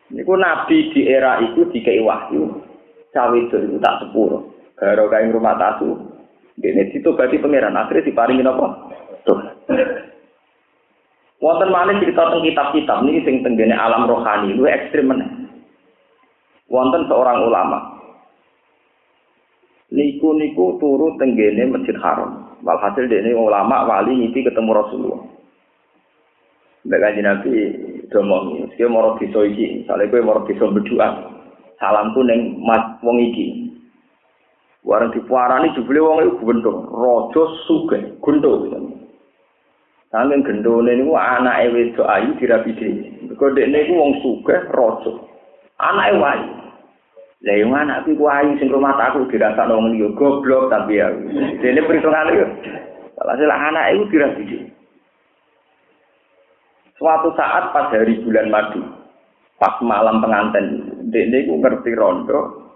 [0.08, 2.48] Niku nabi di era itu dikei wahyu.
[3.12, 4.56] Cawe itu tak sepuro.
[4.80, 5.98] Karo kain rumah tasu.
[6.58, 8.68] Dene ditobati pangeran akhirnya diparingi napa?
[9.28, 9.40] Tuh.
[11.38, 15.30] Wonten malih cerita tentang kitab-kitab niki sing tenggene alam rohani luwih ekstrem meneh.
[16.66, 17.80] Wonten seorang ulama.
[19.94, 22.58] Niku niku turu tenggene Masjid Haram.
[22.66, 25.22] Walhasil dene ulama wali ngipi ketemu Rasulullah.
[26.88, 27.54] Kanjeng Nabi
[28.10, 31.08] domong, iki moro desa iki, misale kowe moro desa berdoa.
[31.80, 32.62] Salamku ning
[33.04, 33.68] wong iki.
[34.88, 38.98] Warang dipuarani jebule wong iku gendong, raja sugih, gendong.
[40.08, 43.12] Saking gendone niku anake wedok ayu dirabi dhewe.
[43.28, 45.12] Mergo dekne iku wong sugih raja.
[45.84, 46.48] Anake wayu.
[47.44, 51.12] Lah yo anakku ku ayu sing rumah aku dirasakno wong liya goblok tapi ya.
[51.60, 52.48] Dene perhitungan yo.
[53.20, 54.77] Alhasil anake iku dirabi dhewe.
[56.98, 58.82] Suatu saat pas hari bulan madu,
[59.61, 62.74] pas malam pengantin, dekne iku ngerti rondo.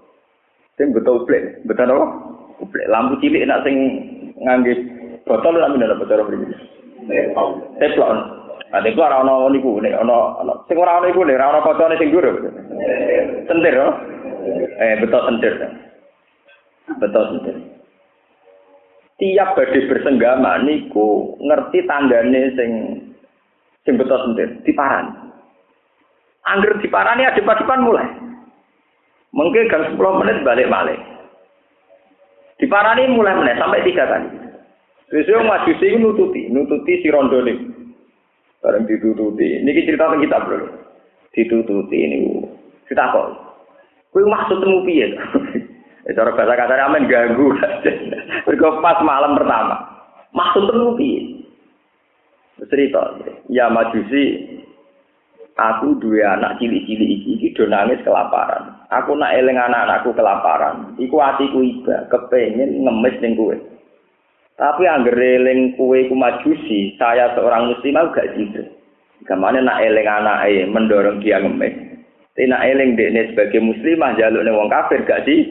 [0.77, 2.05] Sing betul plek, betul apa?
[2.69, 3.75] Plek lampu cilik nak sing
[4.37, 4.77] ngangge
[5.25, 6.53] botol lampu ndak botol mriki.
[7.81, 8.17] Teplon.
[8.71, 11.99] Ade ku ora ana niku nek ana sing ora ana iku nek ora ana kocone
[11.99, 12.29] sing dhuwur.
[13.49, 13.93] Sentir oh.
[14.79, 15.53] Eh betul sentir.
[17.01, 17.55] Betul sentir.
[19.19, 22.69] Tiap badhe bersenggama niku ngerti tandane sing
[23.85, 25.11] sing betul sentir, diparani.
[26.45, 28.07] Angger diparani adep-adepan mulai.
[29.31, 30.99] Mungkin gang 10 menit balik balik.
[32.59, 34.27] Diparani mulai menit sampai tiga kali.
[35.11, 37.67] Sesuai majusi nututi, nututi si rondo ini.
[38.61, 39.59] Bareng ditututi.
[39.59, 40.69] Ini cerita kita bro.
[41.33, 42.17] Ditututi ini.
[42.85, 43.27] Kita kok.
[44.11, 45.07] Kue maksud temu piye?
[46.03, 47.55] Eh, cara bahasa kasar amen ganggu.
[48.45, 49.75] Mergo pas malam pertama.
[50.35, 51.40] Maksud temu piye?
[52.69, 53.17] Cerita.
[53.49, 54.57] Ya majusi.
[55.59, 58.81] Aku dua anak cilik-cilik iki iki do nangis kelaparan.
[58.89, 60.95] Aku nak eling anak-anakku kelaparan.
[60.97, 63.53] Iku atiku iba, kepengin ngemis ning kowe.
[64.57, 68.63] Tapi angger eling kue ku majusi, saya seorang muslim aku gak gitu.
[69.27, 71.73] Gamane nak eling anake mendorong dia ngemis.
[72.33, 75.45] Tapi nak eling dekne sebagai muslimah jaluk ning wong kafir gak sih?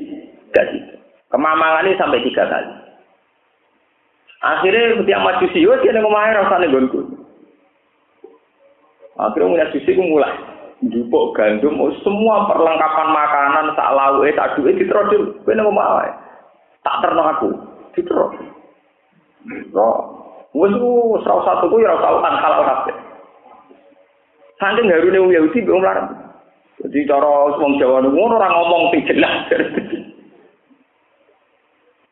[0.51, 0.83] Gak sih.
[1.31, 2.73] Kemamangannya sampai tiga kali.
[4.41, 7.01] Akhirnya ketika majusi, yo dia neng omahe rasane gonku.
[9.21, 10.33] Akhirnya mulai majusi ku mulai
[10.89, 15.13] jupuk gandum, oh, semua perlengkapan makanan sak lauke sak duwe diterus
[15.45, 16.09] kowe nang omahe.
[16.81, 17.49] Tak terno aku,
[17.93, 18.33] diterus.
[19.77, 19.99] Kok
[20.57, 22.97] wis wis ora usah tuku ya ora usah utang halal kabeh.
[24.57, 26.09] Saking wong Yahudi wong Arab.
[26.81, 27.29] Jadi cara
[27.61, 29.53] wong Jawa niku ora ngomong sing jelas.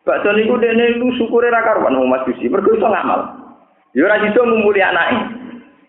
[0.08, 3.28] Bakso niku dene lu syukure ra karuan Mas Yusi, mergo iso ngamal.
[3.92, 5.20] Ya ora iso ngumpuli anake.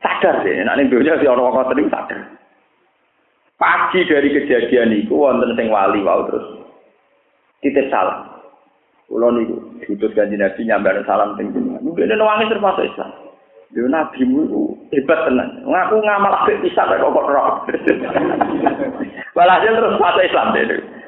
[0.04, 2.20] Sadar deh, nek ning donya si ana wong ngoten sadar.
[3.56, 6.48] Pagi dari kejadian itu wonten sing wali wau terus
[7.64, 8.28] titip salam.
[9.08, 9.56] Kulo niku
[9.88, 11.80] diutus kanjeng Nabi nyambar salam teng jenengan.
[11.80, 13.12] Mungkin ana nangis termasuk Islam.
[13.72, 15.64] Yo nabimu iku hebat tenan.
[15.64, 17.64] Ngaku ngamal apik pisan kok kok roh.
[19.40, 20.99] Walhasil terus masuk Islam deh.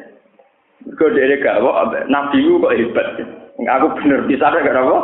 [1.10, 3.08] Dhewe gak kok nabimu kok hebat.
[3.58, 4.98] Aku bener bisa gak apa?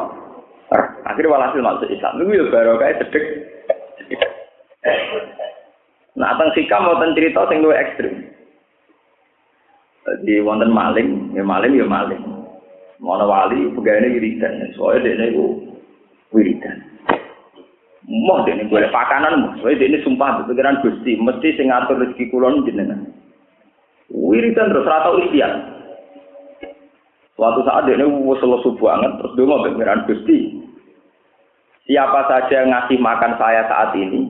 [1.07, 2.19] Akhirnya walhasil masuk Islam.
[2.19, 3.23] Niku yo barokah cedek.
[6.17, 8.25] Nah, teng sikam wonten cerita sing luwih ekstrim.
[10.07, 12.19] Jadi wonten maling, ya maling ya maling.
[12.97, 15.77] Mana wali pegawainya wiridan, soalnya dia itu
[16.33, 16.81] wiridan.
[18.07, 22.65] Dia ini boleh pakanan, soalnya dia ini sumpah pikiran gusti, mesti sing ngatur rezeki kulon
[22.65, 23.13] jenengan.
[24.09, 25.76] Wiridan terus rata ikhtiar.
[27.37, 28.09] Suatu saat dia ini
[28.41, 30.57] subuh banget, terus dia mau pikiran gusti.
[31.85, 34.25] Siapa saja yang ngasih makan saya saat ini,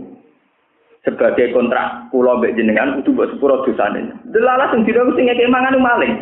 [1.07, 4.11] sebagai kontrak pulau mbek jenengan kudu mbok sepuro dosane.
[4.27, 6.13] Delalah sing dina sing ngekek mangan maling.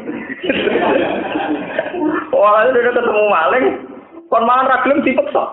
[2.37, 3.65] Ora udah ketemu maling,
[4.29, 5.43] kon mangan ra gelem dipeksa.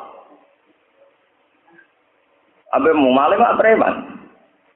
[2.76, 4.11] Abe mau maling mak preman.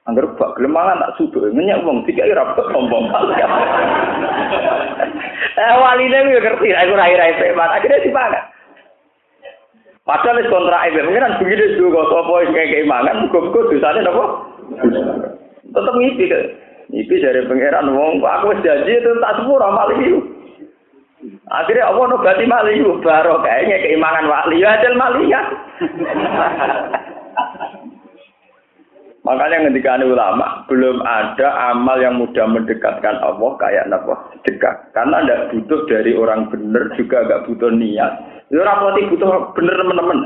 [0.07, 3.11] Angger bak gelem mangan tak suduk, nyenyak wong tiga ira kok sombong.
[5.57, 8.45] Eh waline yo ngerti, aku rai-rai preman, akhirnya dipangan.
[10.05, 14.25] Padahal wis kontrak mungkin kan begini juga sopo kayak kayak mangan, muga-muga dosane napa?
[15.67, 16.39] Tetep ngipi ke.
[16.93, 20.19] Ngipi dari pangeran wong, aku wis janji itu tak sepuro malih itu.
[21.49, 25.41] Akhirnya Allah nobati malih itu, baru kayaknya keimangan wali, ya ajal malih ya.
[29.27, 34.75] Makanya ketika ulama belum ada amal yang mudah mendekatkan Allah kayak apa sedekah.
[34.95, 38.11] Karena tidak butuh dari orang benar juga nggak butuh niat.
[38.47, 40.19] Itu orang butuh bener teman-teman.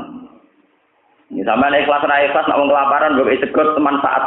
[1.34, 4.24] Ini sama ikhlas raya ikhlas nak kelaparan gue ikut manfaat.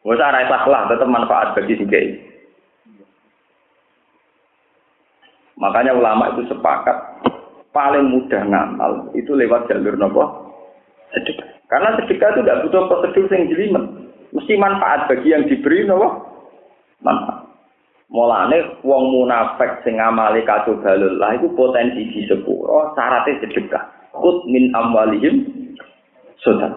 [0.00, 1.84] Gak usah raya ikhlas lah, tetap manfaat bagi si
[5.60, 6.96] Makanya ulama itu sepakat
[7.76, 10.24] paling mudah ngamal itu lewat jalur nopo
[11.12, 11.51] sedekah.
[11.72, 13.84] Karena sedekah itu tidak butuh prosedur yang jelimet.
[14.36, 16.20] Mesti manfaat bagi yang diberi nopo
[17.00, 17.48] manfaat.
[18.12, 24.12] Mulane wong munafik sing ngamali kado balullah itu potensi di sepuro syaratnya sedekah.
[24.12, 25.48] Kut min amwalihim
[26.44, 26.76] sudah.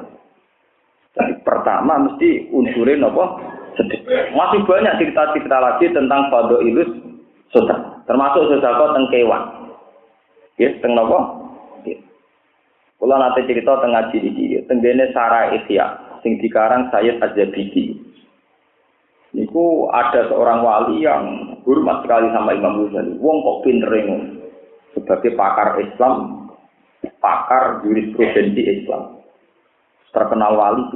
[1.11, 3.51] Jadi pertama mesti unsurin apa?
[3.75, 4.31] Sedekah.
[4.31, 6.87] Masih banyak cerita-cerita lagi tentang fado ilus
[7.51, 7.99] sudah.
[8.07, 9.43] Termasuk sedekah teng kewan.
[10.55, 11.44] Ya, teng napa?
[13.05, 18.01] Kula nate cerita teng ngaji iki, teng dene Sarah Ihya sing dikarang Sayyid Az-Zabidi.
[19.37, 23.13] Niku ada seorang wali yang hormat sekali sama Imam Ghazali.
[23.21, 23.93] Wong kok pinter
[24.97, 26.49] sebagai pakar Islam,
[27.21, 29.21] pakar jurisprudensi Islam.
[30.09, 30.89] Terkenal wali.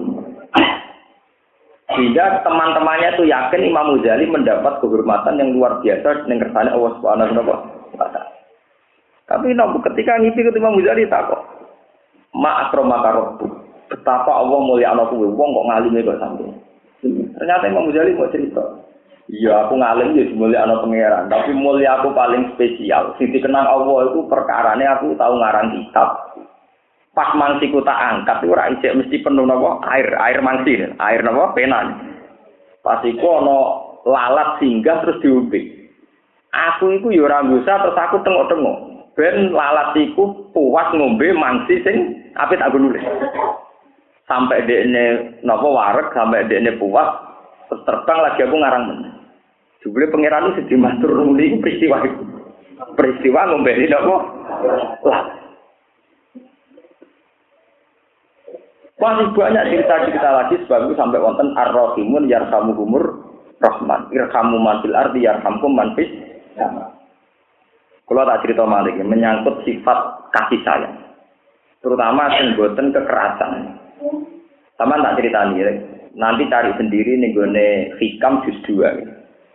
[1.93, 7.45] Sehingga teman-temannya itu yakin Imam Ghazali mendapat kehormatan yang luar biasa dengan kersane Allah Subhanahu
[7.45, 7.69] wa
[8.01, 8.33] taala.
[9.29, 11.58] Tapi nopo ketika ngipi ke Imam Ghazali tak kok.
[12.39, 13.35] Ma akromaka
[13.89, 16.53] Betapa Allah mulia anak wong kok ngalime kok sampai.
[17.01, 18.63] Ternyata Imam Ghazali mau cerita.
[19.29, 23.13] Iya, aku ngalim ya mulia anak pangeran, tapi mulia aku paling spesial.
[23.21, 26.33] Sing dikenang Allah itu perkarane aku tahu ngarang kitab.
[27.13, 31.93] Pas mangsiku tak angkat ora isik mesti penuh napa air, air mangsi, air napa pena.
[32.81, 33.57] Pas iku ana
[34.09, 35.93] lalat singgah terus diumpi.
[36.49, 38.88] Aku iku ya ora terus aku tengok-tengok.
[39.19, 43.03] Ben lalat iku puas ngombe mangsi sing apit aku nulis.
[44.29, 47.09] sampai ini nopo warak sampai ini puas
[47.83, 48.99] terbang lagi aku ngarang men
[49.81, 51.99] jubli pangeran sedih matur nuli peristiwa
[52.95, 54.15] peristiwa ngombeni nopo
[55.03, 55.35] lah.
[58.99, 63.31] Masih banyak cerita-cerita lagi sebab itu sampai wonten ar-rahimun yarhamu humur
[63.63, 64.11] rahman.
[64.11, 66.11] Irhamu manfil ardi yarhamkum manfis
[68.09, 70.97] kalau tak cerita malik menyangkut sifat kasih sayang
[71.79, 73.79] terutama sing kekerasan
[74.79, 75.75] sama tak cerita nih,
[76.15, 77.51] nanti cari sendiri nih gue
[77.99, 78.95] hikam juz dua.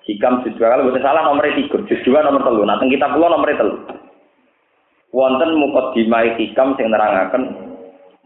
[0.05, 2.61] Hikam juz dua kalau bukan salah nomor tiga, juz dua nomor telu.
[2.69, 3.81] Nanti kita pulau nomor telu.
[5.17, 7.57] Wonten mukot dimai hikam sing nerangaken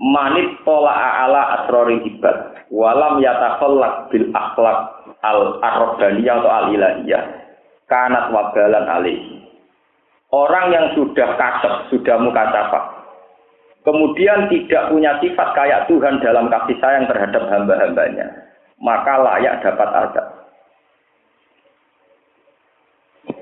[0.02, 0.90] manit pola
[1.22, 4.78] ala asrori hibat walam yatakhallaq bil akhlak
[5.22, 7.22] al arrobaniyah atau al ilahiyah
[7.90, 9.37] kanat wabalan alih
[10.34, 12.98] orang yang sudah kasep sudah muka capak
[13.88, 18.26] kemudian tidak punya sifat kayak Tuhan dalam kasih sayang terhadap hamba-hambanya,
[18.84, 20.26] maka layak dapat azab.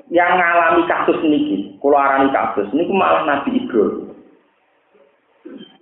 [0.07, 4.07] Yang mengalami kasus niki, keluaran kasus ini malah Nabi Ibrahim.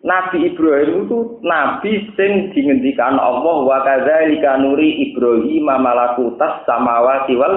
[0.04, 7.56] Nabi Ibrahim itu nabi sing dingendikan Allah wa kadzalika nuri Ibrahim malakutas samawati wal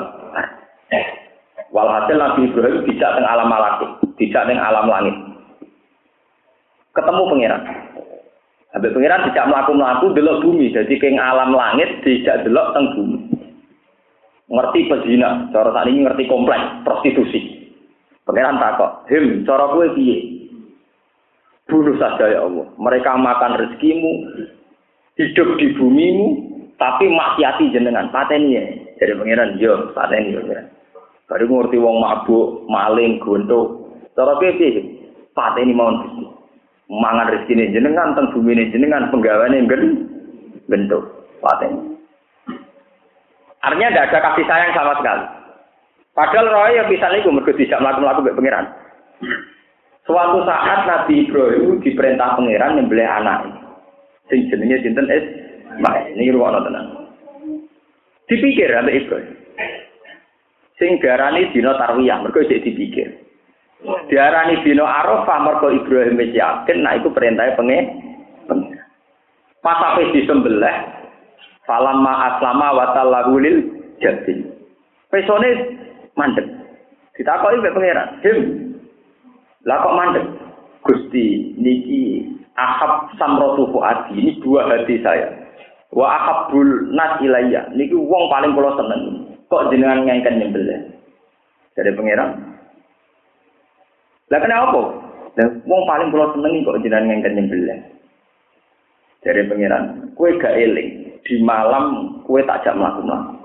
[1.75, 5.15] Walhasil Nabi Ibrahim tidak teng alam malakut, tidak teng alam langit
[6.97, 7.61] ketemu pangeran.
[8.73, 13.19] Habis pangeran tidak melaku-melaku delok bumi, jadi keng alam langit tidak delok teng bumi.
[14.47, 17.69] Ngerti pezina, cara saat ini ngerti kompleks prostitusi.
[18.23, 20.17] Pangeran takut, him, cara gue piye?
[21.67, 22.67] Bunuh saja ya Allah.
[22.79, 24.11] Mereka makan rezekimu,
[25.19, 26.27] hidup di bumimu,
[26.79, 28.07] tapi maksiati jenengan.
[28.07, 28.63] Pateni ya.
[29.03, 30.63] Jadi pangeran, yo, pateni ya.
[31.27, 33.91] Baru ngerti wong mabuk, maling, gontok.
[34.15, 34.95] Cara piye?
[35.35, 35.91] Pateni mau
[36.87, 39.83] mangan rezeki jenengan teng ini jenengan penggawaannya gen
[40.71, 41.03] bentuk
[41.43, 41.99] paten
[43.59, 45.25] artinya tidak ada kasih sayang sama sekali.
[46.15, 48.65] Padahal roh yang bisa nih mereka tidak melakukan melakukan pangeran.
[50.07, 53.45] Suatu saat Nabi Ibrahim diperintah pangeran beli anak
[54.31, 55.25] sing jenenge sinten es
[55.83, 56.87] baik ini ruang tenang
[58.27, 59.35] dipikir ada Ibrahim
[60.77, 63.27] sing garani dino tarwiyah mereka dipikir
[64.09, 67.85] Diarani dino Arafah mergo Ibrahim wis yakin nah iku perintahnya pengen.
[69.61, 70.75] Pas ape disembelih
[71.69, 73.57] falamma aslama wa tallahu lil
[74.01, 74.41] jati.
[75.13, 75.49] Pesone
[76.17, 76.47] mandek.
[77.13, 78.37] Ditakoki mek pangeran, "Dim,
[79.65, 80.25] lah kok mandek?"
[80.85, 85.33] Gusti, niki ahab samrotu fuadi, ini dua hati saya.
[85.89, 89.16] Wa ahabul nas ilayya, niki wong paling kula seneng.
[89.47, 90.79] Kok jenengan ngengken nyembelih?
[91.77, 92.29] Jadi pangeran,
[94.27, 94.81] lah kenapa?
[95.37, 97.79] Lah wong paling kula seneng kok jenengan ngengken nyembelih.
[99.23, 99.83] Dari pangeran,
[100.17, 101.07] kue gak eling.
[101.27, 103.35] di malam kue tak jam melaku-melaku.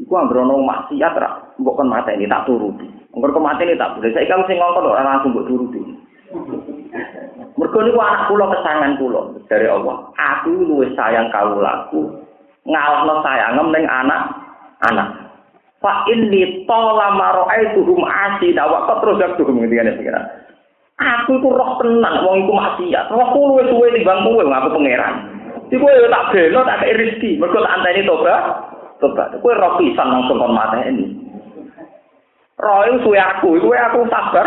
[0.00, 2.88] Iku anggrono maksiat ra, mbok kon ini tak turuti.
[3.12, 4.10] Kok mati ini tak boleh.
[4.16, 5.80] Saya kamu sing ngongkon ora langsung mbok turuti.
[7.54, 10.08] Mergo niku anak kula kesangan kula dari Allah.
[10.16, 12.24] Aku luwih sayang kawulaku
[12.64, 14.43] ngalahno sayangem ning anak
[14.90, 15.08] anak.
[15.84, 20.24] Fa inni tola maro'aituhum asida wa qatruzak tuhum ngendikane pengiran.
[20.94, 23.10] Aku iku roh tenan wong iku maksiat.
[23.10, 25.14] Rohku luwih suwe timbang kowe aku pangeran.
[25.66, 27.30] Iku yo tak belo tak kei rezeki.
[27.42, 28.42] Mergo tak anteni tobat.
[29.02, 29.28] Tobat.
[29.42, 31.18] Kowe roh pisan langsung kon mateni.
[32.62, 34.46] Roh iku suwe aku, iku aku sabar.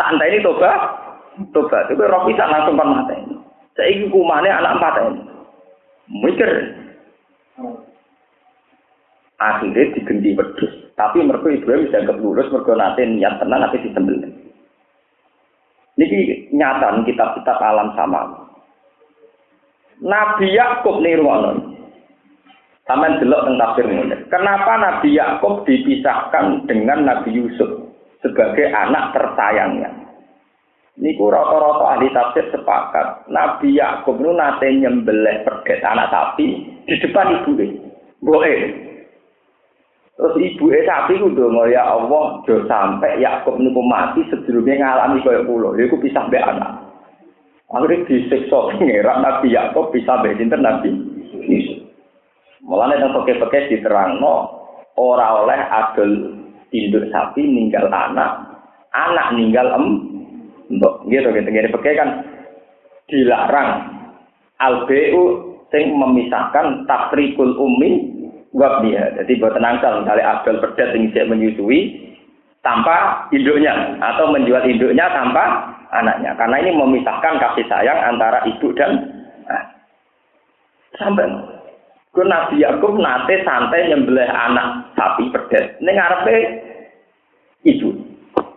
[0.00, 0.80] Tak anteni tobat.
[1.52, 3.36] tobat itu roh bisa langsung kon mateni.
[3.76, 5.22] Saiki kumane anak empat ini.
[6.24, 6.50] Mikir.
[9.38, 10.74] Akhirnya digenti wedhus.
[10.98, 14.34] Tapi mergo Ibrahim bisa lulus mergo nate niat tenan tapi disembelih.
[15.98, 18.46] Niki nyata kitab-kitab alam sama.
[19.98, 21.74] Nabi Yakub nih ruang
[22.86, 23.84] Sampai delok tentang tafsir
[24.32, 27.84] Kenapa Nabi Yakub dipisahkan dengan Nabi Yusuf
[28.24, 29.92] sebagai anak tersayangnya?
[30.96, 33.28] Niku rata-rata ahli tafsir sepakat.
[33.28, 37.52] Nabi Yakub nu nate nyembelih perget anak sapi di depan ibu.
[38.24, 38.54] Boe.
[40.18, 45.22] Terus ibu e sapi ku ndonga ya Allah, do sampai Yakub niku mati sedurunge ngalami
[45.22, 45.78] kaya kula.
[45.78, 46.90] Iku pisah mbek anak.
[47.70, 50.90] Akhirnya disiksa pengeran Nabi Yakub bisa mbek sinten Nabi
[51.46, 51.86] Yusuf.
[52.66, 54.58] Mulane nang peke-peke diterangno
[54.98, 56.10] ora oleh adol
[56.74, 58.58] induk sapi ninggal anak,
[58.90, 59.86] anak ninggal em
[60.68, 62.10] untuk gitu gitu gini pakai kan
[63.08, 63.70] dilarang
[64.60, 65.00] albu
[65.72, 67.56] sing memisahkan takrikul
[68.52, 69.04] umi dia.
[69.20, 71.80] Jadi buat tenangsal misalnya abdul pedet yang bisa menyusui
[72.64, 76.36] tanpa induknya atau menjual induknya tanpa anaknya.
[76.36, 78.90] Karena ini memisahkan kasih sayang antara ibu dan
[79.48, 79.64] nah,
[80.96, 81.28] sampai.
[82.08, 86.36] Ke Nabi Yakub nate santai nyembelih anak sapi pedet ini ngarepe
[87.68, 87.90] ibu.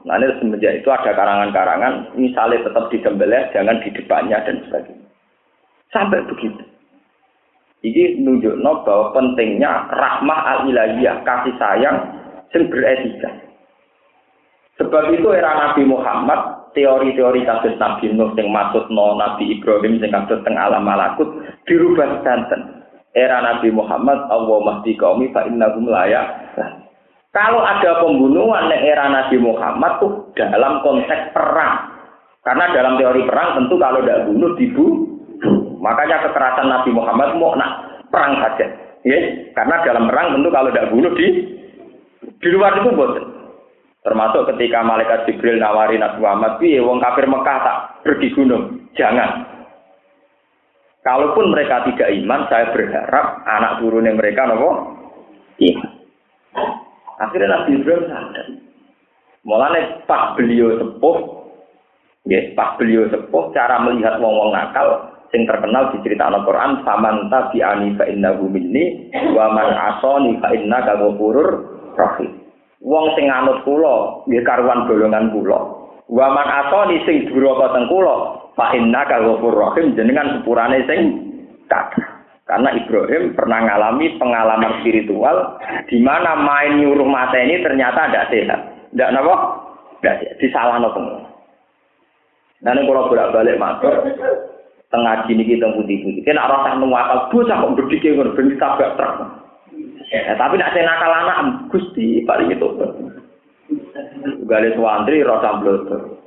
[0.02, 5.08] Nah, ini semenjak itu ada karangan-karangan, misalnya tetap di dembelnya, jangan di depannya dan sebagainya.
[5.94, 6.71] Sampai begitu.
[7.82, 11.98] Ini nunjukno bahwa pentingnya rahmah al-ilahiyah, kasih sayang
[12.54, 13.30] yang beretika.
[14.78, 20.14] Sebab itu era Nabi Muhammad, teori-teori kasus Nabi Nuh yang maksud no Nabi Ibrahim yang
[20.14, 21.28] kasus teng alam malakut
[21.68, 22.86] dirubah santen.
[23.12, 26.56] Era Nabi Muhammad, Allah mahdi kaumi fa innahum layak.
[27.36, 31.92] Kalau ada pembunuhan di era Nabi Muhammad tuh dalam konteks perang.
[32.42, 35.11] Karena dalam teori perang tentu kalau tidak bunuh dibunuh.
[35.82, 38.70] Makanya kekerasan Nabi Muhammad mau nak perang saja.
[39.02, 39.18] Ya,
[39.58, 41.28] karena dalam perang tentu kalau tidak bunuh di
[42.22, 43.26] di luar itu boten.
[44.02, 49.46] Termasuk ketika malaikat Jibril nawari Nabi Muhammad, "Piye wong kafir Mekah tak pergi gunung?" Jangan.
[51.02, 54.70] Kalaupun mereka tidak iman, saya berharap anak turunnya mereka nopo
[55.58, 55.92] iman.
[57.22, 58.48] Akhirnya Nabi Ibrahim sadar.
[59.42, 61.18] Mulane pas beliau sepuh,
[62.30, 66.84] ya pas beliau sepuh, cara melihat wong wong nakal, sing terkenal di cerita Al Quran,
[66.84, 71.50] saman tabi ani fa innahu minni, wa man asoni fa inna ghafurur
[71.96, 72.32] rahim.
[72.84, 75.60] Wong sing anut kula, nggih karuan golongan kula.
[76.12, 78.16] Wa man asoni sing duraka teng kula,
[78.60, 81.00] fa inna ghafurur rahim jenengan sepurane sing
[81.72, 82.22] kathah.
[82.52, 85.56] Karena Ibrahim pernah mengalami pengalaman spiritual
[85.88, 88.60] di mana main nyuruh mata ini ternyata tidak sehat.
[88.92, 89.36] Tidak apa?
[90.04, 90.36] Tidak sehat.
[90.36, 90.92] Disalah no
[92.62, 93.96] Nah ini kalau bolak balik masuk
[94.92, 96.22] tengah gini kita putih putih.
[96.22, 99.16] Kita rasa nuwakal bocah kok berdiri ngono ben tabrak truk.
[100.12, 101.40] Ya, tapi nak saya nakal anak
[101.72, 102.68] gusti paling itu.
[104.46, 106.20] Gale suwantri rasa blotor.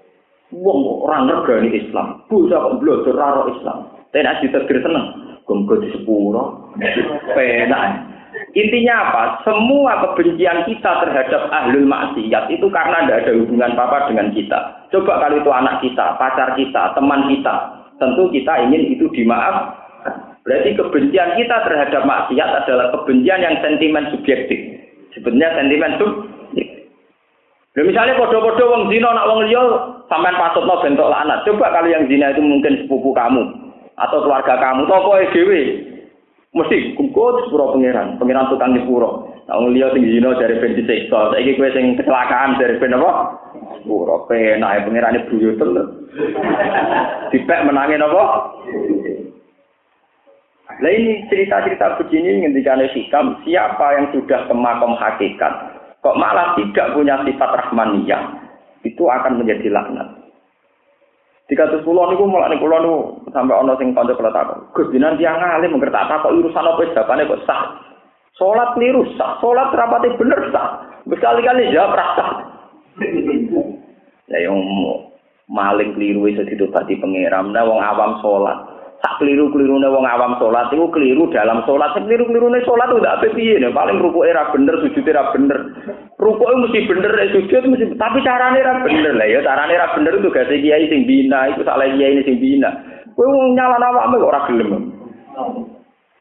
[0.54, 3.92] Wong orang regani Islam, bocah kok blotor raro Islam.
[4.08, 5.06] Tapi nak ditegur seneng.
[5.44, 6.72] Gonggo di sepuro.
[7.36, 8.14] Penak.
[8.54, 9.22] Intinya apa?
[9.44, 14.58] Semua kebencian kita terhadap ahlul maksiat itu karena tidak ada hubungan apa dengan kita.
[14.94, 19.84] Coba kalau itu anak kita, pacar kita, teman kita, tentu kita ingin itu dimaaf.
[20.44, 24.60] Berarti kebencian kita terhadap maksiat adalah kebencian yang sentimen subjektif.
[25.16, 26.84] Sebenarnya sentimen subjektif.
[27.74, 29.62] Nah, misalnya podo-podo wong zina nak wong liya
[30.06, 31.42] sampean patutno bentuk laknat.
[31.42, 33.42] Coba kalau yang zina itu mungkin sepupu kamu,
[33.98, 35.60] atau keluarga kamu toko dhewe
[36.54, 38.16] mesti kumpul sepuro pangeran.
[38.16, 41.34] Pangeran tukang di puro nah ngeliat sing zino dari ben disiksa.
[41.36, 43.12] Saiki kowe sing kecelakaan dari ben apa?
[43.84, 45.86] Puro penak pangeran buyut telur
[47.34, 48.24] dipek menangin apa?
[50.74, 55.52] Nah ini cerita-cerita begini ketika hikam siapa yang sudah ke makom hakikat
[56.02, 58.22] kok malah tidak punya sifat rahmaniyah
[58.84, 60.23] itu akan menjadi laknat.
[61.44, 64.64] Dikatus kula niku mulane kula niku sampe ana sing kanca kula takon.
[64.72, 67.62] Gus dinan tiyang alim mengker tak takok urusan apa jawabane kok sah.
[68.34, 70.88] Salat keliru sah, salat rapate bener sah.
[71.04, 72.26] Berkali-kali jawab rasa.
[74.32, 74.56] Lah yang
[75.52, 77.52] maling keliru iso ditobati pangeran.
[77.52, 78.73] Nah wong awam salat.
[79.04, 81.92] Sak keliru-kelirune wong awam salat iku keliru dalam salat.
[81.92, 83.60] Sing keliru-kelirune salat udah apa piye?
[83.60, 85.60] Paling rukuke ra bener, sujude ra bener.
[86.16, 89.12] Rukuke mesti bener, sujud mesti tapi carane ra bener.
[89.12, 92.72] Lah ya carane ra bener itu gak kiai sing bina, iku salah kiai sing bina.
[93.12, 94.72] Kowe wong nyalana awakmu kok ora gelem.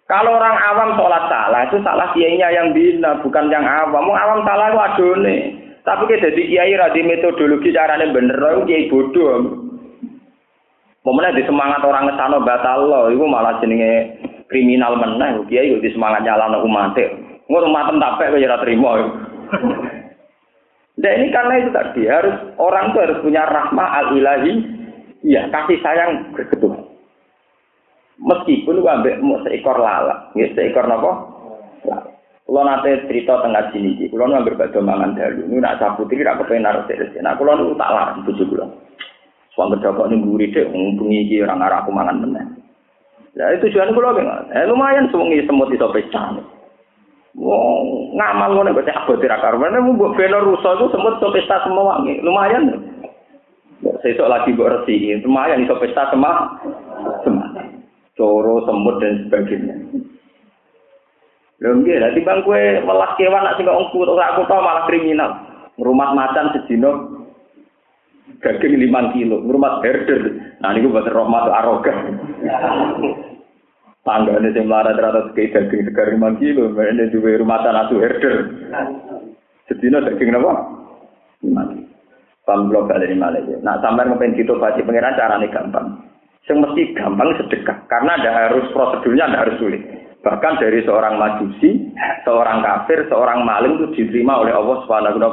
[0.03, 4.11] Kalau orang awam sholat salah, itu salah kiainya yang bina, bukan yang awam.
[4.11, 5.35] Mau awam salah itu adone.
[5.87, 9.62] Tapi kita jadi kiai radi metodologi caranya bener, itu kiai bodoh.
[11.03, 14.15] Momennya di semangat orang ngesano batal loh, itu malah jenenge
[14.47, 15.43] kriminal meneh.
[15.51, 16.95] Kiai itu di semangat nyala umat.
[17.43, 18.91] Nggak umat tak kok ya terima.
[20.93, 24.61] Nah ini karena itu tadi harus orang itu harus punya rahmah al ilahi,
[25.25, 26.85] ya kasih sayang berketuhan.
[28.21, 29.17] Meskipun gua ambek
[29.49, 31.11] seekor lalat, ya seekor nopo.
[32.43, 35.49] Kulo nate cerita tengah sini iki, kulo ambek badhe mangan dalu.
[35.49, 38.65] Nu nak sapu iki rak kepen naruh sik Nah kulo nu tak larang bojo kulo.
[39.53, 42.45] Suami berdapat ning mburi dhek bengi iki ora ngarah aku mangan meneh.
[43.37, 44.29] Lah itu tujuan kulo ben.
[44.49, 46.41] Eh lumayan sewengi semut iso pecah.
[47.37, 49.77] Wong ngamal ngono kok abot ora karuan.
[49.77, 52.01] Nek mbok beno rusa iku semut iso pesta semua.
[52.01, 52.81] Lumayan.
[54.01, 56.57] Sesuk lagi mbok resi, lumayan iso pesta semua.
[58.13, 59.75] Coro, semut dan sebagainya.
[61.61, 65.31] Lho nggih, lah timbang kowe welas kewan nak sing kok ora aku tau malah kriminal.
[65.77, 67.22] Ngrumat macan sedina
[68.43, 70.21] daging 5 kilo, ngrumat herder.
[70.59, 71.97] Nah niku buat rahmat arogan.
[74.03, 78.35] Tanggane sing melarat rata kayak daging segar 5 kilo, ini duwe rumatan atu herder.
[79.71, 80.53] Sedina daging napa?
[81.39, 81.87] 5 kilo.
[82.43, 83.55] Pamblok dari Malaysia.
[83.63, 85.95] Nah, sampai ngepen gitu pasti pengiran caranya gampang.
[86.43, 89.79] Yang mesti gampang sedekah karena ada harus prosedurnya ada harus sulit.
[90.27, 91.95] Bahkan dari seorang majusi,
[92.27, 95.31] seorang kafir, seorang maling itu diterima oleh Allah Subhanahu wa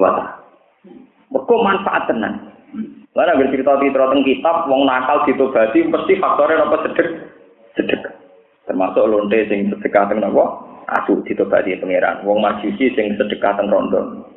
[0.00, 0.39] taala.
[1.30, 2.50] Kok manfaat tenan.
[3.10, 7.08] Karena bercerita di teng kitab, wong nakal ditobati mesti faktornya apa sedek
[7.74, 8.14] sedekah.
[8.70, 10.62] Termasuk lonte sing sedekah teng napa?
[10.90, 12.22] Asu ditobati pangeran.
[12.22, 14.30] Wong majusi sing sedekah teng rondo.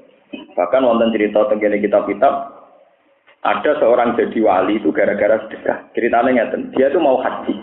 [0.57, 2.34] Bahkan wonten cerita teng kitab-kitab
[3.44, 5.91] ada seorang jadi wali itu gara-gara sedekah.
[5.94, 7.53] Ceritanya ngeten, dia itu mau haji.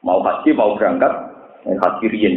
[0.00, 1.12] Mau haji, mau berangkat,
[1.64, 2.34] haji rien.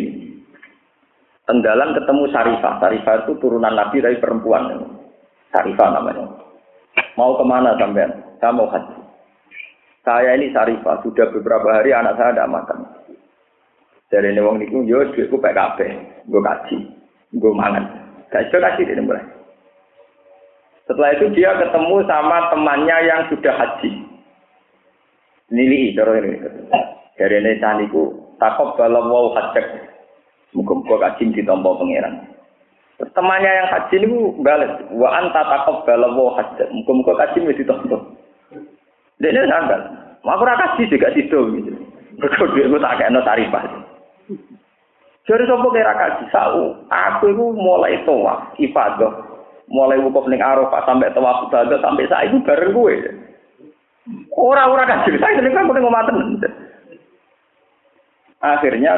[1.48, 2.74] Tenggalan ketemu Sarifah.
[2.84, 4.97] Sarifah itu turunan Nabi dari perempuan.
[5.52, 6.26] Sarifah namanya.
[7.15, 8.11] Mau ke mana sampean?
[8.38, 8.99] Saya mau haji.
[10.07, 12.80] Saya ini Sarifah, sudah beberapa hari anak saya tidak makan.
[14.07, 15.80] Dari ini wong niku yo duitku PKB,
[16.32, 16.78] gue kaji,
[17.36, 17.84] gue mangan.
[18.32, 19.26] Gak iso kasih ini mulai.
[20.88, 23.91] Setelah itu dia ketemu sama temannya yang sudah haji.
[25.52, 26.40] Nili, cara ini.
[27.19, 29.91] Dari ini caniku, takut kalau mau hajek.
[30.56, 32.36] Muka-muka di tombol pangeran.
[32.98, 34.72] Temannya yang haji ini balik.
[34.94, 36.65] Wa anta takut mau hajek.
[36.74, 38.02] Muka-muka kaji di tombol.
[39.22, 39.82] Dia ini sanggal.
[40.26, 41.40] Aku raka kaji juga situ.
[41.61, 41.72] Gitu.
[42.18, 43.64] Berkode aku tak kena tarifah.
[45.30, 46.74] Jadi sopo kira kaji sau.
[46.90, 49.38] Aku itu mulai toa ibadah
[49.68, 52.95] mulai wukuf ning Arafah sampai tawaf ibadah sampai saat itu bareng gue.
[54.32, 56.40] Orang-orang kan cerita ini kan gue ngomaten.
[58.40, 58.94] Akhirnya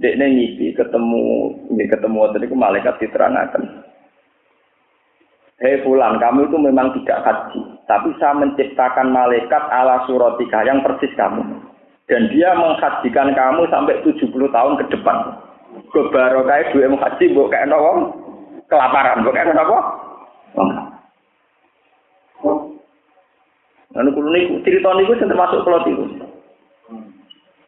[0.00, 3.62] dek ngipi ketemu ketemu tadi ke malaikat diterangkan.
[5.56, 11.08] Hei Fulan, kamu itu memang tidak haji, tapi saya menciptakan malaikat ala suratika yang persis
[11.16, 11.40] kamu.
[12.12, 15.16] Dan dia menghajikan kamu sampai 70 tahun ke depan.
[15.96, 18.12] Kebarokai dua haji, bukan kayak nawang
[18.68, 19.24] kelaparan.
[19.24, 19.78] Bukan apa?
[23.96, 26.04] Lalu kulo niku cerita niku termasuk plot itu.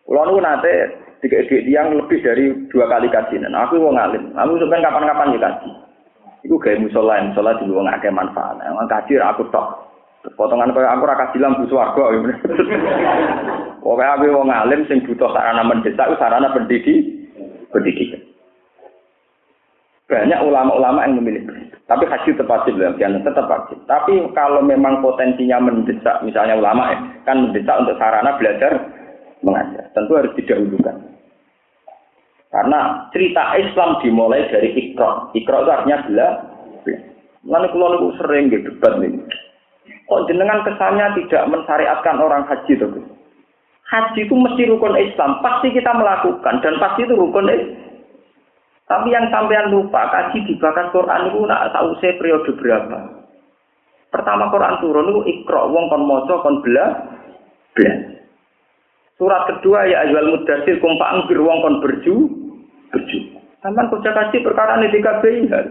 [0.05, 3.51] Kulo niku nate tiga yang lebih dari dua kali kajian.
[3.51, 4.31] Aku mau ngalim.
[4.39, 5.71] Aku sebenarnya kapan-kapan ya kaji.
[6.47, 8.63] Iku gaya musola, musola di luar ngake manfaat.
[8.63, 9.89] Emang kaji aku tok.
[10.35, 12.05] Potongan kaya aku raka silam bu swarga.
[13.83, 17.07] Pokoknya aku mau ngalim sing butuh sarana mendesak, sarana pendidik,
[17.73, 18.21] pendidikan.
[20.09, 21.45] Banyak ulama-ulama yang memilih
[21.85, 23.81] Tapi haji tetap wajib, jangan tetap wajib.
[23.89, 28.77] Tapi kalau memang potensinya mendesak, misalnya ulama ya, kan mendesak untuk sarana belajar
[29.43, 29.91] mengajar.
[29.95, 30.97] Tentu harus didahulukan.
[32.49, 35.33] Karena cerita Islam dimulai dari ikro.
[35.37, 36.29] Ikro itu artinya bela.
[37.49, 39.15] Lalu kalau sering gitu debat nih.
[40.09, 43.05] Kok jenengan kesannya tidak mensyariatkan orang haji tuh?
[43.89, 45.41] Haji itu mesti rukun Islam.
[45.45, 47.89] Pasti kita melakukan dan pasti itu rukun Islam.
[48.89, 53.21] Tapi yang sampean lupa, kaji di Quran itu nak tahu saya periode berapa.
[54.09, 56.97] Pertama Quran turun itu ikro wong kon maca kon bela
[57.77, 58.18] bela.
[59.19, 62.15] Surat kedua ya ayyuhal mudassir kum fa'angfir wong kon berju
[62.95, 63.19] berju.
[63.59, 65.67] Sampeyan kerja kasih perkara ini KBI kan.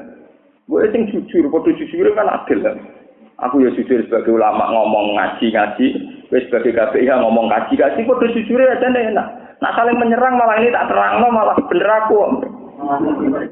[0.68, 2.76] Gue sing jujur, padha jujur kan adil kan.
[3.48, 5.88] Aku ya jujur sebagai ulama ngomong ngaji-ngaji,
[6.28, 9.28] wis sebagai KBI ya ngomong ngaji-ngaji padha jujur aja enak.
[9.64, 12.19] Nah saling menyerang malah ini tak terang malah bener aku.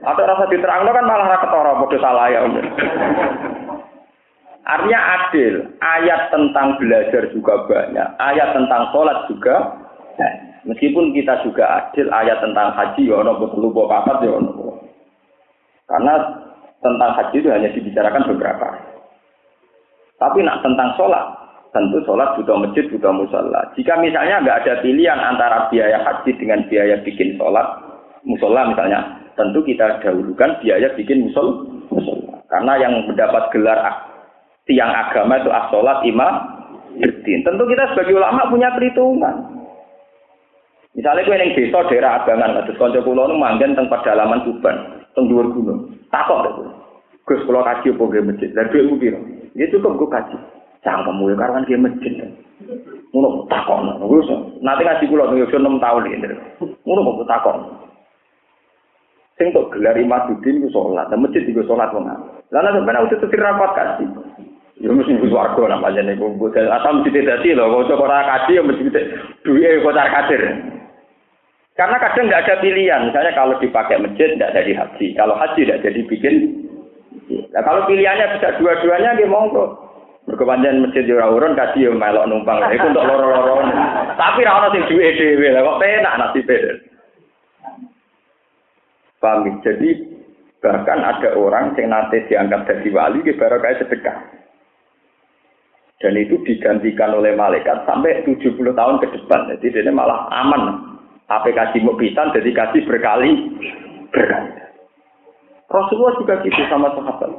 [0.04, 2.44] Atau rasa diterang kan malah ra ketara padha salah ya.
[4.66, 5.56] Artinya adil.
[5.80, 8.08] Ayat tentang belajar juga banyak.
[8.20, 9.85] Ayat tentang sholat juga
[10.66, 14.82] Meskipun kita juga adil, ayat tentang haji, ya ono betul bapak ya ono.
[15.86, 16.14] Karena
[16.82, 18.68] tentang haji itu hanya dibicarakan beberapa.
[20.18, 21.26] Tapi nak tentang sholat,
[21.70, 23.62] tentu sholat butuh masjid, butuh musola.
[23.78, 27.68] Jika misalnya nggak ada pilihan antara biaya haji dengan biaya bikin sholat,
[28.26, 32.42] musola misalnya, tentu kita dahulukan biaya bikin musol, musola.
[32.50, 33.80] Karena yang mendapat gelar
[34.66, 36.34] tiang agama itu as-sholat imam.
[37.22, 39.55] Tentu kita sebagai ulama punya perhitungan.
[40.96, 45.28] Misalnya kue neng desa daerah abangan, terus konco kulo nu manggen teng pedalaman Tuban, teng
[45.28, 45.92] dhuwur gunung.
[46.08, 46.72] Takok deh kulo.
[47.28, 49.20] Gus kulo kaji opo gue masjid, dan dua ibu biro.
[49.60, 50.38] Dia cukup gue kaji.
[50.88, 52.14] Cangkem kamu karo karena dia masjid.
[53.12, 54.00] Mulu takok nang.
[54.64, 56.28] Nanti ngaji kulo nu yosun enam tahun ini.
[56.88, 57.56] Mulu mau takok.
[59.36, 62.16] Sing tok gelar imam budin gue sholat, dan masjid juga sholat mana.
[62.56, 64.06] nek sebenarnya udah tuh rapat kaji.
[64.80, 66.20] Ya mesti ibu suarga namanya nih,
[66.68, 69.08] asal mesti tidak lho, loh, kalau kaji ya mesti tidak,
[69.48, 70.75] duit kadir.
[71.76, 73.12] Karena kadang nggak ada pilihan.
[73.12, 75.08] Misalnya kalau dipakai masjid tidak jadi haji.
[75.20, 76.36] Kalau haji tidak jadi bikin.
[77.52, 79.76] Nah, kalau pilihannya bisa dua-duanya dia monggo.
[80.26, 82.64] Berkepanjangan masjid ora urun kaji ya melok numpang.
[82.72, 83.68] Itu untuk loro-loro.
[84.16, 85.12] Tapi ra ono sing duwe
[85.52, 86.58] kok penak nasibe.
[89.20, 89.52] Paham ya?
[89.68, 89.90] Jadi
[90.64, 94.18] bahkan ada orang yang nanti diangkat jadi wali baru kayak sedekah.
[96.00, 99.52] Dan itu digantikan oleh malaikat sampai 70 tahun ke depan.
[99.52, 100.95] Jadi dia malah aman.
[101.26, 103.34] Apa kasih mubitan jadi kasih berkali
[104.14, 104.66] berkali.
[105.66, 107.34] Rasulullah juga gitu sama sahabat.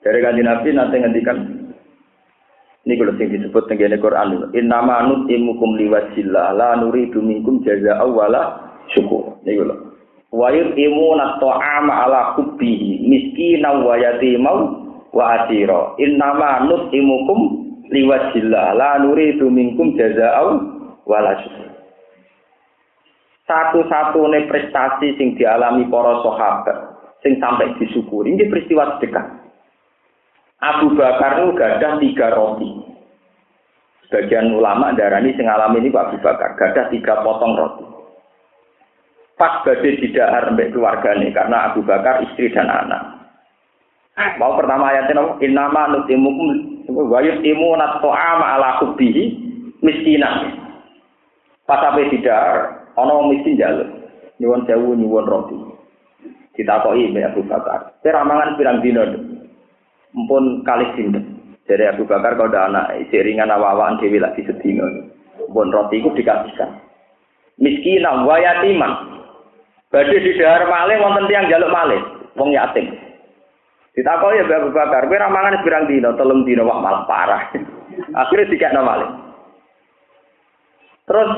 [0.00, 1.38] Dari kanji Nabi nanti ngendikan
[2.88, 8.72] ini kalau sing disebut tenggene Quran Innama nut imukum liwajillah la nuridu minkum jaza awala
[8.96, 9.36] syukur.
[9.44, 9.76] Ini kalau
[10.32, 14.58] wa yutimuna ta'ama ala hubbihi miskina wa yatimau
[15.12, 15.92] wa asira.
[16.00, 20.40] Innama nut imukum liwajillah la nuridu minkum jaza
[21.04, 21.69] wala syukur
[23.50, 26.76] satu-satunya prestasi sing dialami para sahabat
[27.26, 29.26] sing sampai disyukuri ini peristiwa sedekah.
[30.60, 32.68] Abu Bakar itu gadah tiga roti.
[34.06, 37.84] Sebagian ulama darani sing alami ini Pak Abu Bakar gadah tiga potong roti.
[39.34, 43.18] Pas badai didahar mbek keluarganya karena Abu Bakar istri dan anak.
[44.36, 46.48] Mau pertama ayatnya nopo innama nutimukum
[46.92, 49.22] wa yutimuna ta'ama ala hubbihi
[49.80, 50.60] miskinan.
[51.64, 53.88] Pas sampai didahar Ana wong miskin jaluk.
[54.40, 55.56] Nyuwun sewu nyuwun roti.
[56.56, 57.80] Ditakoki Mbak Abu Bakar.
[58.02, 59.04] Kira mangan pirang dina?
[60.16, 61.38] Mumpun kali sinten.
[61.68, 64.82] Dari Abu Bakar kalau ada anak, seringan awak-awakan dewi lagi sedina.
[65.38, 66.82] Mumpun roti itu dikasihkan.
[67.60, 68.92] Miskinam wa yatiman.
[69.90, 71.98] Badhe di dahar malih wonten tiyang jaluk malih,
[72.38, 72.94] wong yatim.
[73.90, 77.42] Ditakoki ya Abu Bakar, kowe mangan pirang dina, telung dina wah malah parah.
[78.22, 79.10] Akhirnya dikekno malih.
[81.10, 81.30] Terus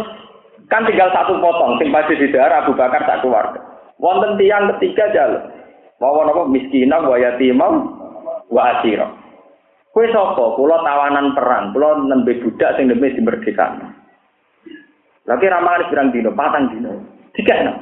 [0.72, 3.60] Kan tinggal satu potong, sing pasti di daerah Abu Bakar tak keluarga.
[4.00, 5.44] Wonten tiang ketiga jalan.
[6.00, 7.72] Mau apa miskinah wa yatimah
[8.48, 9.04] wa asira.
[9.92, 10.56] Kue sapa?
[10.56, 13.92] Kula tawanan perang, kula nembe budak sing nembe dimerdekakan.
[15.28, 17.04] Lagi ramalan pirang dino, patang dino.
[17.36, 17.76] Tiga enam.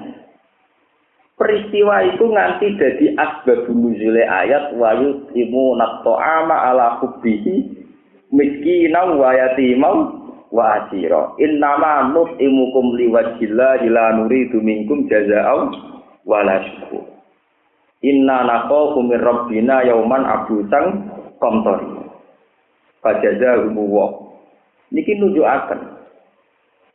[1.38, 7.64] Peristiwa itu nganti jadi asbab nuzule ayat wa yusimu ama ala hubbihi
[8.28, 10.19] miskinah wa yatimah
[10.50, 15.70] wa asira innama nut'imukum liwajhillah ila nuridu minkum jazaa'u
[16.26, 17.06] wala syukur.
[18.00, 21.88] Inna nakhafu min rabbina yauman abusan qamtari.
[23.00, 24.06] Fajazahu wa.
[24.92, 26.00] Niki nunjukaken.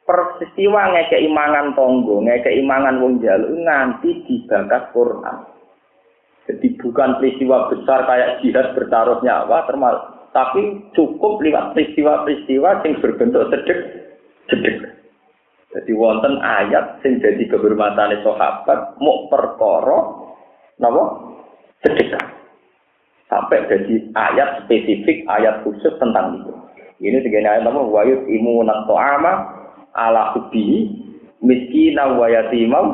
[0.06, 5.38] Peristiwa ngekei mangan tonggo, ngekei mangan wong jaluk nganti dibakas Quran.
[6.46, 13.48] Jadi bukan peristiwa besar kayak jihad bertaruh nyawa termasuk tapi cukup lewat peristiwa-peristiwa yang berbentuk
[13.56, 13.80] sedek
[14.52, 14.84] sedek.
[15.72, 20.28] Jadi wonten ayat sing jadi kehormatan sahabat mau perkara
[20.76, 21.04] napa
[21.88, 22.36] sedekah.
[23.32, 26.52] Sampai jadi ayat spesifik, ayat khusus tentang itu.
[27.00, 29.34] Ini segini ayat nama wayut imunan to'ama
[29.96, 30.92] ala hubbi
[31.44, 32.88] miskina wa yatimam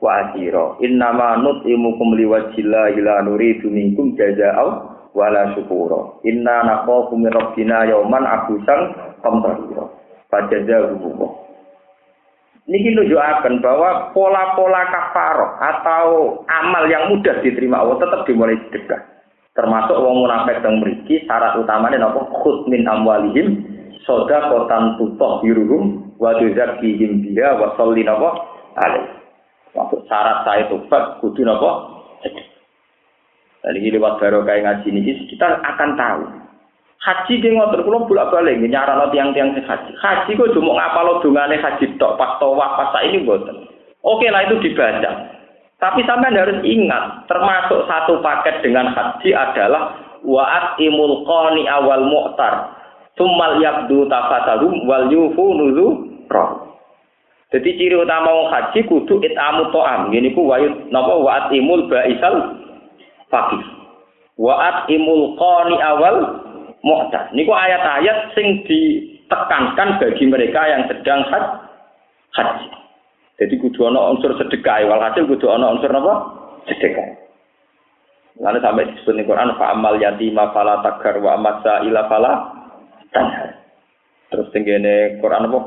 [0.00, 0.76] wa asira.
[0.84, 6.20] Innama nut imukum liwajillah ila nuridu minkum jaza'au wala syukura.
[6.24, 8.80] Inna nakhafu min rabbina yauman abusan
[9.20, 9.84] qamtarira.
[10.32, 11.30] Fajazahumullah.
[12.62, 16.06] Niki nunjukaken bahwa pola-pola kafaroh atau
[16.46, 19.02] amal yang mudah diterima Allah tetap dimulai sedekah.
[19.52, 23.68] Termasuk wong munafik yang mriki syarat utamanya napa khut min amwalihim
[24.06, 29.06] kotan tutoh biruhum wa tuzakkihim biha wa sholli alaih.
[29.76, 32.01] Maksud syarat saya tobat kudu napa?
[33.62, 36.22] Jadi lewat barokah ngaji ini kita akan tahu
[37.02, 39.90] Haji ki ngoten kula bolak-balik nyarano tiang-tiang sing haji.
[39.98, 43.58] Haji kok cuma ngapalo dongane haji tok pas tawaf pas ini mboten.
[44.06, 45.10] Oke lah itu dibaca.
[45.82, 52.70] Tapi sampean harus ingat, termasuk satu paket dengan haji adalah wa'at imul qani awal mu'tar.
[53.18, 55.86] Summal yabdu tafatalum wal yufu nuzu
[56.30, 56.70] roh.
[57.50, 60.14] Jadi ciri utama wong haji kudu itamu to'am.
[60.14, 62.61] Gini ku wayut napa wa'at imul ba'isal
[63.32, 63.64] fakir.
[64.36, 66.16] Wa'at imul qani awal
[66.84, 67.32] mu'tad.
[67.32, 71.44] Niku ayat-ayat sing ditekankan bagi mereka yang sedang had,
[72.36, 72.68] haji.
[73.40, 76.14] Jadi kudu ana unsur sedekah, walhasil kudu ana unsur apa?
[76.68, 77.22] Sedekah.
[78.40, 82.32] Lalu sampai disebut di Quran fa amal yatima fala tagar wa amasa ila fala
[83.12, 83.60] tanhar.
[84.32, 85.58] Terus tingene Quran apa?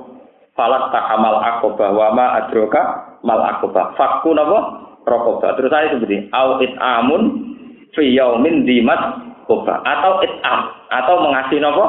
[0.55, 2.81] Falat takamal akobah wa ma adroka
[3.21, 3.93] mal akobah.
[3.99, 4.59] Fakku napa?
[5.05, 5.53] Rokobah.
[5.59, 7.53] Terus saya seperti au it amun
[7.95, 8.99] fi yaumin dimat
[9.47, 10.59] koba atau itam
[10.91, 11.85] atau mengasih nopo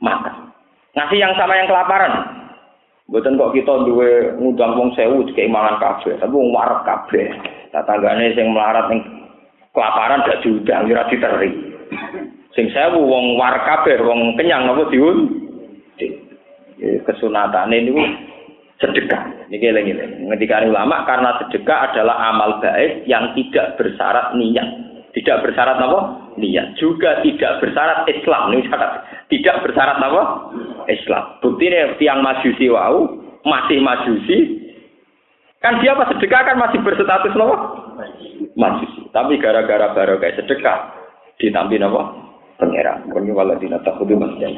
[0.00, 0.50] makan.
[0.96, 2.12] Ngasih yang sama yang kelaparan.
[3.06, 7.30] Bukan kok kita duwe ngundang wong sewu kayak mangan kabeh, tapi wong warak kabeh.
[7.70, 9.04] Tanggane sing melarat ning
[9.70, 11.50] kelaparan gak diundang, ora diteri.
[12.56, 15.28] Sing sewu wong warak kabeh, wong kenyang napa diun?
[17.06, 18.02] Kesunatane niku
[18.82, 19.48] sedekah.
[19.54, 20.26] Niki eling-eling.
[20.26, 24.85] Ngendikane ulama karena sedekah adalah amal baik yang tidak bersyarat niat.
[25.16, 26.26] Tidak bersyarat apa?
[26.36, 26.76] niat.
[26.76, 28.52] Juga tidak bersyarat Islam.
[28.52, 28.92] Ini syarat
[29.32, 30.22] tidak bersyarat apa?
[30.92, 31.24] Islam.
[31.40, 32.94] Bukti ini tiang majusi wow
[33.42, 34.38] masih majusi.
[35.64, 36.42] Kan dia pas sedekah?
[36.44, 37.56] Kan masih berstatus apa?
[38.54, 39.08] Majusi.
[39.10, 40.92] Tapi gara-gara baru kayak sedekah
[41.40, 42.02] ditambahin apa?
[42.60, 43.08] Pangeran.
[43.08, 44.52] Ini waladina takudu masih